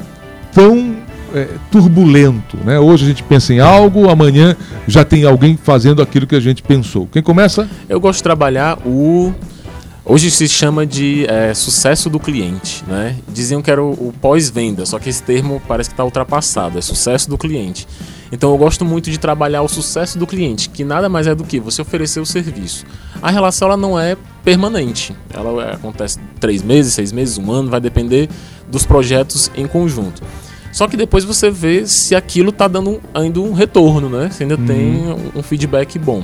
tão 0.52 0.96
é, 1.34 1.48
turbulento, 1.72 2.58
né? 2.64 2.80
Hoje 2.80 3.06
a 3.06 3.08
gente 3.08 3.24
pensa 3.24 3.54
em 3.54 3.60
algo, 3.60 4.10
amanhã 4.10 4.56
já 4.88 5.04
tem 5.04 5.24
alguém 5.24 5.58
fazendo 5.58 6.02
aquilo 6.02 6.26
que 6.28 6.36
a 6.36 6.40
gente 6.40 6.62
pensou. 6.64 7.08
Quem 7.12 7.22
começa? 7.22 7.70
Eu 7.88 8.00
gosto 8.00 8.18
de 8.18 8.24
trabalhar 8.24 8.78
o. 8.86 9.34
Hoje 10.06 10.32
se 10.32 10.48
chama 10.48 10.88
de 10.88 11.26
é, 11.28 11.54
sucesso 11.54 12.10
do 12.10 12.20
cliente, 12.20 12.84
né? 12.88 13.16
Diziam 13.28 13.62
que 13.62 13.70
era 13.70 13.84
o, 13.84 13.92
o 13.92 14.14
pós-venda, 14.20 14.86
só 14.86 14.98
que 14.98 15.08
esse 15.08 15.22
termo 15.22 15.62
parece 15.68 15.90
que 15.90 15.94
está 15.94 16.04
ultrapassado, 16.04 16.80
é 16.80 16.82
sucesso 16.82 17.30
do 17.30 17.38
cliente. 17.38 17.88
Então 18.32 18.52
eu 18.52 18.58
gosto 18.58 18.86
muito 18.86 19.10
de 19.10 19.18
trabalhar 19.18 19.62
o 19.64 19.68
sucesso 19.68 20.18
do 20.20 20.28
cliente, 20.28 20.70
que 20.70 20.84
nada 20.84 21.10
mais 21.10 21.26
é 21.28 21.34
do 21.34 21.44
que 21.44 21.60
você 21.60 21.82
oferecer 21.82 22.20
o 22.20 22.26
serviço. 22.26 22.86
A 23.22 23.32
relação 23.32 23.68
ela 23.70 23.78
não 23.78 24.00
é 24.00 24.16
permanente, 24.44 25.16
ela 25.34 25.64
é, 25.64 25.74
acontece 25.74 26.20
três 26.40 26.62
meses, 26.62 26.94
seis 26.94 27.12
meses, 27.12 27.38
um 27.38 27.52
ano, 27.52 27.70
vai 27.70 27.80
depender 27.82 28.30
dos 28.70 28.86
projetos 28.86 29.50
em 29.56 29.66
conjunto. 29.68 30.22
Só 30.72 30.88
que 30.88 30.96
depois 30.96 31.24
você 31.24 31.50
vê 31.50 31.88
se 31.88 32.16
aquilo 32.16 32.50
está 32.52 32.68
dando 32.68 33.02
ainda 33.14 33.40
um 33.40 33.54
retorno, 33.54 34.08
né? 34.10 34.30
Se 34.32 34.44
ainda 34.44 34.56
tem 34.58 34.98
um- 35.36 35.40
um 35.40 35.44
feedback 35.44 35.98
bom. 35.98 36.24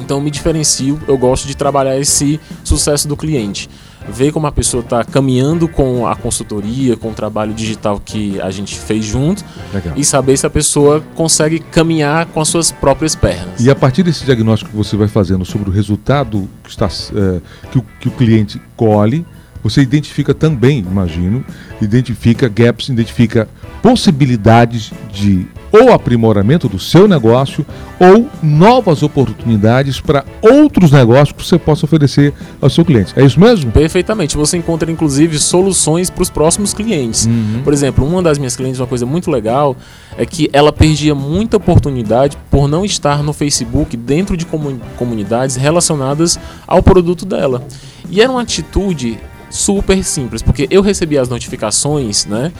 Então 0.00 0.18
eu 0.18 0.22
me 0.22 0.30
diferencio, 0.30 1.00
eu 1.08 1.18
gosto 1.18 1.46
de 1.48 1.56
trabalhar 1.56 1.98
esse 1.98 2.40
sucesso 2.62 3.06
do 3.08 3.16
cliente. 3.16 3.68
Ver 4.08 4.32
como 4.32 4.46
a 4.46 4.52
pessoa 4.52 4.82
está 4.82 5.02
caminhando 5.02 5.66
com 5.66 6.06
a 6.06 6.14
consultoria, 6.14 6.96
com 6.96 7.10
o 7.10 7.14
trabalho 7.14 7.54
digital 7.54 8.00
que 8.04 8.40
a 8.40 8.50
gente 8.50 8.78
fez 8.78 9.04
junto 9.04 9.44
Legal. 9.72 9.94
e 9.96 10.04
saber 10.04 10.36
se 10.36 10.46
a 10.46 10.50
pessoa 10.50 11.02
consegue 11.14 11.58
caminhar 11.58 12.26
com 12.26 12.40
as 12.40 12.48
suas 12.48 12.70
próprias 12.70 13.14
pernas. 13.14 13.60
E 13.60 13.70
a 13.70 13.74
partir 13.74 14.02
desse 14.02 14.24
diagnóstico 14.24 14.70
que 14.70 14.76
você 14.76 14.96
vai 14.96 15.08
fazendo 15.08 15.44
sobre 15.44 15.70
o 15.70 15.72
resultado 15.72 16.48
que, 16.62 16.70
está, 16.70 16.86
eh, 16.86 17.40
que, 17.70 17.78
o, 17.78 17.86
que 18.00 18.08
o 18.08 18.10
cliente 18.10 18.60
colhe, 18.76 19.24
você 19.62 19.80
identifica 19.80 20.34
também, 20.34 20.80
imagino, 20.80 21.42
identifica 21.80 22.48
gaps, 22.48 22.90
identifica 22.90 23.48
possibilidades 23.82 24.92
de 25.10 25.46
ou 25.74 25.92
aprimoramento 25.92 26.68
do 26.68 26.78
seu 26.78 27.08
negócio 27.08 27.66
ou 27.98 28.28
novas 28.40 29.02
oportunidades 29.02 30.00
para 30.00 30.24
outros 30.40 30.92
negócios 30.92 31.32
que 31.32 31.44
você 31.44 31.58
possa 31.58 31.84
oferecer 31.84 32.32
ao 32.62 32.70
seu 32.70 32.84
cliente. 32.84 33.12
É 33.16 33.24
isso 33.24 33.40
mesmo? 33.40 33.72
Perfeitamente. 33.72 34.36
Você 34.36 34.56
encontra, 34.56 34.88
inclusive, 34.88 35.36
soluções 35.36 36.10
para 36.10 36.22
os 36.22 36.30
próximos 36.30 36.72
clientes. 36.72 37.26
Uhum. 37.26 37.62
Por 37.64 37.72
exemplo, 37.72 38.06
uma 38.06 38.22
das 38.22 38.38
minhas 38.38 38.54
clientes, 38.54 38.78
uma 38.78 38.86
coisa 38.86 39.04
muito 39.04 39.32
legal, 39.32 39.76
é 40.16 40.24
que 40.24 40.48
ela 40.52 40.72
perdia 40.72 41.14
muita 41.14 41.56
oportunidade 41.56 42.38
por 42.48 42.68
não 42.68 42.84
estar 42.84 43.20
no 43.24 43.32
Facebook 43.32 43.96
dentro 43.96 44.36
de 44.36 44.46
comu- 44.46 44.80
comunidades 44.96 45.56
relacionadas 45.56 46.38
ao 46.68 46.82
produto 46.82 47.26
dela. 47.26 47.66
E 48.08 48.20
era 48.20 48.30
uma 48.30 48.42
atitude 48.42 49.18
super 49.50 50.04
simples, 50.04 50.40
porque 50.40 50.68
eu 50.70 50.82
recebia 50.82 51.20
as 51.20 51.28
notificações, 51.28 52.26
né? 52.26 52.52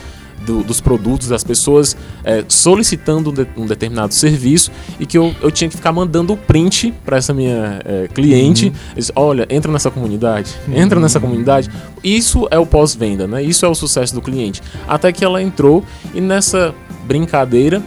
Do- 0.47 0.63
dos 0.63 0.81
produtos 0.81 1.29
das 1.29 1.43
pessoas 1.45 1.97
é, 2.25 2.45
solicitando 2.49 3.31
um, 3.31 3.33
de- 3.33 3.47
um 3.57 3.67
determinado 3.67 4.13
serviço 4.15 4.71
e 5.01 5.07
que 5.07 5.17
eu, 5.17 5.35
eu 5.43 5.51
tinha 5.51 5.69
que 5.71 5.77
ficar 5.77 5.93
mandando 5.93 6.33
o 6.33 6.37
print 6.37 6.93
para 7.05 7.17
essa 7.17 7.33
minha 7.33 7.81
é, 7.85 8.09
cliente. 8.09 8.73
Eles, 8.95 9.11
Olha, 9.17 9.47
entra 9.51 9.71
nessa 9.73 9.91
comunidade, 9.91 10.55
entra 10.75 10.99
nessa 11.01 11.19
comunidade. 11.21 11.71
Isso 12.03 12.47
é 12.51 12.59
o 12.59 12.67
pós-venda, 12.67 13.27
né? 13.27 13.43
Isso 13.43 13.65
é 13.65 13.69
o 13.69 13.75
sucesso 13.75 14.15
do 14.15 14.21
cliente. 14.21 14.61
Até 14.87 15.13
que 15.13 15.25
ela 15.25 15.43
entrou 15.43 15.83
e 16.15 16.21
nessa 16.21 16.75
brincadeira 17.07 17.83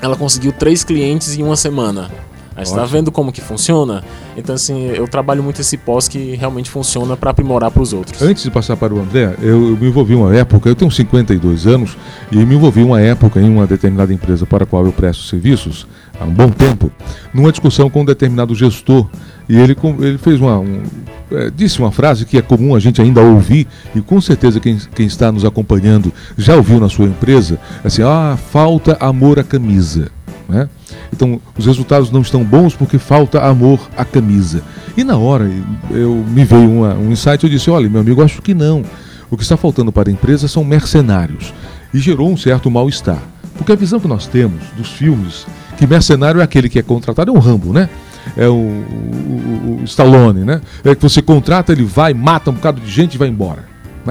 ela 0.00 0.16
conseguiu 0.16 0.52
três 0.52 0.84
clientes 0.84 1.36
em 1.36 1.42
uma 1.42 1.56
semana. 1.56 2.10
Aí 2.58 2.66
você 2.66 2.74
tá 2.74 2.82
Ótimo. 2.82 2.96
vendo 2.98 3.12
como 3.12 3.30
que 3.30 3.40
funciona? 3.40 4.02
Então, 4.36 4.52
assim, 4.54 4.88
eu 4.88 5.06
trabalho 5.06 5.44
muito 5.44 5.60
esse 5.60 5.76
pós 5.76 6.08
que 6.08 6.34
realmente 6.34 6.68
funciona 6.68 7.16
para 7.16 7.30
aprimorar 7.30 7.70
para 7.70 7.80
os 7.80 7.92
outros. 7.92 8.20
Antes 8.20 8.42
de 8.42 8.50
passar 8.50 8.76
para 8.76 8.92
o 8.92 8.98
André, 9.00 9.36
eu, 9.40 9.68
eu 9.70 9.76
me 9.76 9.86
envolvi 9.86 10.14
uma 10.16 10.34
época, 10.34 10.68
eu 10.68 10.74
tenho 10.74 10.90
52 10.90 11.68
anos, 11.68 11.96
e 12.32 12.36
me 12.44 12.56
envolvi 12.56 12.82
uma 12.82 13.00
época 13.00 13.40
em 13.40 13.48
uma 13.48 13.64
determinada 13.64 14.12
empresa 14.12 14.44
para 14.44 14.64
a 14.64 14.66
qual 14.66 14.84
eu 14.84 14.92
presto 14.92 15.22
serviços, 15.22 15.86
há 16.20 16.24
um 16.24 16.30
bom 16.32 16.50
tempo, 16.50 16.90
numa 17.32 17.52
discussão 17.52 17.88
com 17.88 18.00
um 18.02 18.04
determinado 18.04 18.52
gestor. 18.56 19.06
E 19.48 19.56
ele, 19.56 19.76
ele 20.00 20.18
fez 20.18 20.40
uma, 20.40 20.58
um- 20.58 20.82
é, 21.30 21.50
disse 21.50 21.78
uma 21.78 21.92
frase 21.92 22.26
que 22.26 22.36
é 22.38 22.42
comum 22.42 22.74
a 22.74 22.80
gente 22.80 23.00
ainda 23.00 23.20
ouvir, 23.22 23.68
e 23.94 24.00
com 24.00 24.20
certeza 24.20 24.58
quem, 24.58 24.76
quem 24.96 25.06
está 25.06 25.30
nos 25.30 25.44
acompanhando 25.44 26.12
já 26.36 26.56
ouviu 26.56 26.80
na 26.80 26.88
sua 26.88 27.06
empresa, 27.06 27.56
assim, 27.84 28.02
ah, 28.02 28.36
falta 28.50 28.96
amor 28.98 29.38
à 29.38 29.44
camisa. 29.44 30.10
Né? 30.48 30.68
Então, 31.12 31.40
os 31.56 31.66
resultados 31.66 32.10
não 32.10 32.20
estão 32.20 32.44
bons 32.44 32.74
porque 32.74 32.98
falta 32.98 33.40
amor 33.40 33.80
à 33.96 34.04
camisa. 34.04 34.62
E 34.96 35.04
na 35.04 35.16
hora, 35.16 35.50
eu 35.90 36.24
me 36.28 36.44
veio 36.44 36.70
uma, 36.70 36.94
um 36.94 37.10
insight, 37.12 37.42
eu 37.44 37.50
disse, 37.50 37.70
olha, 37.70 37.88
meu 37.88 38.00
amigo, 38.00 38.22
acho 38.22 38.42
que 38.42 38.54
não. 38.54 38.84
O 39.30 39.36
que 39.36 39.42
está 39.42 39.56
faltando 39.56 39.92
para 39.92 40.08
a 40.08 40.12
empresa 40.12 40.48
são 40.48 40.64
mercenários. 40.64 41.52
E 41.92 41.98
gerou 41.98 42.30
um 42.30 42.36
certo 42.36 42.70
mal-estar. 42.70 43.22
Porque 43.56 43.72
a 43.72 43.76
visão 43.76 43.98
que 43.98 44.08
nós 44.08 44.26
temos 44.26 44.62
dos 44.76 44.88
filmes, 44.90 45.46
que 45.76 45.86
mercenário 45.86 46.40
é 46.40 46.44
aquele 46.44 46.68
que 46.68 46.78
é 46.78 46.82
contratado, 46.82 47.30
é 47.30 47.34
um 47.34 47.38
Rambo, 47.38 47.72
né? 47.72 47.88
É 48.36 48.46
o, 48.46 48.54
o, 48.54 49.78
o 49.80 49.84
Stallone, 49.84 50.44
né? 50.44 50.60
É 50.84 50.94
que 50.94 51.02
você 51.02 51.20
contrata, 51.20 51.72
ele 51.72 51.84
vai, 51.84 52.14
mata 52.14 52.50
um 52.50 52.54
bocado 52.54 52.80
de 52.80 52.90
gente 52.90 53.14
e 53.14 53.18
vai 53.18 53.28
embora. 53.28 53.64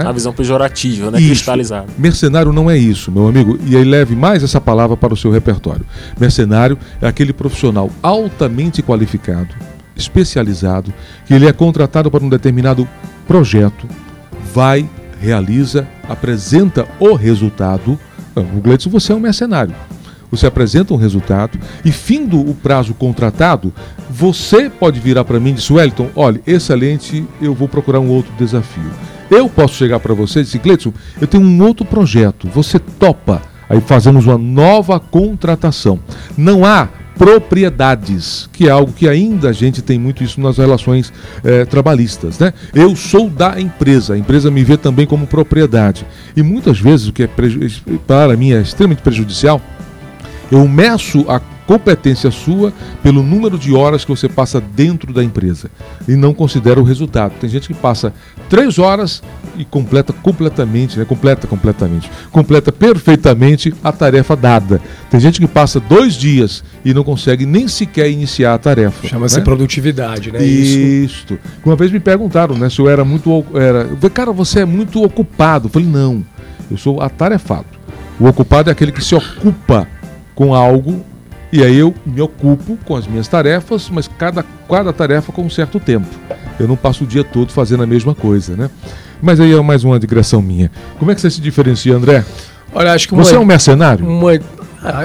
Né? 0.04 0.10
A 0.10 0.12
visão 0.12 0.32
pejorativa, 0.32 1.10
né? 1.10 1.20
Isso. 1.20 1.30
Cristalizada. 1.30 1.88
Mercenário 1.98 2.54
não 2.54 2.70
é 2.70 2.78
isso, 2.78 3.12
meu 3.12 3.28
amigo. 3.28 3.60
E 3.66 3.76
aí 3.76 3.84
leve 3.84 4.16
mais 4.16 4.44
essa 4.44 4.62
palavra 4.62 4.96
para 4.96 5.14
o 5.14 5.18
seu 5.18 5.32
repertório. 5.32 5.86
Mercenário 6.20 6.78
é 7.02 7.08
aquele 7.08 7.34
profissional 7.34 7.90
altamente 8.04 8.84
qualificado, 8.84 9.56
especializado, 9.96 10.94
que 11.26 11.34
ele 11.34 11.48
é 11.48 11.54
contratado 11.54 12.12
para 12.12 12.24
um 12.24 12.30
determinado 12.30 12.88
projeto, 13.28 13.88
vai, 14.54 14.88
realiza, 15.20 15.88
apresenta 16.08 16.88
o 17.00 17.16
resultado. 17.16 18.00
O 18.36 18.62
Gleidson, 18.62 18.90
você 18.90 19.12
é 19.12 19.16
um 19.16 19.20
mercenário. 19.20 19.74
Você 20.32 20.48
apresenta 20.48 20.94
um 20.94 20.98
resultado 20.98 21.58
e, 21.84 21.92
findo 21.92 22.40
o 22.40 22.54
prazo 22.54 22.94
contratado, 22.94 23.74
você 24.10 24.70
pode 24.70 25.00
virar 25.00 25.24
para 25.24 25.40
mim 25.40 25.52
e 25.52 25.54
dizer, 25.54 25.74
Wellington, 25.74 26.10
olha, 26.16 26.42
excelente, 26.46 27.26
eu 27.42 27.54
vou 27.54 27.68
procurar 27.68 28.00
um 28.00 28.10
outro 28.10 28.34
desafio. 28.38 28.92
Eu 29.30 29.50
posso 29.50 29.76
chegar 29.76 30.00
para 30.00 30.14
você 30.14 30.40
e 30.40 30.44
dizer, 30.44 30.60
Gleidson, 30.60 30.94
eu 31.20 31.28
tenho 31.28 31.44
um 31.44 31.62
outro 31.64 31.86
projeto, 31.86 32.48
você 32.48 32.80
topa? 32.80 33.42
Aí 33.70 33.82
fazemos 33.82 34.26
uma 34.26 34.38
nova 34.38 35.00
contratação. 35.00 36.00
Não 36.38 36.64
há 36.64 36.88
propriedades, 37.18 38.48
que 38.54 38.68
é 38.68 38.72
algo 38.72 38.94
que 38.94 39.10
ainda 39.10 39.50
a 39.50 39.54
gente 39.54 39.82
tem 39.82 39.98
muito 39.98 40.24
isso 40.24 40.40
nas 40.40 40.58
relações 40.58 41.12
eh, 41.44 41.66
trabalhistas. 41.66 42.38
Né? 42.38 42.54
Eu 42.74 42.96
sou 42.96 43.30
da 43.30 43.60
empresa, 43.60 44.14
a 44.14 44.18
empresa 44.18 44.52
me 44.52 44.64
vê 44.64 44.78
também 44.78 45.08
como 45.08 45.26
propriedade. 45.26 46.06
E 46.36 46.44
muitas 46.44 46.80
vezes 46.80 47.08
o 47.08 47.14
que 47.14 47.24
é 47.24 47.30
para 48.06 48.38
mim 48.38 48.54
é 48.54 48.62
extremamente 48.62 49.02
prejudicial, 49.02 49.60
eu 50.52 50.68
meço 50.68 51.26
a 51.30 51.40
competência 51.68 52.32
sua 52.32 52.74
pelo 53.04 53.22
número 53.22 53.60
de 53.60 53.74
horas 53.74 54.06
que 54.06 54.10
você 54.10 54.30
passa 54.30 54.62
dentro 54.62 55.14
da 55.14 55.22
empresa 55.22 55.70
e 56.08 56.16
não 56.16 56.34
considera 56.34 56.80
o 56.80 56.84
resultado. 56.84 57.34
Tem 57.40 57.50
gente 57.50 57.68
que 57.68 57.74
passa 57.74 58.14
três 58.50 58.80
horas 58.80 59.22
e 59.58 59.66
completa 59.66 60.14
completamente, 60.14 60.98
né? 60.98 61.04
Completa 61.04 61.46
completamente, 61.46 62.10
completa 62.32 62.72
perfeitamente 62.72 63.74
a 63.84 63.92
tarefa 63.92 64.36
dada. 64.36 64.82
Tem 65.10 65.20
gente 65.20 65.42
que 65.42 65.48
passa 65.48 65.80
dois 65.80 66.14
dias 66.14 66.64
e 66.86 66.94
não 66.94 67.04
consegue 67.04 67.46
nem 67.46 67.68
sequer 67.68 68.10
iniciar 68.10 68.54
a 68.54 68.58
tarefa. 68.58 69.06
Chama-se 69.06 69.40
né? 69.40 69.44
produtividade, 69.44 70.32
né? 70.32 70.42
Isso. 70.42 71.38
Uma 71.66 71.76
vez 71.76 71.92
me 71.92 72.00
perguntaram, 72.00 72.58
né, 72.58 72.70
se 72.70 72.80
eu 72.80 72.88
era 72.88 73.04
muito, 73.04 73.46
era, 73.54 73.90
cara, 74.10 74.32
você 74.32 74.62
é 74.62 74.66
muito 74.66 75.04
ocupado. 75.04 75.68
Eu 75.68 75.72
falei 75.72 75.88
não, 75.88 76.24
eu 76.72 76.78
sou 76.78 77.02
atarefado. 77.02 77.66
O 78.20 78.28
ocupado 78.28 78.70
é 78.70 78.72
aquele 78.72 78.92
que 78.92 79.04
se 79.04 79.14
ocupa 79.14 79.88
com 80.38 80.54
algo 80.54 81.04
e 81.52 81.64
aí 81.64 81.78
eu 81.78 81.94
me 82.06 82.22
ocupo 82.22 82.78
com 82.86 82.96
as 82.96 83.08
minhas 83.08 83.28
tarefas, 83.28 83.90
mas 83.90 84.08
cada, 84.08 84.46
cada 84.70 84.94
tarefa 84.94 85.32
com 85.32 85.42
um 85.42 85.50
certo 85.50 85.80
tempo. 85.80 86.08
Eu 86.60 86.68
não 86.68 86.76
passo 86.76 87.04
o 87.04 87.08
dia 87.08 87.24
todo 87.24 87.52
fazendo 87.52 87.82
a 87.82 87.88
mesma 87.88 88.14
coisa, 88.14 88.56
né? 88.56 88.70
Mas 89.20 89.40
aí 89.40 89.52
é 89.52 89.62
mais 89.62 89.84
uma 89.84 90.00
digressão 90.00 90.42
minha. 90.42 90.70
Como 91.00 91.10
é 91.10 91.16
que 91.16 91.22
você 91.22 91.32
se 91.32 91.42
diferencia, 91.42 91.96
André? 91.96 92.24
Olha, 92.72 92.94
acho 92.94 93.08
que 93.08 93.16
Você 93.16 93.34
é 93.34 93.40
um 93.40 93.46
mercenário? 93.46 94.06
Uma, 94.06 94.34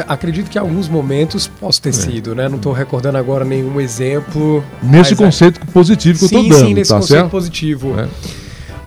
acredito 0.07 0.51
que 0.51 0.59
em 0.59 0.61
alguns 0.61 0.87
momentos 0.87 1.47
posso 1.47 1.81
ter 1.81 1.91
é. 1.91 1.93
sido, 1.93 2.35
né? 2.35 2.47
Não 2.47 2.57
estou 2.57 2.73
recordando 2.73 3.17
agora 3.17 3.45
nenhum 3.45 3.81
exemplo. 3.81 4.63
Nesse 4.83 5.15
é 5.15 5.17
conceito 5.17 5.61
é... 5.63 5.73
positivo 5.73 6.19
que 6.19 6.29
sim, 6.29 6.35
eu 6.35 6.43
estou 6.43 6.59
dando, 6.59 6.69
Sim, 6.69 6.75
nesse 6.75 6.91
tá 6.91 6.97
conceito 6.97 7.21
certo? 7.21 7.31
positivo. 7.31 7.99
É. 7.99 8.09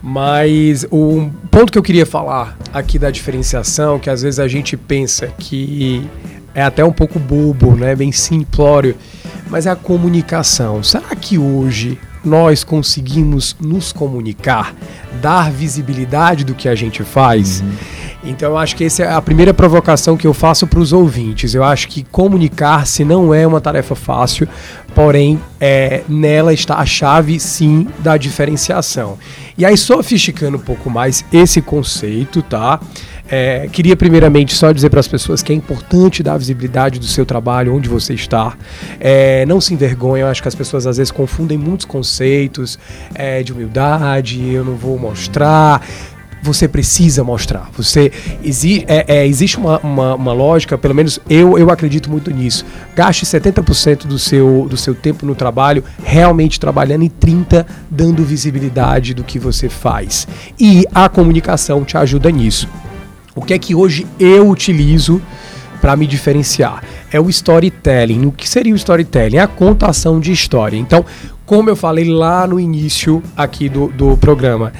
Mas 0.00 0.86
o 0.88 1.28
ponto 1.50 1.72
que 1.72 1.78
eu 1.78 1.82
queria 1.82 2.06
falar 2.06 2.56
aqui 2.72 2.96
da 2.96 3.10
diferenciação, 3.10 3.98
que 3.98 4.08
às 4.08 4.22
vezes 4.22 4.38
a 4.38 4.46
gente 4.46 4.76
pensa 4.76 5.26
que 5.38 6.08
é 6.56 6.62
até 6.62 6.82
um 6.82 6.90
pouco 6.90 7.18
bobo, 7.18 7.76
né? 7.76 7.94
Bem 7.94 8.10
simplório, 8.10 8.96
mas 9.50 9.66
é 9.66 9.70
a 9.70 9.76
comunicação. 9.76 10.82
Será 10.82 11.14
que 11.14 11.36
hoje 11.36 11.98
nós 12.24 12.64
conseguimos 12.64 13.54
nos 13.60 13.92
comunicar, 13.92 14.74
dar 15.20 15.52
visibilidade 15.52 16.44
do 16.44 16.54
que 16.54 16.66
a 16.66 16.74
gente 16.74 17.04
faz? 17.04 17.60
Uhum. 17.60 17.72
Então 18.26 18.50
eu 18.50 18.58
acho 18.58 18.76
que 18.76 18.84
essa 18.84 19.04
é 19.04 19.12
a 19.12 19.22
primeira 19.22 19.54
provocação 19.54 20.16
que 20.16 20.26
eu 20.26 20.34
faço 20.34 20.66
para 20.66 20.80
os 20.80 20.92
ouvintes. 20.92 21.54
Eu 21.54 21.62
acho 21.62 21.88
que 21.88 22.02
comunicar-se 22.02 23.04
não 23.04 23.32
é 23.32 23.46
uma 23.46 23.60
tarefa 23.60 23.94
fácil, 23.94 24.48
porém 24.94 25.40
é, 25.60 26.02
nela 26.08 26.52
está 26.52 26.76
a 26.76 26.86
chave 26.86 27.38
sim 27.38 27.86
da 28.00 28.16
diferenciação. 28.16 29.18
E 29.56 29.64
aí 29.64 29.76
sofisticando 29.76 30.56
um 30.56 30.60
pouco 30.60 30.90
mais 30.90 31.24
esse 31.32 31.62
conceito, 31.62 32.42
tá? 32.42 32.80
É, 33.28 33.68
queria 33.72 33.96
primeiramente 33.96 34.54
só 34.54 34.70
dizer 34.70 34.88
para 34.88 35.00
as 35.00 35.08
pessoas 35.08 35.42
que 35.42 35.52
é 35.52 35.56
importante 35.56 36.22
dar 36.22 36.38
visibilidade 36.38 36.98
do 37.00 37.06
seu 37.06 37.26
trabalho, 37.26 37.74
onde 37.74 37.88
você 37.88 38.14
está. 38.14 38.56
É, 39.00 39.44
não 39.46 39.60
se 39.60 39.74
envergonhe, 39.74 40.22
eu 40.22 40.28
acho 40.28 40.40
que 40.40 40.48
as 40.48 40.54
pessoas 40.54 40.86
às 40.86 40.96
vezes 40.96 41.10
confundem 41.10 41.58
muitos 41.58 41.86
conceitos 41.86 42.78
é, 43.14 43.42
de 43.42 43.52
humildade, 43.52 44.48
eu 44.52 44.64
não 44.64 44.76
vou 44.76 44.98
mostrar 44.98 45.82
você 46.46 46.66
precisa 46.68 47.22
mostrar. 47.22 47.68
Você 47.76 48.10
exi 48.42 48.84
é, 48.86 49.04
é, 49.08 49.26
existe 49.26 49.58
uma, 49.58 49.78
uma, 49.80 50.14
uma, 50.14 50.32
lógica, 50.32 50.78
pelo 50.78 50.94
menos 50.94 51.18
eu, 51.28 51.58
eu 51.58 51.70
acredito 51.70 52.10
muito 52.10 52.30
nisso. 52.30 52.64
Gaste 52.94 53.26
70% 53.26 54.06
do 54.06 54.18
seu, 54.18 54.66
do 54.70 54.76
seu 54.76 54.94
tempo 54.94 55.26
no 55.26 55.34
trabalho 55.34 55.84
realmente 56.02 56.58
trabalhando 56.58 57.04
e 57.04 57.10
30% 57.10 57.66
dando 57.90 58.24
visibilidade 58.24 59.12
do 59.12 59.24
que 59.24 59.38
você 59.38 59.68
faz. 59.68 60.26
E 60.58 60.84
a 60.94 61.08
comunicação 61.08 61.84
te 61.84 61.96
ajuda 61.96 62.30
nisso. 62.30 62.68
O 63.34 63.42
que 63.42 63.52
é 63.52 63.58
que 63.58 63.74
hoje 63.74 64.06
eu 64.18 64.48
utilizo 64.48 65.20
para 65.80 65.96
me 65.96 66.06
diferenciar? 66.06 66.82
É 67.12 67.20
o 67.20 67.28
storytelling. 67.28 68.26
O 68.26 68.32
que 68.32 68.48
seria 68.48 68.72
o 68.72 68.76
storytelling? 68.76 69.36
É 69.36 69.40
a 69.40 69.46
contação 69.46 70.18
de 70.20 70.32
história. 70.32 70.76
Então, 70.76 71.04
como 71.44 71.68
eu 71.68 71.76
falei 71.76 72.04
lá 72.04 72.46
no 72.46 72.58
início 72.58 73.22
aqui 73.36 73.68
do, 73.68 73.88
do 73.88 74.16
programa, 74.16 74.72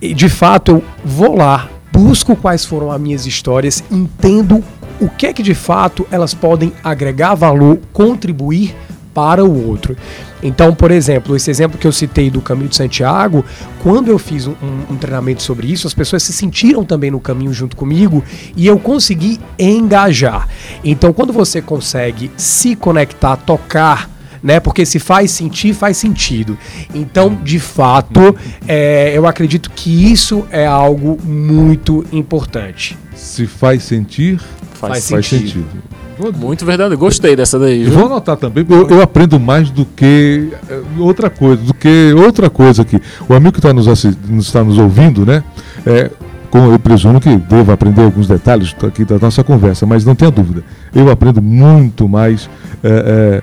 de 0.00 0.28
fato 0.28 0.72
eu 0.72 0.84
vou 1.04 1.36
lá, 1.36 1.68
busco 1.92 2.36
quais 2.36 2.64
foram 2.64 2.90
as 2.90 3.00
minhas 3.00 3.26
histórias, 3.26 3.82
entendo 3.90 4.62
o 5.00 5.08
que 5.08 5.26
é 5.26 5.32
que 5.32 5.42
de 5.42 5.54
fato 5.54 6.06
elas 6.10 6.34
podem 6.34 6.72
agregar 6.82 7.34
valor, 7.34 7.78
contribuir 7.92 8.74
para 9.14 9.44
o 9.44 9.66
outro. 9.68 9.96
Então, 10.40 10.72
por 10.72 10.92
exemplo, 10.92 11.34
esse 11.34 11.50
exemplo 11.50 11.78
que 11.78 11.86
eu 11.86 11.92
citei 11.92 12.30
do 12.30 12.40
Caminho 12.40 12.68
de 12.68 12.76
Santiago, 12.76 13.44
quando 13.82 14.08
eu 14.08 14.18
fiz 14.18 14.46
um, 14.46 14.54
um, 14.88 14.96
treinamento 14.96 15.42
sobre 15.42 15.66
isso, 15.66 15.88
as 15.88 15.94
pessoas 15.94 16.22
se 16.22 16.32
sentiram 16.32 16.84
também 16.84 17.10
no 17.10 17.18
caminho 17.18 17.52
junto 17.52 17.76
comigo 17.76 18.22
e 18.54 18.66
eu 18.66 18.78
consegui 18.78 19.40
engajar. 19.58 20.48
Então, 20.84 21.12
quando 21.12 21.32
você 21.32 21.60
consegue 21.60 22.30
se 22.36 22.76
conectar, 22.76 23.36
tocar, 23.36 24.08
né? 24.42 24.60
Porque 24.60 24.84
se 24.84 24.98
faz 24.98 25.30
sentir, 25.30 25.74
faz 25.74 25.96
sentido. 25.96 26.56
Então, 26.94 27.34
de 27.42 27.58
fato, 27.58 28.36
é, 28.66 29.16
eu 29.16 29.26
acredito 29.26 29.70
que 29.70 30.10
isso 30.10 30.46
é 30.50 30.66
algo 30.66 31.18
muito 31.22 32.04
importante. 32.12 32.96
Se 33.14 33.46
faz 33.46 33.82
sentir, 33.82 34.38
faz, 34.74 35.08
faz 35.08 35.26
sentido. 35.26 35.64
sentido. 35.64 35.98
Muito 36.36 36.64
verdade, 36.64 36.96
gostei 36.96 37.36
dessa 37.36 37.58
daí. 37.58 37.84
Viu? 37.84 37.92
Vou 37.92 38.06
anotar 38.06 38.36
também, 38.36 38.66
eu, 38.68 38.88
eu, 38.88 39.00
aprendo 39.00 39.38
mais 39.38 39.70
do 39.70 39.84
que 39.84 40.48
eh, 40.68 40.80
outra 40.98 41.30
coisa, 41.30 41.62
do 41.62 41.72
que 41.72 42.12
outra 42.14 42.50
coisa 42.50 42.82
aqui. 42.82 43.00
O 43.28 43.34
amigo 43.34 43.52
que 43.52 43.60
está 43.60 43.72
nos, 43.72 43.86
está 43.86 44.64
nos 44.64 44.78
ouvindo, 44.78 45.24
né? 45.24 45.44
É, 45.86 46.10
com, 46.50 46.72
eu 46.72 46.78
presumo 46.78 47.20
que 47.20 47.36
deva 47.36 47.72
aprender 47.72 48.02
alguns 48.02 48.26
detalhes 48.26 48.74
aqui 48.82 49.04
da 49.04 49.18
nossa 49.18 49.44
conversa, 49.44 49.86
mas 49.86 50.04
não 50.04 50.14
tenha 50.14 50.30
dúvida. 50.30 50.64
Eu 50.92 51.08
aprendo 51.10 51.40
muito 51.40 52.08
mais 52.08 52.50
é, 52.82 53.42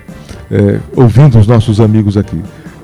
é, 0.50 0.80
ouvindo 0.94 1.38
os 1.38 1.46
nossos 1.46 1.80
amigos 1.80 2.16
aqui. 2.16 2.40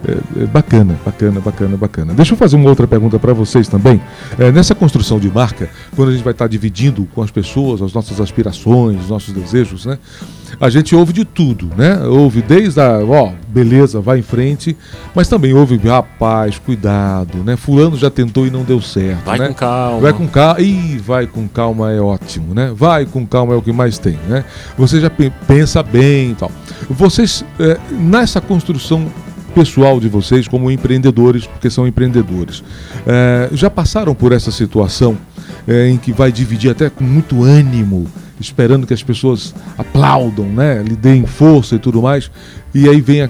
É, 0.06 0.42
é, 0.42 0.46
bacana, 0.46 0.98
bacana, 1.04 1.40
bacana, 1.40 1.76
bacana. 1.76 2.14
Deixa 2.14 2.32
eu 2.32 2.36
fazer 2.36 2.56
uma 2.56 2.68
outra 2.68 2.88
pergunta 2.88 3.18
para 3.18 3.32
vocês 3.32 3.68
também. 3.68 4.00
É, 4.38 4.50
nessa 4.50 4.74
construção 4.74 5.20
de 5.20 5.30
marca, 5.30 5.70
quando 5.94 6.08
a 6.08 6.12
gente 6.12 6.24
vai 6.24 6.32
estar 6.32 6.46
tá 6.46 6.48
dividindo 6.48 7.08
com 7.14 7.22
as 7.22 7.30
pessoas 7.30 7.80
as 7.80 7.92
nossas 7.92 8.20
aspirações, 8.20 9.00
os 9.00 9.08
nossos 9.08 9.32
desejos, 9.32 9.86
né? 9.86 9.98
A 10.60 10.68
gente 10.68 10.94
ouve 10.94 11.12
de 11.12 11.24
tudo, 11.24 11.70
né? 11.76 12.04
Ouve 12.04 12.42
desde 12.42 12.80
a, 12.80 12.98
ó, 12.98 13.32
beleza, 13.48 14.00
vai 14.00 14.18
em 14.18 14.22
frente, 14.22 14.76
mas 15.14 15.28
também 15.28 15.54
ouve, 15.54 15.76
rapaz, 15.76 16.58
cuidado, 16.58 17.38
né? 17.38 17.56
Fulano 17.56 17.96
já 17.96 18.10
tentou 18.10 18.46
e 18.46 18.50
não 18.50 18.62
deu 18.62 18.80
certo, 18.80 19.24
vai 19.24 19.38
né? 19.38 19.48
com 19.48 19.54
calma. 19.54 20.00
Vai 20.00 20.12
com 20.12 20.28
calma. 20.28 20.60
Ih, 20.60 20.98
vai 20.98 21.26
com 21.26 21.48
calma 21.48 21.92
é 21.92 22.00
ótimo, 22.00 22.54
né? 22.54 22.72
Vai 22.74 23.06
com 23.06 23.26
calma 23.26 23.54
é 23.54 23.56
o 23.56 23.62
que 23.62 23.72
mais 23.72 23.98
tem, 23.98 24.18
né? 24.28 24.44
Você 24.76 25.00
já 25.00 25.10
pensa 25.10 25.82
bem 25.82 26.32
e 26.32 26.34
tal. 26.34 26.50
Vocês, 26.90 27.44
é, 27.58 27.78
nessa 27.90 28.40
construção 28.40 29.06
pessoal 29.52 30.00
de 30.00 30.08
vocês 30.08 30.48
como 30.48 30.70
empreendedores, 30.70 31.46
porque 31.46 31.70
são 31.70 31.86
empreendedores. 31.86 32.62
É, 33.06 33.48
já 33.52 33.70
passaram 33.70 34.14
por 34.14 34.32
essa 34.32 34.50
situação 34.50 35.16
é, 35.66 35.88
em 35.88 35.96
que 35.96 36.12
vai 36.12 36.32
dividir 36.32 36.70
até 36.70 36.90
com 36.90 37.04
muito 37.04 37.44
ânimo, 37.44 38.06
esperando 38.40 38.86
que 38.86 38.94
as 38.94 39.02
pessoas 39.02 39.54
aplaudam, 39.78 40.46
né, 40.46 40.82
lhe 40.82 40.96
deem 40.96 41.24
força 41.26 41.76
e 41.76 41.78
tudo 41.78 42.02
mais, 42.02 42.30
e 42.74 42.88
aí 42.88 43.00
vem 43.00 43.22
a, 43.22 43.28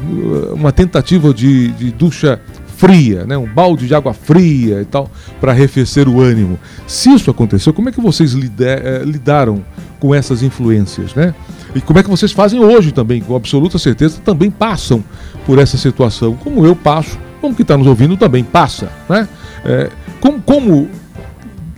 uma 0.54 0.72
tentativa 0.72 1.34
de, 1.34 1.68
de 1.72 1.90
ducha 1.90 2.40
fria, 2.82 3.24
né? 3.24 3.38
um 3.38 3.46
balde 3.46 3.86
de 3.86 3.94
água 3.94 4.12
fria 4.12 4.80
e 4.80 4.84
tal, 4.84 5.08
para 5.40 5.52
arrefecer 5.52 6.08
o 6.08 6.20
ânimo. 6.20 6.58
Se 6.84 7.10
isso 7.10 7.30
aconteceu, 7.30 7.72
como 7.72 7.88
é 7.88 7.92
que 7.92 8.00
vocês 8.00 8.34
eh, 8.34 9.02
lidaram 9.04 9.64
com 10.00 10.12
essas 10.12 10.42
influências? 10.42 11.14
Né? 11.14 11.32
E 11.76 11.80
como 11.80 12.00
é 12.00 12.02
que 12.02 12.10
vocês 12.10 12.32
fazem 12.32 12.58
hoje 12.58 12.90
também, 12.90 13.20
com 13.20 13.36
absoluta 13.36 13.78
certeza, 13.78 14.20
também 14.24 14.50
passam 14.50 15.04
por 15.46 15.58
essa 15.58 15.76
situação, 15.76 16.34
como 16.36 16.64
eu 16.66 16.74
passo, 16.74 17.18
como 17.40 17.54
que 17.54 17.62
está 17.62 17.76
nos 17.76 17.86
ouvindo 17.86 18.16
também 18.16 18.44
passa. 18.44 18.90
Né? 19.08 19.28
É, 19.64 19.90
como, 20.20 20.40
como 20.40 20.88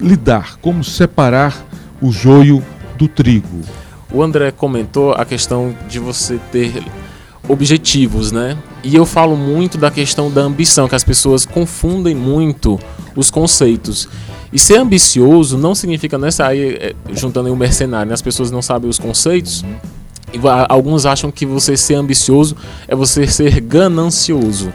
lidar, 0.01 0.57
como 0.61 0.85
separar 0.85 1.65
o 2.01 2.13
joio 2.13 2.63
do 2.97 3.09
trigo? 3.09 3.61
O 4.13 4.23
André 4.23 4.51
comentou 4.51 5.13
a 5.13 5.25
questão 5.25 5.75
de 5.89 5.99
você 5.99 6.39
ter 6.53 6.85
objetivos, 7.49 8.33
né? 8.33 8.57
E 8.83 8.95
eu 8.95 9.05
falo 9.05 9.37
muito 9.37 9.77
da 9.77 9.91
questão 9.91 10.31
da 10.31 10.43
ambição, 10.43 10.89
que 10.89 10.95
as 10.95 11.05
pessoas 11.05 11.45
confundem 11.45 12.15
muito 12.15 12.79
os 13.17 13.31
conceitos. 13.31 14.09
E 14.53 14.59
ser 14.59 14.79
ambicioso 14.79 15.59
não 15.59 15.75
significa 15.75 16.17
nessa 16.17 16.47
aí, 16.47 16.77
é, 16.81 16.95
juntando 17.13 17.49
aí 17.49 17.53
o 17.53 17.57
mercenário, 17.57 18.09
né? 18.09 18.15
as 18.15 18.23
pessoas 18.23 18.51
não 18.51 18.63
sabem 18.63 18.89
os 18.89 18.99
conceitos. 18.99 19.65
Alguns 20.69 21.07
acham 21.07 21.31
que 21.31 21.47
você 21.47 21.77
ser 21.77 21.95
ambicioso 21.95 22.57
é 22.89 22.95
você 22.95 23.27
ser 23.27 23.61
ganancioso. 23.61 24.73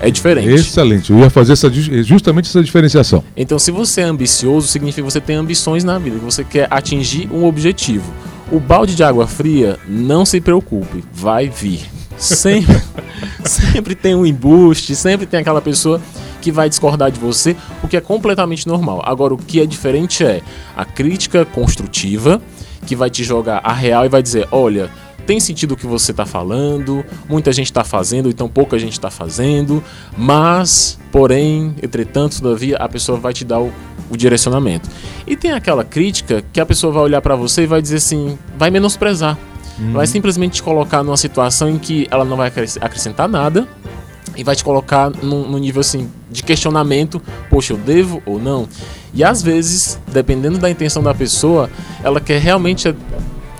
É 0.00 0.10
diferente. 0.10 0.48
Excelente. 0.48 1.12
Eu 1.12 1.18
ia 1.20 1.30
fazer 1.30 1.52
essa, 1.52 1.70
justamente 1.70 2.48
essa 2.48 2.62
diferenciação. 2.62 3.22
Então, 3.36 3.58
se 3.58 3.70
você 3.70 4.02
é 4.02 4.04
ambicioso, 4.04 4.66
significa 4.66 5.06
que 5.06 5.10
você 5.10 5.20
tem 5.20 5.36
ambições 5.36 5.84
na 5.84 5.98
vida, 5.98 6.18
que 6.18 6.24
você 6.24 6.44
quer 6.44 6.66
atingir 6.70 7.28
um 7.32 7.44
objetivo. 7.44 8.12
O 8.52 8.60
balde 8.60 8.94
de 8.94 9.02
água 9.02 9.26
fria, 9.26 9.78
não 9.88 10.24
se 10.24 10.40
preocupe, 10.40 11.04
vai 11.12 11.48
vir. 11.48 11.80
Sempre, 12.16 12.80
sempre 13.44 13.94
tem 13.94 14.14
um 14.14 14.24
embuste, 14.24 14.94
sempre 14.94 15.26
tem 15.26 15.40
aquela 15.40 15.60
pessoa 15.60 16.00
que 16.40 16.52
vai 16.52 16.68
discordar 16.68 17.10
de 17.10 17.18
você, 17.18 17.56
o 17.82 17.88
que 17.88 17.96
é 17.96 18.00
completamente 18.00 18.66
normal. 18.66 19.02
Agora, 19.04 19.34
o 19.34 19.38
que 19.38 19.60
é 19.60 19.66
diferente 19.66 20.24
é 20.24 20.42
a 20.76 20.84
crítica 20.84 21.44
construtiva, 21.44 22.40
que 22.86 22.94
vai 22.94 23.08
te 23.08 23.24
jogar 23.24 23.60
a 23.64 23.72
real 23.72 24.04
e 24.04 24.08
vai 24.08 24.22
dizer: 24.22 24.46
olha, 24.52 24.90
tem 25.26 25.40
sentido 25.40 25.72
o 25.72 25.76
que 25.76 25.86
você 25.86 26.10
está 26.10 26.26
falando, 26.26 27.04
muita 27.28 27.52
gente 27.52 27.66
está 27.66 27.82
fazendo, 27.82 28.28
então 28.28 28.48
pouca 28.48 28.78
gente 28.78 28.92
está 28.92 29.10
fazendo, 29.10 29.82
mas, 30.16 30.98
porém, 31.10 31.74
entretanto, 31.82 32.40
todavia, 32.40 32.76
a 32.76 32.88
pessoa 32.88 33.18
vai 33.18 33.32
te 33.32 33.44
dar 33.44 33.60
o, 33.60 33.72
o 34.10 34.16
direcionamento. 34.16 34.88
E 35.26 35.36
tem 35.36 35.52
aquela 35.52 35.84
crítica 35.84 36.44
que 36.52 36.60
a 36.60 36.66
pessoa 36.66 36.92
vai 36.92 37.02
olhar 37.02 37.20
para 37.20 37.36
você 37.36 37.62
e 37.62 37.66
vai 37.66 37.80
dizer 37.80 37.96
assim, 37.96 38.38
vai 38.58 38.70
menosprezar. 38.70 39.38
Uhum. 39.78 39.92
Vai 39.92 40.06
simplesmente 40.06 40.54
te 40.54 40.62
colocar 40.62 41.02
numa 41.02 41.16
situação 41.16 41.68
em 41.68 41.78
que 41.78 42.06
ela 42.10 42.24
não 42.24 42.36
vai 42.36 42.52
acrescentar 42.80 43.28
nada 43.28 43.66
e 44.36 44.42
vai 44.42 44.54
te 44.54 44.64
colocar 44.64 45.10
num, 45.10 45.48
num, 45.48 45.58
nível 45.58 45.80
assim 45.80 46.10
de 46.30 46.42
questionamento, 46.42 47.22
poxa, 47.48 47.72
eu 47.72 47.76
devo 47.76 48.22
ou 48.26 48.38
não? 48.38 48.68
E 49.12 49.22
às 49.22 49.42
vezes, 49.42 49.98
dependendo 50.12 50.58
da 50.58 50.70
intenção 50.70 51.02
da 51.02 51.14
pessoa, 51.14 51.70
ela 52.02 52.20
quer 52.20 52.40
realmente 52.40 52.94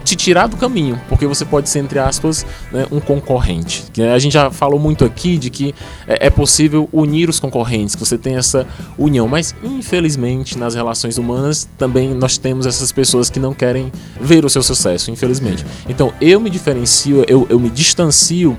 te 0.04 0.14
tirar 0.14 0.46
do 0.46 0.56
caminho, 0.56 1.00
porque 1.08 1.26
você 1.26 1.44
pode 1.44 1.68
ser, 1.68 1.78
entre 1.80 1.98
aspas, 1.98 2.44
né, 2.70 2.86
um 2.92 3.00
concorrente. 3.00 3.84
A 4.12 4.18
gente 4.18 4.34
já 4.34 4.50
falou 4.50 4.78
muito 4.78 5.04
aqui 5.04 5.38
de 5.38 5.50
que 5.50 5.74
é, 6.06 6.26
é 6.26 6.30
possível 6.30 6.88
unir 6.92 7.28
os 7.28 7.40
concorrentes, 7.40 7.94
que 7.94 8.00
você 8.00 8.18
tem 8.18 8.36
essa 8.36 8.66
união, 8.98 9.26
mas 9.26 9.54
infelizmente 9.62 10.58
nas 10.58 10.74
relações 10.74 11.16
humanas 11.16 11.68
também 11.78 12.14
nós 12.14 12.36
temos 12.36 12.66
essas 12.66 12.92
pessoas 12.92 13.30
que 13.30 13.40
não 13.40 13.54
querem 13.54 13.90
ver 14.20 14.44
o 14.44 14.50
seu 14.50 14.62
sucesso, 14.62 15.10
infelizmente. 15.10 15.64
Então 15.88 16.12
eu 16.20 16.38
me 16.38 16.50
diferencio, 16.50 17.24
eu, 17.26 17.46
eu 17.48 17.58
me 17.58 17.70
distancio 17.70 18.56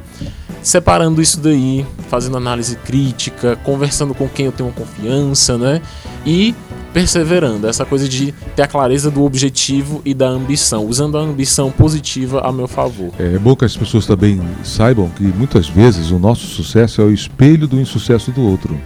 separando 0.65 1.21
isso 1.21 1.39
daí, 1.39 1.85
fazendo 2.09 2.37
análise 2.37 2.75
crítica, 2.77 3.55
conversando 3.57 4.15
com 4.15 4.27
quem 4.27 4.47
eu 4.47 4.51
tenho 4.51 4.71
confiança, 4.71 5.57
né? 5.59 5.79
E 6.25 6.55
perseverando, 6.95 7.67
essa 7.67 7.83
coisa 7.83 8.07
de 8.07 8.31
ter 8.55 8.61
a 8.61 8.67
clareza 8.67 9.11
do 9.11 9.25
objetivo 9.25 10.01
e 10.05 10.13
da 10.13 10.29
ambição, 10.29 10.85
usando 10.85 11.17
a 11.17 11.21
ambição 11.21 11.69
positiva 11.69 12.39
a 12.39 12.53
meu 12.53 12.69
favor. 12.69 13.11
É, 13.19 13.37
bom 13.37 13.53
que 13.53 13.65
as 13.65 13.75
pessoas 13.75 14.05
também 14.05 14.39
saibam 14.63 15.09
que 15.09 15.23
muitas 15.23 15.67
vezes 15.67 16.09
o 16.11 16.17
nosso 16.17 16.47
sucesso 16.47 17.01
é 17.01 17.03
o 17.03 17.11
espelho 17.11 17.67
do 17.67 17.81
insucesso 17.81 18.31
do 18.31 18.41
outro. 18.41 18.79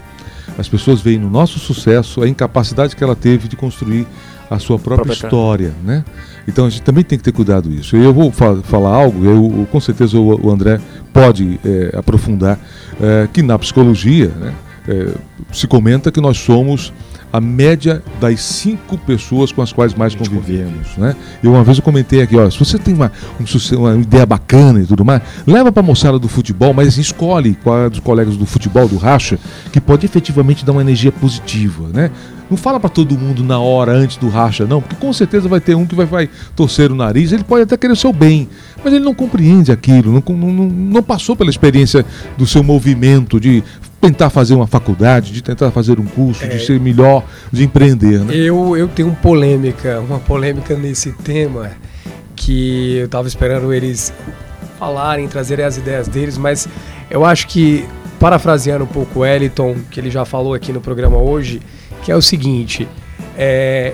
As 0.58 0.68
pessoas 0.68 1.02
veem 1.02 1.20
no 1.20 1.30
nosso 1.30 1.60
sucesso 1.60 2.24
a 2.24 2.28
incapacidade 2.28 2.96
que 2.96 3.04
ela 3.04 3.16
teve 3.16 3.48
de 3.48 3.56
construir 3.56 4.08
a 4.50 4.58
sua 4.58 4.80
própria, 4.80 5.06
própria 5.06 5.28
história, 5.28 5.74
né? 5.84 6.04
Então 6.48 6.66
a 6.66 6.70
gente 6.72 6.82
também 6.82 7.04
tem 7.04 7.16
que 7.16 7.24
ter 7.24 7.32
cuidado 7.32 7.72
isso. 7.72 7.96
Eu 7.96 8.12
vou 8.12 8.32
fa 8.32 8.56
falar 8.64 8.90
algo, 8.90 9.24
eu, 9.24 9.68
com 9.72 9.80
certeza 9.80 10.18
o, 10.18 10.48
o 10.48 10.50
André 10.50 10.82
pode 11.14 11.60
é, 11.64 11.96
aprofundar, 11.96 12.60
é, 13.00 13.30
que 13.32 13.44
na 13.44 13.60
psicologia 13.60 14.30
né, 14.30 14.56
é, 14.88 15.14
se 15.54 15.68
comenta 15.68 16.12
que 16.12 16.20
nós 16.20 16.40
somos 16.40 16.92
a 17.32 17.40
média 17.40 18.04
das 18.20 18.42
cinco 18.42 18.98
pessoas 18.98 19.52
com 19.52 19.62
as 19.62 19.72
quais 19.72 19.94
mais 19.94 20.16
convivemos. 20.16 20.98
Né? 20.98 21.16
Eu 21.44 21.54
uma 21.54 21.64
vez 21.64 21.78
eu 21.78 21.84
comentei 21.84 22.22
aqui, 22.22 22.36
ó, 22.36 22.50
se 22.50 22.58
você 22.58 22.78
tem 22.78 22.94
uma, 22.94 23.12
uma 23.78 23.96
ideia 23.96 24.26
bacana 24.26 24.82
e 24.82 24.86
tudo 24.86 25.06
mais, 25.06 25.22
leva 25.46 25.72
para 25.72 25.82
a 25.82 25.86
moçada 25.86 26.18
do 26.18 26.28
futebol, 26.28 26.74
mas 26.74 26.88
assim, 26.88 27.02
escolhe 27.02 27.58
qual 27.64 27.86
é 27.86 27.90
dos 27.90 28.00
colegas 28.00 28.36
do 28.36 28.46
futebol, 28.46 28.88
do 28.88 28.98
racha, 28.98 29.38
que 29.72 29.80
pode 29.80 30.06
efetivamente 30.06 30.66
dar 30.66 30.72
uma 30.72 30.82
energia 30.82 31.12
positiva. 31.12 31.88
Né? 31.94 32.12
Não 32.50 32.58
fala 32.58 32.80
para 32.80 32.90
todo 32.90 33.18
mundo 33.18 33.44
na 33.44 33.60
hora 33.60 33.92
antes 33.92 34.18
do 34.18 34.28
racha, 34.28 34.66
não, 34.66 34.82
porque 34.82 34.96
com 34.96 35.14
certeza 35.14 35.48
vai 35.48 35.60
ter 35.60 35.76
um 35.76 35.86
que 35.86 35.96
vai, 35.96 36.06
vai 36.06 36.30
torcer 36.56 36.92
o 36.92 36.96
nariz, 36.96 37.32
ele 37.32 37.44
pode 37.44 37.64
até 37.64 37.78
querer 37.78 37.94
o 37.94 37.96
seu 37.96 38.12
bem, 38.12 38.50
mas 38.84 38.94
ele 38.94 39.04
não 39.04 39.14
compreende 39.14 39.72
aquilo, 39.72 40.12
não, 40.12 40.36
não, 40.36 40.66
não 40.66 41.04
passou 41.04 41.36
pela 41.36 41.50
experiência 41.50 42.04
do 42.38 42.48
seu 42.48 42.64
movimento 42.64 43.40
de 43.40 43.64
tentar 44.02 44.30
fazer 44.30 44.56
uma 44.56 44.66
faculdade, 44.66 45.32
de 45.32 45.42
tentar 45.42 45.72
fazer 45.72 46.00
um 46.00 46.06
curso, 46.06 46.44
é, 46.44 46.48
de 46.48 46.66
ser 46.66 46.80
melhor, 46.80 47.24
de 47.52 47.64
empreender. 47.64 48.20
Né? 48.20 48.36
Eu, 48.36 48.76
eu 48.76 48.88
tenho 48.88 49.10
uma 49.10 49.18
polêmica, 49.18 50.00
uma 50.00 50.20
polêmica 50.20 50.76
nesse 50.76 51.12
tema 51.12 51.72
que 52.36 52.98
eu 52.98 53.06
estava 53.06 53.28
esperando 53.28 53.74
eles 53.74 54.14
falarem, 54.80 55.28
trazerem 55.28 55.66
as 55.66 55.78
ideias 55.78 56.08
deles, 56.08 56.38
mas 56.38 56.68
eu 57.10 57.26
acho 57.26 57.48
que, 57.48 57.86
parafraseando 58.20 58.86
um 58.86 58.88
pouco 58.88 59.20
o 59.20 59.26
Eliton, 59.26 59.76
que 59.92 60.00
ele 60.00 60.10
já 60.10 60.24
falou 60.24 60.54
aqui 60.54 60.72
no 60.72 60.80
programa 60.80 61.18
hoje, 61.18 61.62
que 62.04 62.12
é 62.12 62.16
o 62.16 62.22
seguinte: 62.22 62.88
é, 63.38 63.94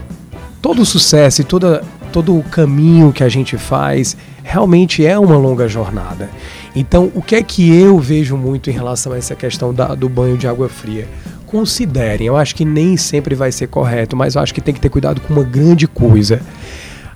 todo 0.62 0.86
sucesso 0.86 1.42
e 1.42 1.44
toda, 1.44 1.84
todo 2.12 2.38
o 2.38 2.44
caminho 2.44 3.12
que 3.14 3.24
a 3.24 3.30
gente 3.30 3.58
faz 3.58 4.16
realmente 4.44 5.06
é 5.06 5.18
uma 5.18 5.38
longa 5.38 5.68
jornada. 5.68 6.30
Então, 6.76 7.12
o 7.16 7.22
que 7.22 7.36
é 7.36 7.44
que 7.44 7.74
eu 7.74 7.98
vejo 8.00 8.36
muito 8.38 8.70
em 8.70 8.74
relação 8.74 9.14
a 9.14 9.18
essa 9.18 9.36
questão 9.36 9.74
da, 9.74 9.96
do 9.96 10.10
banho 10.10 10.38
de 10.38 10.48
água 10.48 10.70
fria? 10.70 11.08
Considerem, 11.46 12.28
eu 12.28 12.36
acho 12.36 12.56
que 12.56 12.66
nem 12.66 12.98
sempre 12.98 13.34
vai 13.34 13.52
ser 13.52 13.68
correto, 13.68 14.16
mas 14.16 14.36
eu 14.36 14.42
acho 14.42 14.54
que 14.54 14.62
tem 14.62 14.74
que 14.74 14.80
ter 14.80 14.90
cuidado 14.90 15.22
com 15.22 15.34
uma 15.34 15.44
grande 15.44 15.88
coisa. 15.88 16.42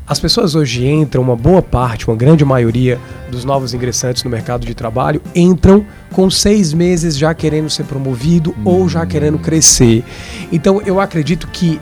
As 0.10 0.20
pessoas 0.20 0.55
hoje 0.55 0.88
entram, 0.88 1.22
uma 1.22 1.36
boa 1.36 1.62
parte, 1.62 2.07
uma 2.07 2.16
grande 2.16 2.43
maioria 2.43 2.99
dos 3.30 3.45
novos 3.45 3.76
ingressantes 3.76 4.24
no 4.24 4.30
mercado 4.30 4.66
de 4.66 4.74
trabalho 4.74 5.22
entram 5.36 5.86
com 6.12 6.30
seis 6.32 6.74
meses 6.74 7.16
já 7.16 7.32
querendo 7.34 7.70
ser 7.70 7.84
promovido 7.84 8.55
ou 8.66 8.89
já 8.89 9.05
querendo 9.05 9.38
crescer. 9.38 10.03
Então 10.51 10.82
eu 10.84 10.99
acredito 10.99 11.47
que 11.47 11.80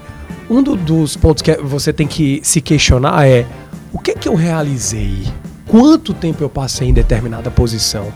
um 0.49 0.61
do, 0.61 0.75
dos 0.75 1.15
pontos 1.15 1.41
que 1.41 1.55
você 1.55 1.93
tem 1.93 2.05
que 2.05 2.41
se 2.43 2.59
questionar 2.59 3.25
é 3.25 3.45
o 3.93 3.99
que, 3.99 4.13
que 4.13 4.27
eu 4.27 4.35
realizei? 4.35 5.23
quanto 5.67 6.13
tempo 6.13 6.43
eu 6.43 6.49
passei 6.49 6.87
em 6.87 6.93
determinada 6.93 7.51
posição. 7.51 8.07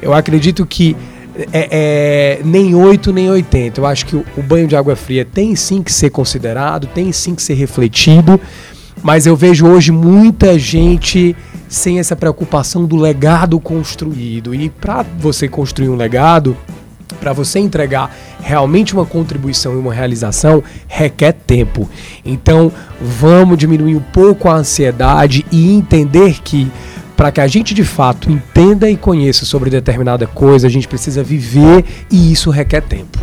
Eu 0.00 0.12
acredito 0.12 0.64
que 0.66 0.96
é, 1.52 1.68
é, 1.70 2.40
nem 2.44 2.74
8 2.74 3.12
nem 3.12 3.30
80. 3.30 3.80
Eu 3.80 3.86
acho 3.86 4.06
que 4.06 4.16
o, 4.16 4.24
o, 4.36 4.42
banho 4.42 4.66
de 4.66 4.76
água 4.76 4.96
fria 4.96 5.24
tem 5.24 5.54
sim 5.54 5.82
que 5.82 5.92
ser 5.92 6.10
considerado, 6.10 6.86
tem 6.88 7.12
sim 7.12 7.34
que 7.34 7.42
ser 7.42 7.54
refletido, 7.54 8.40
mas 9.02 9.26
eu 9.26 9.36
vejo 9.36 9.66
hoje 9.66 9.92
muita 9.92 10.58
gente 10.58 11.36
sem 11.68 11.98
essa 11.98 12.16
preocupação 12.16 12.84
do 12.84 12.96
legado 12.96 13.60
construído. 13.60 14.54
E 14.54 14.70
para 14.70 15.04
você 15.18 15.48
construir 15.48 15.88
um 15.88 15.96
legado, 15.96 16.56
para 17.20 17.32
você 17.32 17.58
entregar 17.58 18.14
realmente 18.40 18.94
uma 18.94 19.04
contribuição 19.04 19.74
e 19.74 19.76
uma 19.76 19.92
realização, 19.92 20.62
requer 20.86 21.32
tempo. 21.32 21.88
Então, 22.24 22.72
vamos 23.00 23.58
diminuir 23.58 23.96
um 23.96 24.00
pouco 24.00 24.48
a 24.48 24.56
ansiedade 24.56 25.44
e 25.50 25.72
entender 25.72 26.40
que 26.42 26.70
para 27.16 27.32
que 27.32 27.40
a 27.40 27.48
gente 27.48 27.74
de 27.74 27.82
fato 27.82 28.30
entenda 28.30 28.88
e 28.88 28.96
conheça 28.96 29.44
sobre 29.44 29.70
determinada 29.70 30.26
coisa, 30.26 30.68
a 30.68 30.70
gente 30.70 30.86
precisa 30.86 31.22
viver 31.22 31.84
e 32.10 32.32
isso 32.32 32.48
requer 32.48 32.80
tempo. 32.80 33.18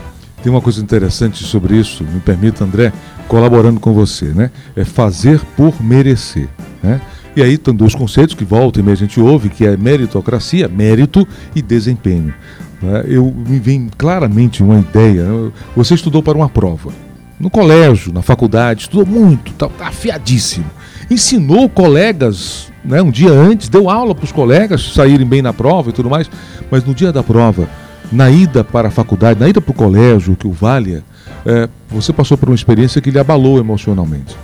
Tem 0.46 0.52
uma 0.52 0.62
coisa 0.62 0.80
interessante 0.80 1.43
sobre 1.43 1.76
isso, 1.76 2.04
me 2.04 2.20
permita, 2.20 2.64
André, 2.64 2.93
colaborando 3.28 3.80
com 3.80 3.96
você, 3.96 4.26
né? 4.26 4.52
É 4.76 4.86
fazer 4.86 5.41
por 5.58 5.82
merecer, 5.82 6.48
né? 6.84 7.02
E 7.36 7.41
aí 7.41 7.58
tem 7.58 7.74
dois 7.74 7.96
conceitos 7.96 8.36
que 8.36 8.46
voltam 8.46 8.88
e 8.88 8.91
a 8.91 8.93
gente 8.93 9.20
ouve, 9.20 9.50
que 9.50 9.66
é 9.66 9.76
meritocracia, 9.76 10.68
mérito 10.68 11.28
e 11.56 11.64
desempenho. 11.64 12.32
Né? 12.80 13.06
Eu 13.08 13.34
me 13.36 13.58
vem 13.58 13.89
claramente 13.98 14.62
uma 14.62 14.78
ideia. 14.78 15.24
Né? 15.24 15.52
Você 15.76 15.96
estudou 15.96 16.22
para 16.22 16.38
uma 16.38 16.48
prova. 16.48 16.91
No 17.39 17.50
colégio, 17.50 18.14
na 18.14 18.22
faculdade, 18.22 18.82
estudou 18.82 19.04
muito, 19.04 19.52
está 19.52 19.68
tá 19.68 19.88
afiadíssimo. 19.88 20.70
Ensinou 21.10 21.68
colegas 21.68 22.72
né, 22.84 23.02
um 23.02 23.10
dia 23.10 23.32
antes, 23.32 23.68
deu 23.68 23.89
aula 23.89 24.14
para 24.14 24.26
os 24.26 24.32
colegas 24.32 24.93
saírem 24.93 25.26
bem 25.26 25.41
na 25.41 25.52
prova 25.52 25.89
e 25.89 25.93
tudo 25.93 26.08
mais, 26.08 26.30
mas 26.70 26.84
no 26.84 26.93
dia 26.93 27.12
da 27.12 27.24
prova, 27.24 27.68
na 28.16 28.32
ida 28.32 28.63
para 28.63 28.88
a 28.88 28.91
faculdade, 28.91 29.39
na 29.39 29.47
ida 29.49 29.59
para 29.59 29.72
o 29.72 29.74
colégio, 29.74 30.36
que 30.36 30.47
o 30.47 30.51
valha, 30.51 31.03
é, 31.45 31.70
você 31.89 32.13
passou 32.13 32.38
por 32.38 32.49
uma 32.49 32.55
experiência 32.55 33.01
que 33.01 33.11
lhe 33.11 33.20
abalou 33.20 33.59
emocionalmente. 33.59 34.36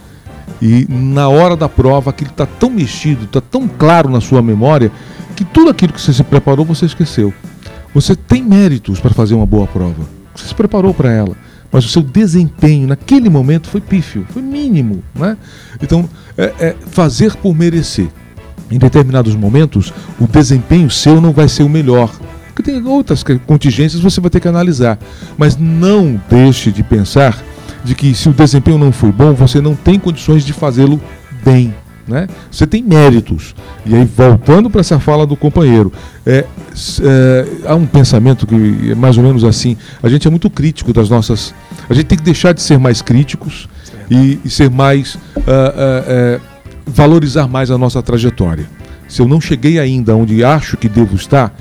E 0.61 0.85
na 0.89 1.27
hora 1.29 1.55
da 1.55 1.67
prova, 1.67 2.11
aquilo 2.11 2.29
está 2.29 2.45
tão 2.45 2.69
mexido, 2.69 3.23
está 3.23 3.41
tão 3.41 3.67
claro 3.67 4.09
na 4.09 4.21
sua 4.21 4.41
memória, 4.41 4.91
que 5.35 5.45
tudo 5.45 5.71
aquilo 5.71 5.93
que 5.93 6.01
você 6.01 6.13
se 6.13 6.23
preparou, 6.23 6.65
você 6.65 6.85
esqueceu. 6.85 7.33
Você 7.93 8.15
tem 8.15 8.43
méritos 8.43 8.99
para 8.99 9.11
fazer 9.11 9.33
uma 9.33 9.45
boa 9.45 9.65
prova. 9.65 10.05
Você 10.35 10.47
se 10.47 10.55
preparou 10.55 10.93
para 10.93 11.11
ela. 11.11 11.35
Mas 11.71 11.85
o 11.85 11.89
seu 11.89 12.01
desempenho 12.01 12.87
naquele 12.87 13.29
momento 13.29 13.69
foi 13.69 13.79
pífio, 13.79 14.25
foi 14.29 14.41
mínimo. 14.41 15.01
Né? 15.15 15.37
Então, 15.81 16.07
é, 16.37 16.53
é 16.59 16.75
fazer 16.87 17.35
por 17.37 17.55
merecer. 17.55 18.09
Em 18.69 18.77
determinados 18.77 19.35
momentos, 19.35 19.93
o 20.19 20.27
desempenho 20.27 20.89
seu 20.89 21.19
não 21.19 21.31
vai 21.31 21.47
ser 21.47 21.63
o 21.63 21.69
melhor. 21.69 22.11
Porque 22.61 22.71
tem 22.71 22.85
outras 22.85 23.23
contingências 23.47 24.01
você 24.01 24.21
vai 24.21 24.29
ter 24.29 24.39
que 24.39 24.47
analisar. 24.47 24.97
Mas 25.37 25.57
não 25.57 26.21
deixe 26.29 26.71
de 26.71 26.83
pensar 26.83 27.37
de 27.83 27.95
que 27.95 28.13
se 28.13 28.29
o 28.29 28.33
desempenho 28.33 28.77
não 28.77 28.91
foi 28.91 29.11
bom, 29.11 29.33
você 29.33 29.59
não 29.59 29.75
tem 29.75 29.99
condições 29.99 30.45
de 30.45 30.53
fazê-lo 30.53 31.01
bem. 31.43 31.73
Né? 32.07 32.27
Você 32.51 32.67
tem 32.67 32.83
méritos. 32.83 33.55
E 33.85 33.95
aí, 33.95 34.05
voltando 34.05 34.69
para 34.69 34.81
essa 34.81 34.99
fala 34.99 35.25
do 35.25 35.35
companheiro, 35.35 35.91
é, 36.25 36.45
é, 37.01 37.47
há 37.65 37.75
um 37.75 37.85
pensamento 37.85 38.45
que 38.45 38.91
é 38.91 38.95
mais 38.95 39.17
ou 39.17 39.23
menos 39.23 39.43
assim: 39.43 39.75
a 40.03 40.09
gente 40.09 40.27
é 40.27 40.29
muito 40.29 40.49
crítico 40.49 40.93
das 40.93 41.09
nossas. 41.09 41.53
A 41.89 41.93
gente 41.93 42.05
tem 42.05 42.17
que 42.17 42.23
deixar 42.23 42.53
de 42.53 42.61
ser 42.61 42.77
mais 42.77 43.01
críticos 43.01 43.67
e, 44.09 44.39
e, 44.43 44.49
ser 44.49 44.69
mais. 44.69 45.15
Uh, 45.15 45.19
uh, 45.39 46.37
uh, 46.37 46.51
valorizar 46.85 47.47
mais 47.47 47.71
a 47.71 47.77
nossa 47.77 48.01
trajetória. 48.01 48.65
Se 49.07 49.21
eu 49.21 49.27
não 49.27 49.39
cheguei 49.39 49.79
ainda 49.79 50.15
onde 50.15 50.43
acho 50.43 50.75
que 50.75 50.89
devo 50.89 51.15
estar, 51.15 51.53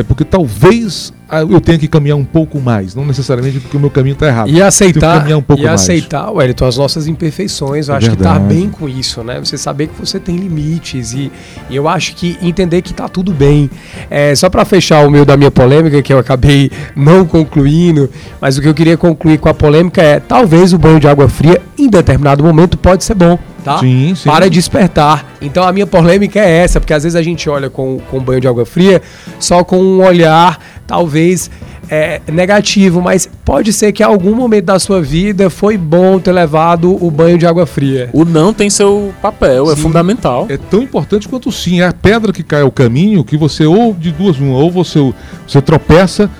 é 0.00 0.02
porque 0.02 0.24
talvez 0.24 1.12
eu 1.30 1.60
tenha 1.60 1.78
que 1.78 1.86
caminhar 1.86 2.16
um 2.16 2.24
pouco 2.24 2.58
mais, 2.58 2.94
não 2.94 3.04
necessariamente 3.04 3.60
porque 3.60 3.76
o 3.76 3.80
meu 3.80 3.90
caminho 3.90 4.14
está 4.14 4.26
errado. 4.26 4.48
E 4.48 4.62
aceitar, 4.62 5.26
um 5.32 5.42
pouco 5.42 5.62
e 5.62 5.66
mais. 5.66 5.82
aceitar, 5.82 6.30
Wellington, 6.30 6.64
as 6.64 6.78
nossas 6.78 7.06
imperfeições. 7.06 7.88
Eu 7.88 7.94
é 7.94 7.98
acho 7.98 8.06
verdade. 8.06 8.38
que 8.38 8.44
está 8.44 8.54
bem 8.54 8.70
com 8.70 8.88
isso, 8.88 9.22
né? 9.22 9.38
Você 9.38 9.58
saber 9.58 9.88
que 9.88 9.98
você 9.98 10.18
tem 10.18 10.36
limites 10.36 11.12
e, 11.12 11.30
e 11.68 11.76
eu 11.76 11.86
acho 11.86 12.14
que 12.14 12.38
entender 12.40 12.80
que 12.80 12.92
está 12.92 13.08
tudo 13.08 13.32
bem. 13.32 13.70
É, 14.08 14.34
só 14.34 14.48
para 14.48 14.64
fechar 14.64 15.06
o 15.06 15.10
meu 15.10 15.24
da 15.24 15.36
minha 15.36 15.50
polêmica, 15.50 16.00
que 16.00 16.12
eu 16.12 16.18
acabei 16.18 16.70
não 16.96 17.26
concluindo, 17.26 18.08
mas 18.40 18.56
o 18.56 18.62
que 18.62 18.68
eu 18.68 18.74
queria 18.74 18.96
concluir 18.96 19.38
com 19.38 19.48
a 19.48 19.54
polêmica 19.54 20.02
é 20.02 20.18
talvez 20.18 20.72
o 20.72 20.78
banho 20.78 20.98
de 20.98 21.08
água 21.08 21.28
fria 21.28 21.60
em 21.78 21.88
determinado 21.88 22.42
momento 22.42 22.78
pode 22.78 23.04
ser 23.04 23.14
bom 23.14 23.38
tá? 23.68 23.78
Sim, 23.78 24.14
sim. 24.14 24.28
Para 24.28 24.48
despertar. 24.48 25.36
Então 25.40 25.64
a 25.64 25.72
minha 25.72 25.86
polêmica 25.86 26.40
é 26.40 26.58
essa, 26.58 26.80
porque 26.80 26.94
às 26.94 27.02
vezes 27.02 27.16
a 27.16 27.22
gente 27.22 27.48
olha 27.50 27.68
com, 27.68 27.98
com 28.10 28.20
banho 28.20 28.40
de 28.40 28.48
água 28.48 28.64
fria 28.64 29.02
só 29.38 29.62
com 29.62 29.78
um 29.78 30.02
olhar, 30.02 30.58
talvez, 30.88 31.50
é, 31.90 32.20
negativo, 32.32 33.00
mas 33.00 33.28
pode 33.44 33.72
ser 33.72 33.92
que 33.92 34.02
em 34.02 34.06
algum 34.06 34.34
momento 34.34 34.64
da 34.64 34.78
sua 34.78 35.00
vida 35.00 35.50
foi 35.50 35.76
bom 35.76 36.18
ter 36.18 36.32
levado 36.32 36.96
o 37.04 37.10
banho 37.10 37.38
de 37.38 37.46
água 37.46 37.66
fria. 37.66 38.08
O 38.12 38.24
não 38.24 38.52
tem 38.52 38.70
seu 38.70 39.12
papel, 39.20 39.64
é 39.64 39.74
sim, 39.74 39.80
é 39.80 39.82
fundamental. 39.82 40.46
É 40.48 40.56
tão 40.56 40.82
importante 40.82 41.28
quanto 41.28 41.50
o 41.50 41.52
sim. 41.52 41.80
É 41.80 41.86
a 41.86 41.92
pedra 41.92 42.32
que 42.32 42.42
cai 42.42 42.62
ao 42.62 42.72
caminho 42.72 43.22
que 43.22 43.36
você 43.36 43.66
ou 43.66 43.92
de 43.92 44.10
duas 44.10 44.38
uma, 44.38 44.56
ou 44.56 44.70
você, 44.70 44.98
você 45.46 45.60
tropeça 45.60 46.30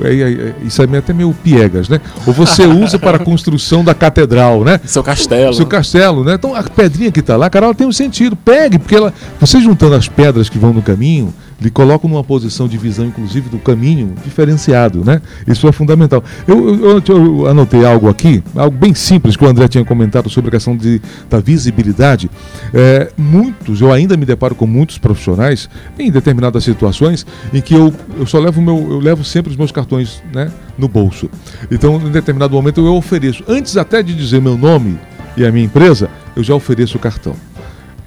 é, 0.00 0.12
é, 0.12 0.54
isso 0.64 0.80
é 0.80 0.96
até 0.96 1.12
meio 1.12 1.34
piegas, 1.42 1.88
né? 1.88 2.00
Ou 2.24 2.32
você 2.32 2.64
usa 2.66 2.98
para 2.98 3.16
a 3.16 3.20
construção 3.20 3.82
da 3.82 3.94
catedral, 3.94 4.62
né? 4.64 4.80
Seu 4.84 5.02
castelo. 5.02 5.52
Seu 5.52 5.66
castelo, 5.66 6.22
né? 6.22 6.34
Então 6.34 6.54
a 6.54 6.62
pedrinha 6.62 7.10
que 7.10 7.20
está 7.20 7.36
lá, 7.36 7.50
cara, 7.50 7.66
ela 7.66 7.74
tem 7.74 7.86
um 7.86 7.92
sentido. 7.92 8.36
Pegue, 8.36 8.78
porque 8.78 8.94
ela, 8.94 9.12
você 9.40 9.60
juntando 9.60 9.96
as 9.96 10.08
pedras 10.08 10.48
que 10.48 10.56
vão 10.56 10.72
no 10.72 10.82
caminho, 10.82 11.34
lhe 11.60 11.70
colocam 11.70 12.08
numa 12.08 12.22
posição 12.22 12.68
de 12.68 12.78
visão, 12.78 13.06
inclusive, 13.06 13.48
do 13.48 13.58
caminho 13.58 14.14
diferenciado, 14.24 15.04
né? 15.04 15.20
Isso 15.46 15.66
é 15.66 15.72
fundamental. 15.72 16.22
Eu, 16.46 16.74
eu, 16.74 17.02
eu, 17.06 17.46
anotei 17.46 17.84
algo 17.84 18.08
aqui, 18.08 18.42
algo 18.54 18.76
bem 18.76 18.94
simples 18.94 19.36
que 19.36 19.44
o 19.44 19.48
André 19.48 19.66
tinha 19.66 19.84
comentado 19.84 20.30
sobre 20.30 20.48
a 20.48 20.52
questão 20.52 20.76
de, 20.76 21.00
da 21.28 21.40
visibilidade. 21.40 22.30
É, 22.72 23.10
muitos, 23.16 23.80
eu 23.80 23.92
ainda 23.92 24.16
me 24.16 24.24
deparo 24.24 24.54
com 24.54 24.66
muitos 24.66 24.98
profissionais 24.98 25.68
em 25.98 26.10
determinadas 26.10 26.62
situações 26.62 27.26
em 27.52 27.60
que 27.60 27.74
eu, 27.74 27.92
eu 28.18 28.26
só 28.26 28.38
levo 28.38 28.62
meu, 28.62 28.76
eu 28.90 29.00
levo 29.00 29.24
sempre 29.24 29.50
os 29.50 29.56
meus 29.56 29.72
cartões, 29.72 30.22
né, 30.32 30.52
no 30.76 30.88
bolso. 30.88 31.28
Então, 31.70 31.96
em 31.96 32.10
determinado 32.10 32.54
momento 32.54 32.80
eu 32.80 32.94
ofereço, 32.94 33.42
antes 33.48 33.76
até 33.76 34.02
de 34.02 34.14
dizer 34.14 34.40
meu 34.40 34.56
nome 34.56 34.98
e 35.36 35.44
a 35.44 35.50
minha 35.50 35.64
empresa, 35.64 36.08
eu 36.36 36.42
já 36.42 36.54
ofereço 36.54 36.96
o 36.96 37.00
cartão. 37.00 37.34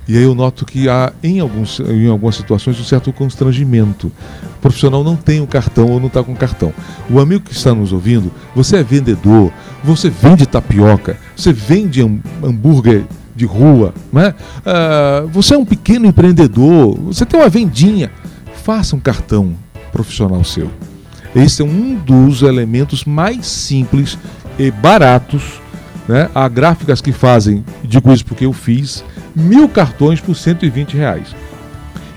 E 0.08 0.18
aí 0.18 0.24
eu 0.24 0.34
noto 0.34 0.66
que 0.66 0.90
há, 0.90 1.14
em, 1.24 1.40
alguns, 1.40 1.80
em 1.80 2.08
algumas 2.08 2.36
situações, 2.36 2.80
um 2.80 2.84
certo 2.84 3.14
constrangimento. 3.14 4.08
O 4.08 4.62
profissional 4.62 5.04
não 5.04 5.16
tem 5.16 5.40
o 5.40 5.44
um 5.44 5.48
cartão 5.48 5.88
ou 5.88 6.00
não 6.00 6.08
está 6.08 6.24
com 6.24 6.36
cartão. 6.36 6.74
O 7.10 7.20
amigo 7.20 7.44
que 7.44 7.54
está 7.54 7.74
nos 7.74 7.94
ouvindo, 7.94 8.32
você 8.56 8.78
é 8.78 8.84
vendedor, 8.84 9.52
você 9.84 10.10
vende 10.10 10.46
tapioca, 10.46 11.18
você 11.36 11.54
vende 11.54 12.02
hambúrguer 12.44 13.04
de 13.36 13.46
rua, 13.46 13.94
né? 14.12 14.36
Uh, 14.60 15.28
você 15.30 15.54
é 15.54 15.58
um 15.58 15.66
pequeno 15.66 16.06
empreendedor, 16.06 16.98
você 17.00 17.26
tem 17.26 17.40
uma 17.40 17.50
vendinha. 17.50 18.12
Faça 18.64 18.96
um 18.96 19.00
cartão 19.00 19.56
profissional 19.92 20.44
seu. 20.44 20.70
Esse 21.36 21.62
é 21.62 21.66
um 21.66 21.96
dos 21.96 22.42
elementos 22.42 23.06
mais 23.06 23.48
simples 23.48 24.18
e 24.60 24.70
baratos. 24.70 25.61
Né? 26.08 26.30
Há 26.34 26.48
gráficas 26.48 27.02
que 27.02 27.12
fazem, 27.12 27.64
digo 27.84 28.12
isso 28.12 28.26
porque 28.26 28.46
eu 28.46 28.54
fiz, 28.54 29.04
mil 29.36 29.70
cartões 29.70 30.20
por 30.20 30.36
120 30.36 30.96
reais. 30.96 31.36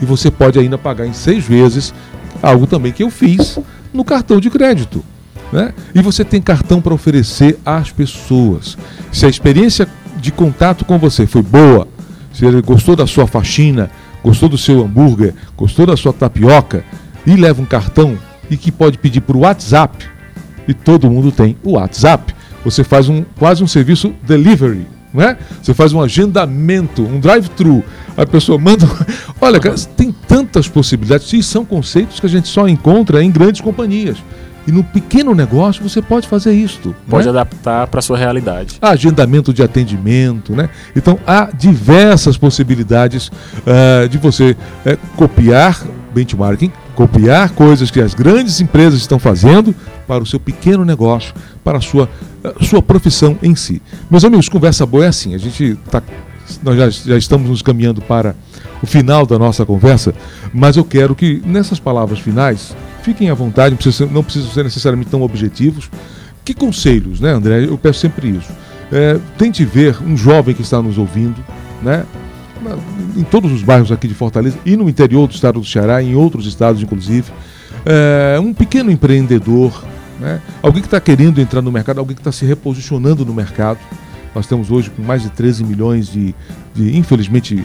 E 0.01 0.05
você 0.05 0.31
pode 0.31 0.59
ainda 0.59 0.77
pagar 0.77 1.07
em 1.07 1.13
seis 1.13 1.45
vezes, 1.45 1.95
algo 2.43 2.67
também 2.67 2.93
que 2.93 3.03
eu 3.03 3.11
fiz 3.11 3.59
no 3.93 4.05
cartão 4.05 4.41
de 4.41 4.51
crédito. 4.51 5.05
Né? 5.53 5.73
E 5.95 6.03
você 6.03 6.25
tem 6.25 6.43
cartão 6.43 6.81
para 6.81 6.95
oferecer 6.95 7.59
às 7.65 7.91
pessoas. 7.91 8.77
Se 9.13 9.25
a 9.27 9.29
experiência 9.29 9.87
de 10.17 10.33
contato 10.33 10.85
com 10.85 10.99
você 10.99 11.27
foi 11.27 11.43
boa, 11.43 11.87
se 12.33 12.45
ele 12.45 12.61
gostou 12.61 12.97
da 12.97 13.07
sua 13.07 13.27
faxina, 13.27 13.91
gostou 14.23 14.49
do 14.49 14.59
seu 14.59 14.83
hambúrguer, 14.83 15.35
gostou 15.57 15.87
da 15.87 15.97
sua 15.97 16.13
tapioca, 16.13 16.85
e 17.27 17.37
leva 17.37 17.63
um 17.63 17.67
cartão 17.67 18.19
e 18.51 18.57
que 18.57 18.73
pode 18.73 18.99
pedir 18.99 19.21
por 19.21 19.37
WhatsApp, 19.37 20.05
e 20.67 20.75
todo 20.75 21.11
mundo 21.11 21.31
tem 21.31 21.57
o 21.63 21.73
WhatsApp, 21.73 22.35
você 22.65 22.83
faz 22.83 23.09
um, 23.09 23.25
quase 23.39 23.63
um 23.63 23.67
serviço 23.67 24.15
delivery 24.23 24.87
né? 25.15 25.39
Você 25.63 25.73
faz 25.73 25.93
um 25.93 26.03
agendamento, 26.03 27.03
um 27.03 27.21
drive-thru. 27.21 27.85
A 28.17 28.27
pessoa 28.27 28.59
manda. 28.59 28.85
Olha, 29.41 29.61
cara, 29.61 29.77
tem 29.97 30.13
tantas 30.27 30.67
possibilidades. 30.67 31.33
E 31.33 31.43
são 31.43 31.65
conceitos 31.65 32.19
que 32.19 32.27
a 32.27 32.29
gente 32.29 32.49
só 32.49 32.67
encontra 32.67 33.23
em 33.23 33.31
grandes 33.31 33.61
companhias. 33.61 34.19
E 34.67 34.73
no 34.73 34.83
pequeno 34.83 35.35
negócio 35.35 35.89
você 35.89 36.03
pode 36.03 36.27
fazer 36.27 36.53
isto. 36.53 36.97
Pode 37.09 37.27
né? 37.27 37.31
adaptar 37.31 37.87
para 37.87 38.01
a 38.01 38.03
sua 38.03 38.17
realidade. 38.17 38.77
Agendamento 38.81 39.53
de 39.53 39.63
atendimento, 39.63 40.53
né? 40.53 40.69
Então 40.97 41.19
há 41.27 41.51
diversas 41.55 42.37
possibilidades 42.37 43.29
uh, 43.29 44.09
de 44.09 44.17
você 44.19 44.57
uh, 44.87 44.99
copiar 45.17 45.85
benchmarking, 46.15 46.73
copiar 46.95 47.51
coisas 47.51 47.91
que 47.91 48.01
as 48.01 48.15
grandes 48.15 48.61
empresas 48.61 49.01
estão 49.01 49.19
fazendo 49.19 49.75
para 50.07 50.23
o 50.23 50.27
seu 50.27 50.39
pequeno 50.39 50.85
negócio, 50.85 51.35
para 51.63 51.79
a 51.79 51.81
sua, 51.81 52.09
sua 52.61 52.83
profissão 52.83 53.39
em 53.43 53.55
si. 53.55 53.81
Meus 54.11 54.25
amigos, 54.25 54.49
conversa 54.49 54.85
boa 54.85 55.05
é 55.05 55.09
assim, 55.09 55.35
a 55.35 55.39
gente 55.39 55.77
tá, 55.91 56.03
nós 56.63 56.77
já, 56.77 56.91
já 57.11 57.19
estamos 57.19 57.49
nos 57.49 57.63
caminhando 57.63 58.01
para 58.03 58.35
o 58.83 58.87
final 58.87 59.25
da 59.25 59.39
nossa 59.39 59.65
conversa, 59.65 60.15
mas 60.53 60.77
eu 60.77 60.85
quero 60.85 61.15
que 61.15 61.43
nessas 61.45 61.79
palavras 61.81 62.19
finais, 62.19 62.77
fiquem 63.03 63.31
à 63.31 63.35
vontade, 63.35 63.71
não 63.71 63.77
precisam, 63.77 64.09
não 64.09 64.23
precisam 64.23 64.51
ser 64.51 64.65
necessariamente 64.65 65.11
tão 65.11 65.23
objetivos. 65.23 65.91
Que 66.45 66.53
conselhos, 66.53 67.21
né, 67.21 67.31
André? 67.31 67.65
Eu 67.65 67.79
peço 67.79 68.01
sempre 68.01 68.29
isso. 68.29 68.53
É, 68.93 69.19
tente 69.39 69.65
ver 69.65 69.97
um 70.03 70.15
jovem 70.15 70.55
que 70.55 70.61
está 70.61 70.83
nos 70.83 70.99
ouvindo, 70.99 71.43
né? 71.83 72.05
em 73.17 73.23
todos 73.25 73.53
os 73.53 73.63
bairros 73.63 73.93
aqui 73.93 74.09
de 74.09 74.15
Fortaleza 74.15 74.59
e 74.65 74.77
no 74.77 74.89
interior 74.89 75.27
do 75.27 75.35
estado 75.35 75.61
do 75.61 75.67
Ceará, 75.67 76.03
em 76.03 76.15
outros 76.15 76.47
estados 76.47 76.83
inclusive. 76.83 77.31
É, 77.85 78.39
um 78.41 78.55
pequeno 78.55 78.91
empreendedor, 78.91 79.85
né? 80.19 80.41
alguém 80.63 80.81
que 80.81 80.87
está 80.87 81.01
querendo 81.01 81.41
entrar 81.41 81.63
no 81.63 81.73
mercado, 81.73 81.99
alguém 81.99 82.15
que 82.15 82.21
está 82.21 82.33
se 82.33 82.45
reposicionando 82.45 83.25
no 83.25 83.35
mercado. 83.35 83.79
Nós 84.35 84.45
estamos 84.45 84.71
hoje 84.71 84.91
com 84.91 85.03
mais 85.03 85.23
de 85.23 85.31
13 85.31 85.65
milhões 85.65 86.09
de, 86.09 86.35
de, 86.75 86.97
infelizmente, 86.97 87.65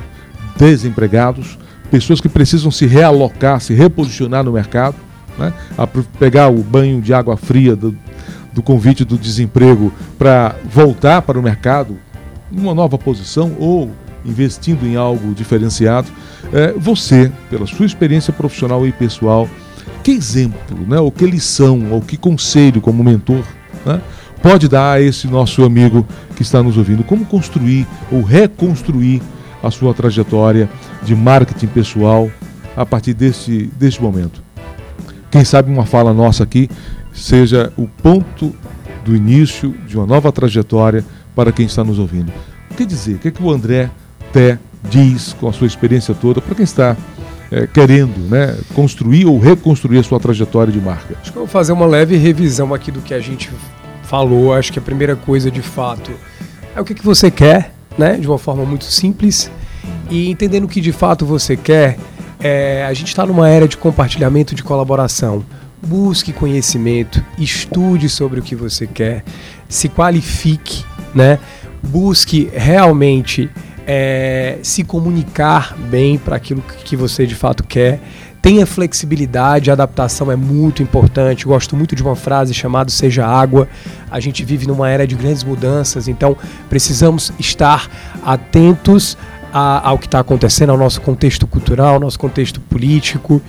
desempregados, 0.58 1.58
pessoas 1.89 2.22
que 2.22 2.30
precisam 2.30 2.70
se 2.70 2.86
realocar, 2.86 3.60
se 3.60 3.74
reposicionar 3.74 4.43
no 4.43 4.52
mercado, 4.52 4.95
né? 5.38 5.54
a 5.78 5.88
pegar 5.88 6.50
o 6.50 6.62
banho 6.62 7.02
de 7.02 7.14
água 7.14 7.38
fria 7.38 7.76
do, 7.76 7.97
do 8.54 8.62
convite 8.62 9.04
do 9.04 9.18
desemprego 9.18 9.91
para 10.18 10.56
voltar 10.66 11.22
para 11.22 11.39
o 11.39 11.43
mercado, 11.43 11.97
numa 12.52 12.74
nova 12.74 12.97
posição 12.97 13.56
ou 13.60 13.91
investindo 14.26 14.86
em 14.86 14.95
algo 14.95 15.34
diferenciado. 15.34 16.08
É, 16.52 16.74
você, 16.74 17.32
pela 17.50 17.66
sua 17.66 17.86
experiência 17.86 18.34
profissional 18.34 18.86
e 18.86 18.91
pessoal, 18.91 19.47
que 20.04 20.12
exemplo, 20.12 20.78
né, 20.88 21.00
ou 21.00 21.12
que 21.12 21.26
lição, 21.26 21.92
ou 21.92 22.02
que 22.02 22.18
conselho 22.18 22.82
como 22.82 23.04
mentor 23.04 23.44
né, 23.86 24.02
pode 24.42 24.68
dar 24.68 24.94
a 24.94 25.02
esse 25.02 25.28
nosso 25.28 25.64
amigo 25.64 26.06
que 26.36 26.42
está 26.42 26.64
nos 26.64 26.78
ouvindo? 26.78 27.04
Como 27.04 27.26
construir 27.26 27.86
ou 28.12 28.22
reconstruir 28.22 29.22
a 29.62 29.70
sua 29.70 29.94
trajetória 29.94 30.70
de 31.04 31.16
marketing 31.16 31.68
pessoal 31.68 32.30
a 32.76 32.86
partir 32.86 33.14
deste, 33.14 33.70
deste 33.78 34.02
momento? 34.02 34.42
Quem 35.30 35.44
sabe 35.44 35.72
uma 35.72 35.86
fala 35.86 36.14
nossa 36.14 36.44
aqui 36.44 36.70
seja 37.14 37.72
o 37.78 37.88
ponto 37.88 38.56
do 39.04 39.16
início 39.16 39.76
de 39.88 39.98
uma 39.98 40.06
nova 40.06 40.32
trajetória 40.32 41.04
para 41.36 41.52
quem 41.52 41.66
está 41.66 41.84
nos 41.84 42.00
ouvindo. 42.00 42.32
O 42.72 42.76
que 42.76 42.86
dizer? 42.86 43.16
O 43.16 43.20
que, 43.20 43.28
é 43.28 43.32
que 43.32 43.42
o 43.42 43.52
André 43.52 43.90
Té 44.32 44.60
diz 44.90 45.34
com 45.34 45.48
a 45.48 45.54
sua 45.54 45.68
experiência 45.68 46.14
toda 46.14 46.42
para 46.42 46.56
quem 46.56 46.64
está 46.64 46.96
é, 47.52 47.68
querendo 47.68 48.18
né, 48.30 48.58
construir 48.74 49.26
ou 49.26 49.39
reconstruir 49.39 50.00
a 50.00 50.04
sua 50.04 50.20
trajetória 50.20 50.72
de 50.72 50.80
marca? 50.80 51.16
Acho 51.22 51.32
que 51.32 51.38
eu 51.38 51.43
vou 51.43 51.47
fazer 51.47 51.72
uma 51.72 51.86
leve 51.86 52.18
revisão 52.18 52.74
aqui 52.74 52.91
do 52.91 53.02
que 53.02 53.14
a 53.14 53.20
gente 53.20 53.50
falou. 54.04 54.54
Acho 54.54 54.72
que 54.72 54.80
a 54.80 54.82
primeira 54.82 55.16
coisa 55.16 55.50
de 55.50 55.62
fato 55.62 56.12
é 56.76 56.82
o 56.82 56.86
que, 56.86 56.93
que 56.93 57.04
você 57.04 57.30
quer, 57.30 57.74
né, 57.97 58.18
de 58.18 58.28
uma 58.28 58.38
forma 58.38 58.66
muito 58.66 58.86
simples. 58.86 59.52
E 60.10 60.30
entendendo 60.30 60.64
o 60.64 60.68
que 60.68 60.82
de 60.82 60.91
fato 60.91 61.26
você 61.26 61.56
quer, 61.56 61.97
é, 62.39 62.86
a 62.86 62.93
gente 62.93 63.08
está 63.08 63.26
numa 63.26 63.50
era 63.50 63.68
de 63.68 63.78
compartilhamento 63.78 64.56
de 64.56 64.64
colaboração. 64.64 65.43
Busque 65.82 66.34
conhecimento, 66.34 67.24
estude 67.38 68.10
sobre 68.10 68.41
o 68.41 68.43
que 68.43 68.54
você 68.54 68.86
quer, 68.86 69.24
se 69.70 69.88
qualifique, 69.88 70.84
né? 71.16 71.39
busque 71.82 72.50
realmente 72.54 73.50
é, 73.92 74.60
se 74.62 74.84
comunicar 74.84 75.76
bem 75.76 76.16
para 76.16 76.36
aquilo 76.36 76.62
que 76.62 76.96
você 76.96 77.26
de 77.26 77.34
fato 77.34 77.64
quer. 77.64 78.00
Tenha 78.40 78.64
flexibilidade, 78.68 79.72
a 79.72 79.74
adaptação 79.74 80.32
é 80.32 80.36
muito 80.36 80.84
importante. 80.84 81.48
Eu 81.48 81.52
gosto 81.52 81.76
muito 81.76 81.96
de 81.96 82.04
uma 82.04 82.16
frase 82.16 82.54
chamada 82.54 82.92
Seja 82.92 83.26
Água. 83.26 83.68
A 84.12 84.20
gente 84.20 84.46
vive 84.46 84.68
numa 84.68 84.88
era 84.88 85.08
de 85.08 85.16
grandes 85.16 85.44
mudanças, 85.44 86.08
então 86.08 86.38
precisamos 86.70 87.34
estar 87.40 87.90
atentos 88.24 89.18
a, 89.52 89.90
ao 89.90 89.98
que 89.98 90.06
está 90.06 90.20
acontecendo, 90.20 90.70
ao 90.70 90.78
nosso 90.78 91.02
contexto 91.02 91.48
cultural, 91.48 91.96
ao 91.96 92.00
nosso 92.00 92.20
contexto 92.20 92.62
político 92.62 93.42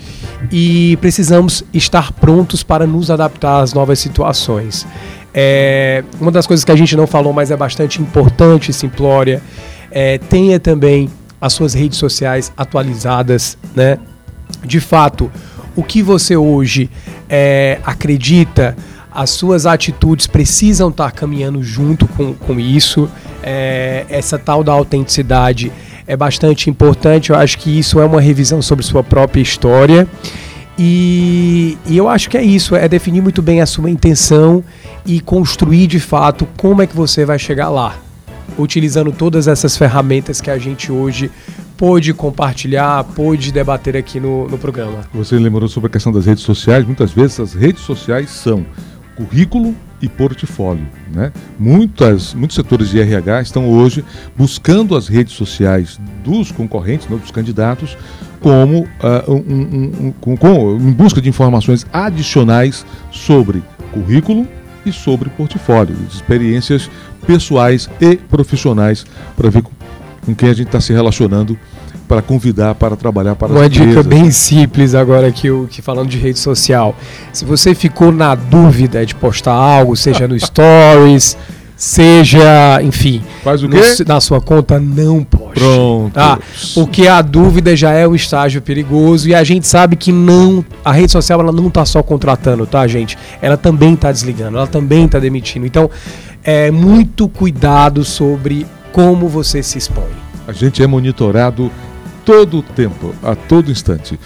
e 0.51 0.97
precisamos 1.03 1.63
estar 1.75 2.13
prontos 2.13 2.63
para 2.63 2.87
nos 2.87 3.11
adaptar 3.11 3.61
às 3.61 3.75
novas 3.75 3.99
situações. 3.99 4.87
É, 5.35 6.03
uma 6.19 6.33
das 6.33 6.47
coisas 6.47 6.65
que 6.65 6.73
a 6.73 6.77
gente 6.77 6.97
não 6.97 7.07
falou, 7.07 7.35
mas 7.35 7.51
é 7.51 7.57
bastante 7.59 8.01
importante, 8.01 8.73
Simplória, 8.73 9.43
é, 9.91 10.19
tenha 10.19 10.61
também 10.61 11.11
as 11.41 11.53
suas 11.53 11.75
redes 11.75 11.99
sociais 11.99 12.53
atualizadas, 12.57 13.57
né? 13.75 13.99
De 14.65 14.81
fato, 14.81 15.31
o 15.75 15.83
que 15.83 16.03
você 16.03 16.37
hoje 16.37 16.91
é, 17.29 17.79
acredita, 17.85 18.77
as 19.11 19.31
suas 19.31 19.67
atitudes 19.67 20.27
precisam 20.27 20.91
estar 20.91 21.11
caminhando 21.13 21.63
junto 21.63 22.07
com, 22.07 22.35
com 22.35 22.61
isso. 22.61 23.09
É, 23.43 24.05
essa 24.09 24.39
tal 24.39 24.63
da 24.63 24.73
autenticidade 24.73 25.73
é 26.07 26.17
bastante 26.17 26.69
importante. 26.69 27.31
Eu 27.31 27.37
acho 27.37 27.59
que 27.59 27.79
isso 27.79 27.99
é 28.01 28.05
uma 28.05 28.21
revisão 28.21 28.61
sobre 28.61 28.85
sua 28.85 29.03
própria 29.03 29.41
história. 29.41 30.07
E, 30.79 31.77
e, 31.87 31.97
eu 31.97 32.09
acho 32.09 32.31
que 32.31 32.39
é 32.39 32.43
isso, 32.43 32.75
é 32.75 32.89
definir 32.89 33.21
muito 33.21 33.43
bem 33.43 33.61
a 33.61 33.67
sua 33.67 33.91
intenção 33.91 34.65
e 35.05 35.21
construir 35.21 35.87
de 35.87 36.01
fato 36.01 36.49
como 36.57 36.81
é 36.81 36.87
que 36.87 36.97
você 36.97 37.25
vai 37.25 37.39
chegar 37.39 37.69
lá. 37.69 37.97
Utilizando 38.61 39.13
todas 39.13 39.49
essas 39.49 39.77
ferramentas 39.77 40.41
que 40.41 40.51
a 40.51 40.59
gente 40.59 40.93
hoje 40.93 41.31
pôde 41.77 42.13
compartilhar, 42.13 43.03
pôde 43.05 43.51
debater 43.51 43.97
aqui 43.97 44.21
no, 44.21 44.47
no 44.47 44.59
programa. 44.59 45.01
Você 45.15 45.39
lembrou 45.39 45.69
sobre 45.69 45.89
a 45.89 45.91
questão 45.91 46.13
das 46.13 46.27
redes 46.27 46.45
sociais. 46.45 46.85
Muitas 46.85 47.11
vezes 47.11 47.41
as 47.41 47.55
redes 47.55 47.83
sociais 47.83 48.31
são 48.31 48.67
currículo 49.17 49.75
e 50.03 50.09
portfólio. 50.09 50.87
Né? 51.13 51.33
Muitas, 51.59 52.35
muitos 52.35 52.55
setores 52.55 52.91
de 52.91 53.01
RH 53.01 53.43
estão 53.43 53.69
hoje 53.69 54.05
buscando 54.37 54.97
as 54.97 55.09
redes 55.09 55.35
sociais 55.35 55.99
dos 56.25 56.51
concorrentes, 56.51 57.09
né, 57.09 57.17
dos 57.17 57.31
candidatos, 57.31 57.97
como 58.41 58.81
uh, 58.81 59.31
um, 59.31 59.37
um, 59.37 60.07
um, 60.07 60.13
com, 60.21 60.37
com, 60.37 60.77
em 60.77 60.93
busca 60.93 61.21
de 61.21 61.29
informações 61.29 61.87
adicionais 61.93 62.87
sobre 63.11 63.63
currículo 63.93 64.47
e 64.85 64.93
sobre 64.93 65.29
portfólio, 65.31 65.97
experiências 66.11 66.91
pessoais 67.27 67.89
e 68.01 68.17
profissionais 68.17 69.05
para 69.37 69.51
ver 69.51 69.63
com, 69.63 69.71
quem 70.35 70.49
a 70.49 70.55
gente 70.55 70.69
está 70.69 70.81
se 70.81 70.93
relacionando 70.93 71.59
para 72.07 72.21
convidar 72.21 72.75
para 72.75 72.97
trabalhar 72.97 73.37
para 73.37 73.53
Uma 73.53 73.69
dica 73.69 74.03
bem 74.03 74.33
simples 74.33 74.97
agora 74.97 75.31
que, 75.31 75.47
eu, 75.47 75.69
que 75.71 75.81
falando 75.81 76.09
de 76.09 76.19
rede 76.19 76.41
social. 76.41 76.97
Se 77.33 77.45
você 77.45 77.73
ficou 77.73 78.11
na 78.11 78.35
dúvida 78.35 79.07
de 79.07 79.15
postar 79.15 79.53
algo, 79.53 79.97
seja 79.97 80.27
no 80.27 80.35
Stories, 80.39 81.37
seja, 81.77 82.83
enfim, 82.83 83.23
Faz 83.43 83.63
o 83.63 83.69
quê? 83.69 83.79
No, 84.01 84.05
na 84.07 84.21
sua 84.21 84.41
conta, 84.41 84.79
não 84.79 85.25
poste. 85.25 85.61
Pronto. 85.61 86.13
Tá? 86.13 86.39
Porque 86.75 87.07
a 87.07 87.23
dúvida 87.23 87.75
já 87.75 87.93
é 87.93 88.07
um 88.07 88.15
estágio 88.15 88.61
perigoso 88.61 89.29
e 89.29 89.35
a 89.35 89.43
gente 89.43 89.67
sabe 89.67 89.97
que 89.97 90.13
não, 90.13 90.65
a 90.85 90.93
rede 90.93 91.11
social 91.11 91.41
ela 91.41 91.53
não 91.53 91.69
está 91.69 91.87
só 91.87 92.03
contratando, 92.03 92.67
tá, 92.67 92.87
gente? 92.87 93.17
Ela 93.43 93.57
também 93.57 93.95
está 93.95 94.11
desligando, 94.13 94.59
ela 94.59 94.67
também 94.67 95.07
está 95.07 95.19
demitindo. 95.19 95.67
Então, 95.67 95.91
é 96.43 96.71
muito 96.71 97.29
cuidado 97.29 98.05
sobre 98.05 98.67
como 98.93 99.29
você 99.29 99.63
se 99.63 99.79
expõe. 99.79 100.11
A 100.47 100.53
gente 100.53 100.83
é 100.83 100.87
monitorado 100.87 101.71
todo 102.25 102.59
o 102.59 102.63
tempo, 102.63 103.15
a 103.23 103.35
todo 103.35 103.71
instante. 103.71 104.19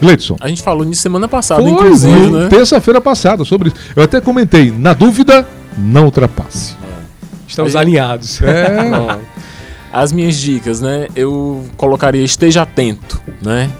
Gleidson. 0.00 0.36
A 0.40 0.48
gente 0.48 0.62
falou 0.62 0.84
nisso 0.84 1.02
semana 1.02 1.28
passada, 1.28 1.62
Foi, 1.62 1.70
inclusive, 1.70 2.30
né? 2.30 2.48
Terça-feira 2.48 3.00
passada 3.00 3.44
sobre 3.44 3.68
isso. 3.68 3.76
Eu 3.94 4.02
até 4.02 4.20
comentei, 4.20 4.70
na 4.70 4.92
dúvida, 4.92 5.46
não 5.78 6.06
ultrapasse. 6.06 6.74
Estamos 7.46 7.72
gente... 7.72 7.80
alinhados. 7.80 8.40
É. 8.42 9.18
As 9.92 10.10
minhas 10.10 10.36
dicas, 10.36 10.80
né? 10.80 11.06
Eu 11.14 11.66
colocaria 11.76 12.24
esteja 12.24 12.62
atento, 12.62 13.20
né? 13.42 13.70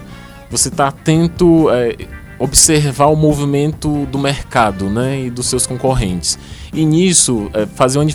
Você 0.51 0.68
está 0.68 0.88
atento, 0.88 1.70
é, 1.70 1.97
observar 2.43 3.07
o 3.07 3.14
movimento 3.14 4.05
do 4.07 4.18
mercado, 4.18 4.90
né? 4.90 5.26
E 5.26 5.30
dos 5.30 5.47
seus 5.47 5.64
concorrentes. 5.64 6.36
E 6.72 6.84
nisso, 6.84 7.49
é, 7.55 7.66
fazer 7.66 7.99
uma 7.99 8.07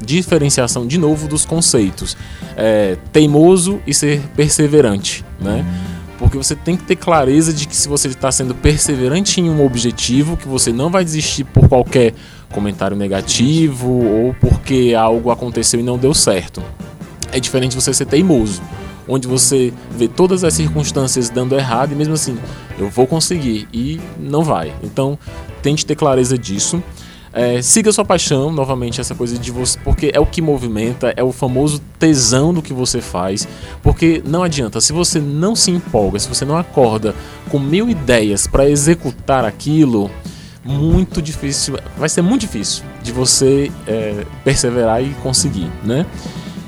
diferenciação 0.00 0.86
de 0.86 0.96
novo 0.98 1.26
dos 1.26 1.44
conceitos. 1.44 2.16
É, 2.56 2.96
teimoso 3.12 3.80
e 3.84 3.92
ser 3.92 4.20
perseverante, 4.36 5.24
né? 5.40 5.66
Porque 6.16 6.36
você 6.36 6.54
tem 6.54 6.76
que 6.76 6.84
ter 6.84 6.94
clareza 6.94 7.52
de 7.52 7.66
que 7.66 7.74
se 7.74 7.88
você 7.88 8.06
está 8.06 8.30
sendo 8.30 8.54
perseverante 8.54 9.40
em 9.40 9.50
um 9.50 9.66
objetivo, 9.66 10.36
que 10.36 10.46
você 10.46 10.72
não 10.72 10.88
vai 10.88 11.04
desistir 11.04 11.42
por 11.42 11.68
qualquer 11.68 12.14
comentário 12.52 12.96
negativo 12.96 13.90
ou 13.90 14.34
porque 14.34 14.94
algo 14.96 15.32
aconteceu 15.32 15.80
e 15.80 15.82
não 15.82 15.98
deu 15.98 16.14
certo. 16.14 16.62
É 17.32 17.40
diferente 17.40 17.74
você 17.74 17.92
ser 17.92 18.06
teimoso, 18.06 18.62
onde 19.08 19.26
você 19.26 19.72
vê 19.90 20.08
todas 20.08 20.44
as 20.44 20.54
circunstâncias 20.54 21.28
dando 21.28 21.54
errado 21.54 21.92
e 21.92 21.94
mesmo 21.94 22.14
assim, 22.14 22.38
eu 22.78 22.88
vou 22.88 23.06
conseguir 23.06 23.68
e 23.72 24.00
não 24.18 24.42
vai. 24.42 24.72
Então, 24.82 25.18
tente 25.62 25.84
ter 25.84 25.96
clareza 25.96 26.36
disso. 26.36 26.82
É, 27.34 27.62
siga 27.62 27.90
sua 27.90 28.04
paixão, 28.04 28.52
novamente, 28.52 29.00
essa 29.00 29.14
coisa 29.14 29.38
de 29.38 29.50
você, 29.50 29.78
porque 29.82 30.10
é 30.12 30.20
o 30.20 30.26
que 30.26 30.42
movimenta, 30.42 31.14
é 31.16 31.22
o 31.22 31.32
famoso 31.32 31.80
tesão 31.98 32.52
do 32.52 32.60
que 32.60 32.74
você 32.74 33.00
faz. 33.00 33.48
Porque 33.82 34.22
não 34.26 34.42
adianta, 34.42 34.80
se 34.82 34.92
você 34.92 35.18
não 35.18 35.56
se 35.56 35.70
empolga, 35.70 36.18
se 36.18 36.28
você 36.28 36.44
não 36.44 36.58
acorda 36.58 37.14
com 37.48 37.58
mil 37.58 37.88
ideias 37.88 38.46
para 38.46 38.68
executar 38.68 39.46
aquilo, 39.46 40.10
muito 40.62 41.22
difícil, 41.22 41.78
vai 41.96 42.08
ser 42.08 42.20
muito 42.20 42.42
difícil 42.42 42.84
de 43.02 43.10
você 43.10 43.72
é, 43.86 44.26
perseverar 44.44 45.02
e 45.02 45.08
conseguir, 45.22 45.70
né? 45.82 46.06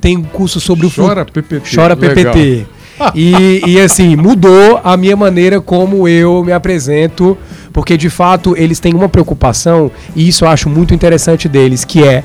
tem 0.00 0.16
um 0.16 0.22
curso 0.22 0.60
sobre 0.60 0.88
Chora 0.88 1.22
o 1.22 1.32
PPT. 1.32 1.74
Chora 1.74 1.96
PPT. 1.96 2.66
E, 3.14 3.60
e 3.66 3.78
assim, 3.78 4.16
mudou 4.16 4.80
a 4.82 4.96
minha 4.96 5.14
maneira 5.14 5.60
como 5.60 6.08
eu 6.08 6.42
me 6.42 6.50
apresento, 6.50 7.36
porque 7.70 7.94
de 7.94 8.08
fato 8.08 8.54
eles 8.56 8.80
têm 8.80 8.94
uma 8.94 9.06
preocupação, 9.06 9.90
e 10.14 10.26
isso 10.26 10.46
eu 10.46 10.48
acho 10.48 10.70
muito 10.70 10.94
interessante 10.94 11.46
deles, 11.46 11.84
que 11.84 12.02
é 12.02 12.24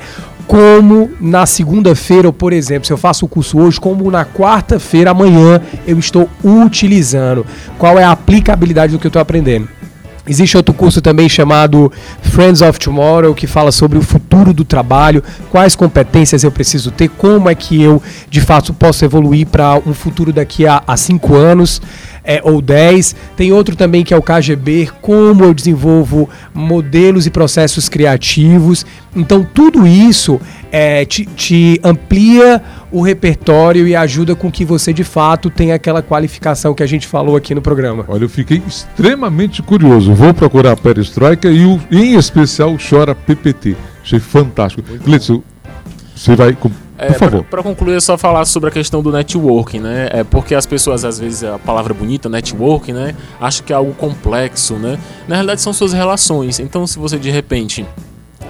como 0.51 1.09
na 1.21 1.45
segunda-feira, 1.45 2.29
por 2.33 2.51
exemplo, 2.51 2.85
se 2.85 2.91
eu 2.91 2.97
faço 2.97 3.25
o 3.25 3.29
curso 3.29 3.57
hoje, 3.57 3.79
como 3.79 4.11
na 4.11 4.25
quarta-feira, 4.25 5.11
amanhã, 5.11 5.61
eu 5.87 5.97
estou 5.97 6.29
utilizando. 6.43 7.45
Qual 7.77 7.97
é 7.97 8.03
a 8.03 8.11
aplicabilidade 8.11 8.91
do 8.91 8.99
que 8.99 9.07
eu 9.07 9.09
estou 9.09 9.21
aprendendo? 9.21 9.69
Existe 10.27 10.57
outro 10.57 10.73
curso 10.73 11.01
também 11.01 11.29
chamado 11.29 11.89
Friends 12.21 12.61
of 12.61 12.77
Tomorrow, 12.77 13.33
que 13.33 13.47
fala 13.47 13.71
sobre 13.71 13.97
o 13.97 14.01
futuro 14.01 14.53
do 14.53 14.65
trabalho, 14.65 15.23
quais 15.49 15.73
competências 15.73 16.43
eu 16.43 16.51
preciso 16.51 16.91
ter, 16.91 17.07
como 17.07 17.49
é 17.49 17.55
que 17.55 17.81
eu 17.81 18.03
de 18.29 18.41
fato 18.41 18.73
posso 18.73 19.05
evoluir 19.05 19.47
para 19.47 19.75
um 19.87 19.93
futuro 19.93 20.33
daqui 20.33 20.67
a, 20.67 20.83
a 20.85 20.97
cinco 20.97 21.33
anos 21.33 21.81
é, 22.23 22.41
ou 22.43 22.61
10. 22.61 23.15
Tem 23.35 23.51
outro 23.51 23.75
também 23.75 24.03
que 24.03 24.13
é 24.13 24.17
o 24.17 24.21
KGB, 24.21 24.89
como 25.01 25.43
eu 25.43 25.53
desenvolvo 25.53 26.29
modelos 26.53 27.25
e 27.25 27.29
processos 27.29 27.89
criativos. 27.89 28.85
Então, 29.15 29.45
tudo 29.53 29.85
isso 29.85 30.39
é, 30.71 31.03
te, 31.05 31.25
te 31.25 31.79
amplia 31.83 32.61
o 32.91 33.01
repertório 33.01 33.87
e 33.87 33.95
ajuda 33.95 34.35
com 34.35 34.51
que 34.51 34.63
você 34.63 34.93
de 34.93 35.03
fato 35.03 35.49
tenha 35.49 35.75
aquela 35.75 36.01
qualificação 36.01 36.73
que 36.73 36.83
a 36.83 36.87
gente 36.87 37.07
falou 37.07 37.35
aqui 37.35 37.55
no 37.55 37.61
programa. 37.61 38.05
Olha, 38.07 38.23
eu 38.23 38.29
fiquei 38.29 38.61
extremamente 38.67 39.61
curioso. 39.61 40.13
Vou 40.13 40.33
procurar 40.33 40.73
a 40.73 40.77
Perestroika 40.77 41.49
e, 41.49 41.65
o, 41.65 41.79
em 41.91 42.15
especial, 42.15 42.73
o 42.73 42.77
Chora 42.77 43.15
PPT. 43.15 43.75
Achei 44.03 44.19
fantástico. 44.19 44.83
Gleitson, 45.03 45.41
você 46.15 46.35
vai. 46.35 46.57
Por 47.07 47.15
É, 47.15 47.17
favor. 47.17 47.43
Para 47.45 47.63
concluir, 47.63 47.95
é 47.95 47.99
só 47.99 48.17
falar 48.17 48.45
sobre 48.45 48.69
a 48.69 48.71
questão 48.71 49.01
do 49.01 49.11
networking, 49.11 49.79
né? 49.79 50.09
É 50.11 50.23
porque 50.23 50.53
as 50.53 50.65
pessoas, 50.65 51.03
às 51.03 51.17
vezes, 51.19 51.43
a 51.43 51.57
palavra 51.57 51.93
bonita, 51.93 52.29
networking, 52.29 52.93
né? 52.93 53.15
Acham 53.39 53.65
que 53.65 53.73
é 53.73 53.75
algo 53.75 53.93
complexo, 53.93 54.75
né? 54.75 54.99
Na 55.27 55.35
realidade, 55.35 55.61
são 55.61 55.73
suas 55.73 55.93
relações. 55.93 56.59
Então, 56.59 56.85
se 56.85 56.99
você, 56.99 57.17
de 57.17 57.29
repente, 57.31 57.85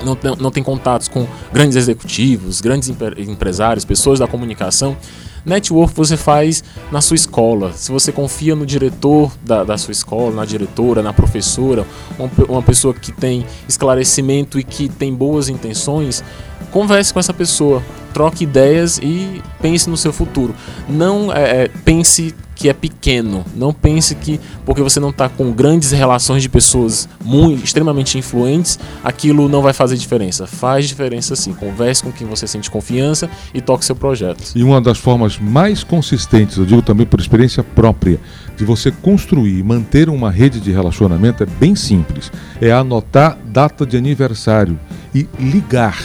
não, 0.03 0.15
tem- 0.15 0.35
não 0.39 0.51
tem 0.51 0.61
contatos 0.63 1.07
com 1.07 1.25
grandes 1.53 1.75
executivos, 1.77 2.59
grandes 2.61 2.89
empre- 2.89 3.23
empresários, 3.23 3.85
pessoas 3.85 4.19
da 4.19 4.27
comunicação, 4.27 4.97
network 5.45 5.95
você 5.95 6.17
faz 6.17 6.63
na 6.91 7.01
sua 7.01 7.15
escola. 7.15 7.71
Se 7.73 7.91
você 7.91 8.11
confia 8.11 8.55
no 8.55 8.65
diretor 8.65 9.31
da, 9.43 9.63
da 9.63 9.77
sua 9.77 9.91
escola, 9.91 10.35
na 10.35 10.45
diretora, 10.45 11.01
na 11.01 11.13
professora, 11.13 11.85
uma, 12.19 12.29
uma 12.49 12.61
pessoa 12.61 12.93
que 12.93 13.11
tem 13.11 13.45
esclarecimento 13.67 14.59
e 14.59 14.63
que 14.63 14.87
tem 14.89 15.13
boas 15.13 15.49
intenções, 15.49 16.23
converse 16.71 17.11
com 17.13 17.19
essa 17.19 17.33
pessoa, 17.33 17.81
troque 18.13 18.43
ideias 18.43 18.97
e 18.97 19.41
pense 19.61 19.89
no 19.89 19.97
seu 19.97 20.13
futuro. 20.13 20.53
Não 20.87 21.31
é, 21.31 21.63
é, 21.63 21.71
pense 21.83 22.33
que 22.61 22.69
é 22.69 22.73
pequeno, 22.73 23.43
não 23.55 23.73
pense 23.73 24.13
que 24.13 24.39
porque 24.63 24.83
você 24.83 24.99
não 24.99 25.09
está 25.09 25.27
com 25.27 25.51
grandes 25.51 25.89
relações 25.89 26.43
de 26.43 26.49
pessoas 26.49 27.09
muito 27.25 27.63
extremamente 27.63 28.19
influentes, 28.19 28.77
aquilo 29.03 29.49
não 29.49 29.63
vai 29.63 29.73
fazer 29.73 29.97
diferença. 29.97 30.45
Faz 30.45 30.87
diferença 30.87 31.35
sim. 31.35 31.53
Converse 31.53 32.03
com 32.03 32.11
quem 32.11 32.27
você 32.27 32.45
sente 32.45 32.69
confiança 32.69 33.27
e 33.51 33.61
toque 33.61 33.83
seu 33.83 33.95
projeto. 33.95 34.51
E 34.55 34.63
uma 34.63 34.79
das 34.79 34.99
formas 34.99 35.39
mais 35.39 35.83
consistentes, 35.83 36.57
eu 36.57 36.65
digo 36.65 36.83
também 36.83 37.05
por 37.05 37.19
experiência 37.19 37.63
própria, 37.63 38.19
de 38.55 38.63
você 38.63 38.91
construir 38.91 39.57
e 39.57 39.63
manter 39.63 40.07
uma 40.07 40.29
rede 40.29 40.59
de 40.59 40.71
relacionamento 40.71 41.41
é 41.41 41.47
bem 41.47 41.75
simples. 41.75 42.31
É 42.61 42.71
anotar 42.71 43.39
data 43.43 43.87
de 43.87 43.97
aniversário 43.97 44.79
e 45.15 45.27
ligar 45.39 45.97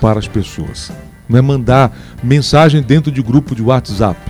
para 0.00 0.18
as 0.18 0.26
pessoas. 0.26 0.90
Não 1.32 1.38
é 1.38 1.42
mandar 1.42 1.96
mensagem 2.22 2.82
dentro 2.82 3.10
de 3.10 3.22
grupo 3.22 3.54
de 3.54 3.62
WhatsApp. 3.62 4.20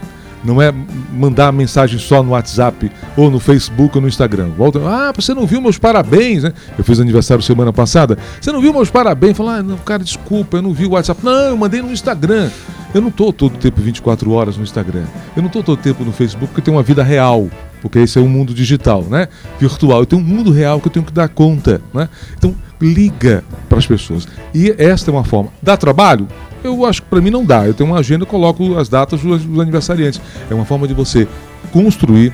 Não 0.44 0.62
é 0.62 0.72
mandar 1.12 1.52
mensagem 1.52 1.98
só 1.98 2.22
no 2.22 2.30
WhatsApp 2.30 2.90
ou 3.16 3.30
no 3.30 3.40
Facebook 3.40 3.96
ou 3.96 4.02
no 4.02 4.08
Instagram. 4.08 4.50
Volta, 4.56 4.78
ah, 4.80 5.12
você 5.14 5.34
não 5.34 5.46
viu 5.46 5.60
meus 5.60 5.78
parabéns, 5.78 6.44
né? 6.44 6.52
Eu 6.78 6.84
fiz 6.84 7.00
aniversário 7.00 7.42
semana 7.42 7.72
passada. 7.72 8.16
Você 8.40 8.50
não 8.52 8.60
viu 8.60 8.72
meus 8.72 8.90
parabéns? 8.90 9.36
Fala, 9.36 9.56
ah, 9.56 9.62
não, 9.62 9.76
cara, 9.78 10.02
desculpa, 10.02 10.58
eu 10.58 10.62
não 10.62 10.72
vi 10.72 10.86
o 10.86 10.90
WhatsApp. 10.90 11.24
Não, 11.24 11.32
eu 11.32 11.56
mandei 11.56 11.82
no 11.82 11.92
Instagram. 11.92 12.50
Eu 12.94 13.00
não 13.00 13.08
estou 13.08 13.32
todo 13.32 13.56
tempo 13.56 13.80
24 13.80 14.30
horas 14.30 14.56
no 14.56 14.62
Instagram. 14.62 15.04
Eu 15.34 15.42
não 15.42 15.48
estou 15.48 15.62
todo 15.62 15.78
tempo 15.80 16.04
no 16.04 16.12
Facebook 16.12 16.48
porque 16.48 16.60
eu 16.60 16.64
tenho 16.64 16.76
uma 16.76 16.82
vida 16.82 17.02
real. 17.02 17.48
Porque 17.80 17.98
esse 17.98 18.16
é 18.16 18.22
um 18.22 18.28
mundo 18.28 18.54
digital, 18.54 19.02
né? 19.02 19.28
Virtual. 19.58 20.00
Eu 20.00 20.06
tenho 20.06 20.22
um 20.22 20.24
mundo 20.24 20.52
real 20.52 20.80
que 20.80 20.86
eu 20.86 20.92
tenho 20.92 21.04
que 21.04 21.12
dar 21.12 21.28
conta, 21.28 21.80
né? 21.92 22.08
Então, 22.36 22.54
liga 22.80 23.42
para 23.68 23.78
as 23.78 23.86
pessoas. 23.86 24.26
E 24.54 24.74
esta 24.78 25.10
é 25.10 25.12
uma 25.12 25.24
forma. 25.24 25.50
Dá 25.60 25.76
trabalho? 25.76 26.28
Eu 26.62 26.84
acho 26.86 27.02
que 27.02 27.08
para 27.08 27.20
mim 27.20 27.30
não 27.30 27.44
dá. 27.44 27.66
Eu 27.66 27.74
tenho 27.74 27.90
uma 27.90 27.98
agenda, 27.98 28.22
eu 28.22 28.26
coloco 28.26 28.76
as 28.76 28.88
datas 28.88 29.20
dos, 29.20 29.44
dos 29.44 29.60
aniversariantes. 29.60 30.20
É 30.50 30.54
uma 30.54 30.64
forma 30.64 30.86
de 30.86 30.94
você 30.94 31.26
construir, 31.72 32.32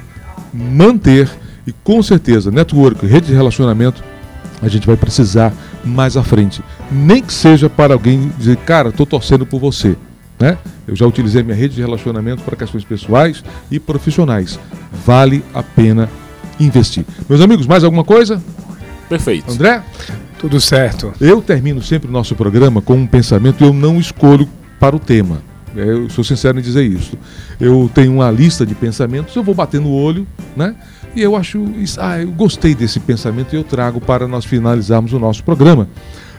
manter 0.53 1.29
e 1.67 1.73
com 1.85 2.03
certeza, 2.03 2.51
network, 2.51 3.05
rede 3.07 3.27
de 3.27 3.35
relacionamento, 3.35 4.03
a 4.63 4.69
gente 4.69 4.87
vai 4.87 4.97
precisar 4.97 5.53
mais 5.85 6.17
à 6.17 6.23
frente. 6.23 6.63
Nem 6.91 7.23
que 7.23 7.33
seja 7.33 7.69
para 7.69 7.93
alguém 7.93 8.33
dizer, 8.39 8.57
cara, 8.57 8.89
estou 8.89 9.05
torcendo 9.05 9.45
por 9.45 9.61
você. 9.61 9.95
Né? 10.41 10.57
Eu 10.87 10.97
já 10.97 11.07
utilizei 11.07 11.43
minha 11.43 11.55
rede 11.55 11.75
de 11.75 11.83
relacionamento 11.83 12.43
para 12.43 12.57
questões 12.57 12.85
pessoais 12.85 13.45
e 13.71 13.79
profissionais. 13.79 14.59
Vale 15.05 15.45
a 15.53 15.63
pena 15.63 16.09
investir. 16.59 17.05
Meus 17.29 17.43
amigos, 17.43 17.67
mais 17.67 17.85
alguma 17.85 18.05
coisa? 18.05 18.43
Perfeito. 19.09 19.51
André? 19.51 19.83
Tudo 20.39 20.61
certo. 20.61 21.13
Eu 21.21 21.43
termino 21.43 21.83
sempre 21.83 22.09
o 22.09 22.13
nosso 22.13 22.35
programa 22.37 22.81
com 22.81 22.95
um 22.95 23.07
pensamento 23.07 23.65
eu 23.65 23.73
não 23.73 23.99
escolho 23.99 24.49
para 24.79 24.95
o 24.95 24.99
tema. 24.99 25.39
É, 25.77 25.83
Eu 25.83 26.09
sou 26.09 26.23
sincero 26.25 26.59
em 26.59 26.63
dizer 26.63 26.85
isso. 26.85 27.19
Eu 27.61 27.91
tenho 27.93 28.13
uma 28.13 28.31
lista 28.31 28.65
de 28.65 28.75
pensamentos, 28.75 29.35
eu 29.35 29.43
vou 29.43 29.55
bater 29.55 29.81
no 29.81 29.91
olho, 29.91 30.27
né? 30.57 30.75
E 31.17 31.23
eu 31.23 31.35
acho, 31.35 31.63
isso- 31.79 32.01
ah, 32.01 32.21
eu 32.21 32.31
gostei 32.31 32.75
desse 32.75 33.01
pensamento 33.01 33.53
e 33.55 33.57
eu 33.57 33.65
trago 33.65 34.01
para 34.01 34.29
nós 34.29 34.45
finalizarmos 34.45 35.13
o 35.13 35.19
nosso 35.19 35.43
programa, 35.43 35.89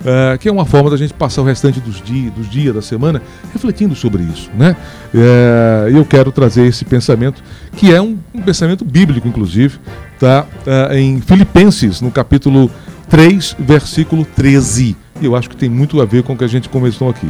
eh, 0.06 0.38
que 0.40 0.48
é 0.48 0.52
uma 0.52 0.66
forma 0.66 0.90
da 0.90 0.96
gente 0.96 1.14
passar 1.14 1.42
o 1.42 1.46
restante 1.46 1.80
dos 1.82 2.02
dias, 2.02 2.32
dos 2.34 2.50
dias 2.50 2.74
da 2.74 2.82
semana 2.82 3.22
refletindo 3.52 3.94
sobre 3.96 4.24
isso, 4.24 4.50
né? 4.58 4.76
E 5.14 5.96
eu 5.98 6.06
quero 6.06 6.32
trazer 6.32 6.66
esse 6.66 6.86
pensamento 6.86 7.44
que 7.76 7.92
é 7.94 8.02
um, 8.02 8.18
um 8.34 8.42
pensamento 8.42 8.86
bíblico, 8.86 9.28
inclusive, 9.28 9.78
tá? 10.20 10.46
Eh, 10.66 11.00
em 11.02 11.20
Filipenses, 11.20 12.00
no 12.00 12.12
capítulo 12.12 12.72
3, 13.10 13.56
versículo 13.60 14.26
13. 14.26 14.96
E 15.22 15.26
eu 15.26 15.36
acho 15.36 15.50
que 15.50 15.56
tem 15.58 15.70
muito 15.70 16.02
a 16.02 16.06
ver 16.06 16.24
com 16.24 16.34
o 16.34 16.38
que 16.38 16.44
a 16.44 16.48
gente 16.48 16.70
começou 16.70 17.10
aqui. 17.10 17.30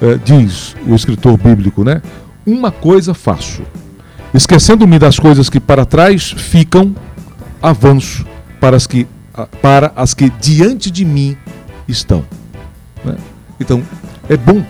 Eh, 0.00 0.18
diz 0.24 0.74
o 0.86 0.94
escritor 0.94 1.36
bíblico, 1.36 1.84
né? 1.84 2.00
Uma 2.46 2.70
coisa 2.70 3.12
faço, 3.12 3.62
esquecendo-me 4.32 4.98
das 4.98 5.18
coisas 5.18 5.50
que 5.50 5.60
para 5.60 5.84
trás 5.84 6.30
ficam, 6.30 6.94
avanço 7.60 8.24
para 8.60 8.76
as 8.76 8.86
que, 8.86 9.06
para 9.60 9.92
as 9.94 10.14
que 10.14 10.30
diante 10.40 10.90
de 10.90 11.04
mim 11.04 11.36
estão. 11.86 12.24
né? 13.04 13.16
Então, 13.60 13.82
é 14.28 14.36
bom, 14.36 14.64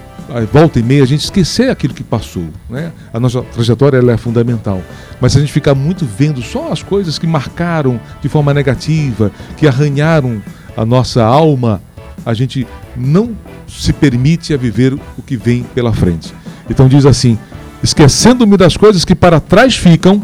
volta 0.52 0.78
e 0.78 0.82
meia, 0.82 1.02
a 1.02 1.06
gente 1.06 1.24
esquecer 1.24 1.70
aquilo 1.70 1.94
que 1.94 2.04
passou. 2.04 2.46
Né? 2.68 2.92
A 3.12 3.18
nossa 3.18 3.42
trajetória 3.42 3.98
ela 3.98 4.12
é 4.12 4.16
fundamental. 4.16 4.82
Mas 5.20 5.32
se 5.32 5.38
a 5.38 5.40
gente 5.40 5.52
ficar 5.52 5.74
muito 5.74 6.04
vendo 6.04 6.42
só 6.42 6.70
as 6.70 6.82
coisas 6.82 7.18
que 7.18 7.26
marcaram 7.26 8.00
de 8.20 8.28
forma 8.28 8.52
negativa, 8.52 9.32
que 9.56 9.66
arranharam 9.66 10.42
a 10.76 10.84
nossa 10.84 11.24
alma, 11.24 11.82
a 12.24 12.34
gente 12.34 12.66
não 12.96 13.36
se 13.66 13.92
permite 13.92 14.52
a 14.52 14.56
viver 14.56 14.92
o 14.94 15.22
que 15.22 15.36
vem 15.36 15.62
pela 15.74 15.92
frente. 15.92 16.32
Então 16.68 16.88
diz 16.88 17.06
assim: 17.06 17.38
esquecendo-me 17.82 18.56
das 18.56 18.76
coisas 18.76 19.04
que 19.04 19.14
para 19.14 19.40
trás 19.40 19.76
ficam, 19.76 20.22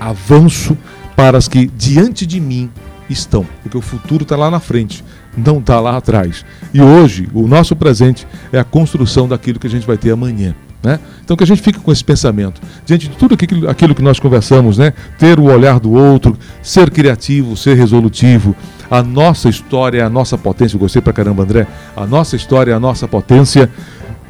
avanço 0.00 0.76
para 1.14 1.36
as 1.36 1.48
que 1.48 1.66
diante 1.66 2.24
de 2.24 2.40
mim 2.40 2.70
estão, 3.10 3.46
porque 3.62 3.76
o 3.76 3.80
futuro 3.80 4.22
está 4.22 4.36
lá 4.36 4.50
na 4.50 4.60
frente, 4.60 5.04
não 5.36 5.58
está 5.58 5.80
lá 5.80 5.96
atrás. 5.96 6.44
E 6.72 6.80
hoje, 6.80 7.28
o 7.32 7.46
nosso 7.46 7.76
presente 7.76 8.26
é 8.52 8.58
a 8.58 8.64
construção 8.64 9.28
daquilo 9.28 9.58
que 9.58 9.66
a 9.66 9.70
gente 9.70 9.86
vai 9.86 9.96
ter 9.96 10.10
amanhã. 10.10 10.54
Né? 10.82 11.00
Então 11.24 11.36
que 11.36 11.42
a 11.42 11.46
gente 11.46 11.60
fique 11.60 11.80
com 11.80 11.90
esse 11.90 12.04
pensamento. 12.04 12.60
Diante 12.86 13.08
de 13.08 13.16
tudo 13.16 13.34
aquilo, 13.34 13.68
aquilo 13.68 13.94
que 13.94 14.02
nós 14.02 14.20
conversamos, 14.20 14.78
né? 14.78 14.92
ter 15.18 15.38
o 15.38 15.44
olhar 15.44 15.80
do 15.80 15.92
outro, 15.92 16.38
ser 16.62 16.90
criativo, 16.90 17.56
ser 17.56 17.74
resolutivo. 17.74 18.54
A 18.90 19.02
nossa 19.02 19.48
história 19.48 20.00
é 20.00 20.04
a 20.04 20.08
nossa 20.08 20.38
potência. 20.38 20.76
Eu 20.76 20.80
gostei 20.80 21.02
pra 21.02 21.12
caramba, 21.12 21.42
André. 21.42 21.66
A 21.96 22.06
nossa 22.06 22.36
história 22.36 22.72
é 22.72 22.74
a 22.74 22.80
nossa 22.80 23.06
potência. 23.08 23.68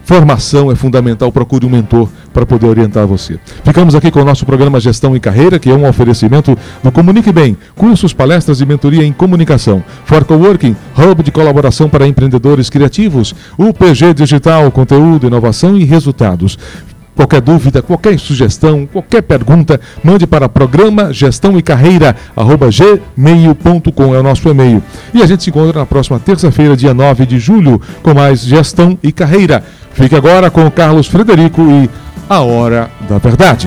Formação 0.09 0.73
é 0.73 0.75
fundamental, 0.75 1.31
procure 1.31 1.67
um 1.67 1.69
mentor 1.69 2.09
para 2.33 2.47
poder 2.47 2.67
orientar 2.67 3.07
você. 3.07 3.39
Ficamos 3.63 3.95
aqui 3.95 4.11
com 4.11 4.23
o 4.23 4.25
nosso 4.25 4.47
programa 4.47 4.81
Gestão 4.81 5.15
e 5.15 5.21
Carreira, 5.21 5.59
que 5.59 5.69
é 5.69 5.75
um 5.75 5.87
oferecimento 5.87 6.57
do 6.83 6.91
Comunique 6.91 7.31
Bem, 7.31 7.55
cursos, 7.77 8.15
palestras 8.15 8.63
e 8.63 8.65
mentoria 8.65 9.05
em 9.05 9.13
comunicação. 9.13 9.85
For 10.07 10.25
Coworking, 10.25 10.75
hub 10.97 11.23
de 11.23 11.31
colaboração 11.31 11.91
para 11.91 12.09
empreendedores 12.09 12.71
criativos. 12.71 13.35
UPG 13.59 14.15
Digital, 14.15 14.71
conteúdo, 14.71 15.27
inovação 15.27 15.77
e 15.77 15.85
resultados. 15.85 16.59
Qualquer 17.19 17.41
dúvida, 17.41 17.83
qualquer 17.83 18.16
sugestão, 18.16 18.87
qualquer 18.87 19.23
pergunta, 19.23 19.81
mande 20.05 20.25
para 20.25 20.49
programa 20.49 21.12
gestão 21.12 21.59
e 21.59 21.62
carreira 21.62 22.14
gmail.com 22.37 24.14
é 24.14 24.21
o 24.21 24.23
nosso 24.23 24.49
e-mail. 24.49 24.81
E 25.12 25.21
a 25.21 25.27
gente 25.27 25.43
se 25.43 25.51
encontra 25.51 25.81
na 25.81 25.85
próxima 25.85 26.21
terça-feira, 26.21 26.77
dia 26.77 26.95
9 26.95 27.27
de 27.27 27.41
julho, 27.41 27.83
com 28.05 28.14
mais 28.14 28.43
gestão 28.43 28.97
e 29.03 29.11
carreira. 29.11 29.64
Fique 29.95 30.14
agora 30.14 30.49
com 30.49 30.64
o 30.64 30.71
Carlos 30.71 31.09
Frederico 31.09 31.61
e 31.62 31.91
a 32.31 32.39
hora 32.39 32.89
da 33.09 33.19
verdade. 33.19 33.66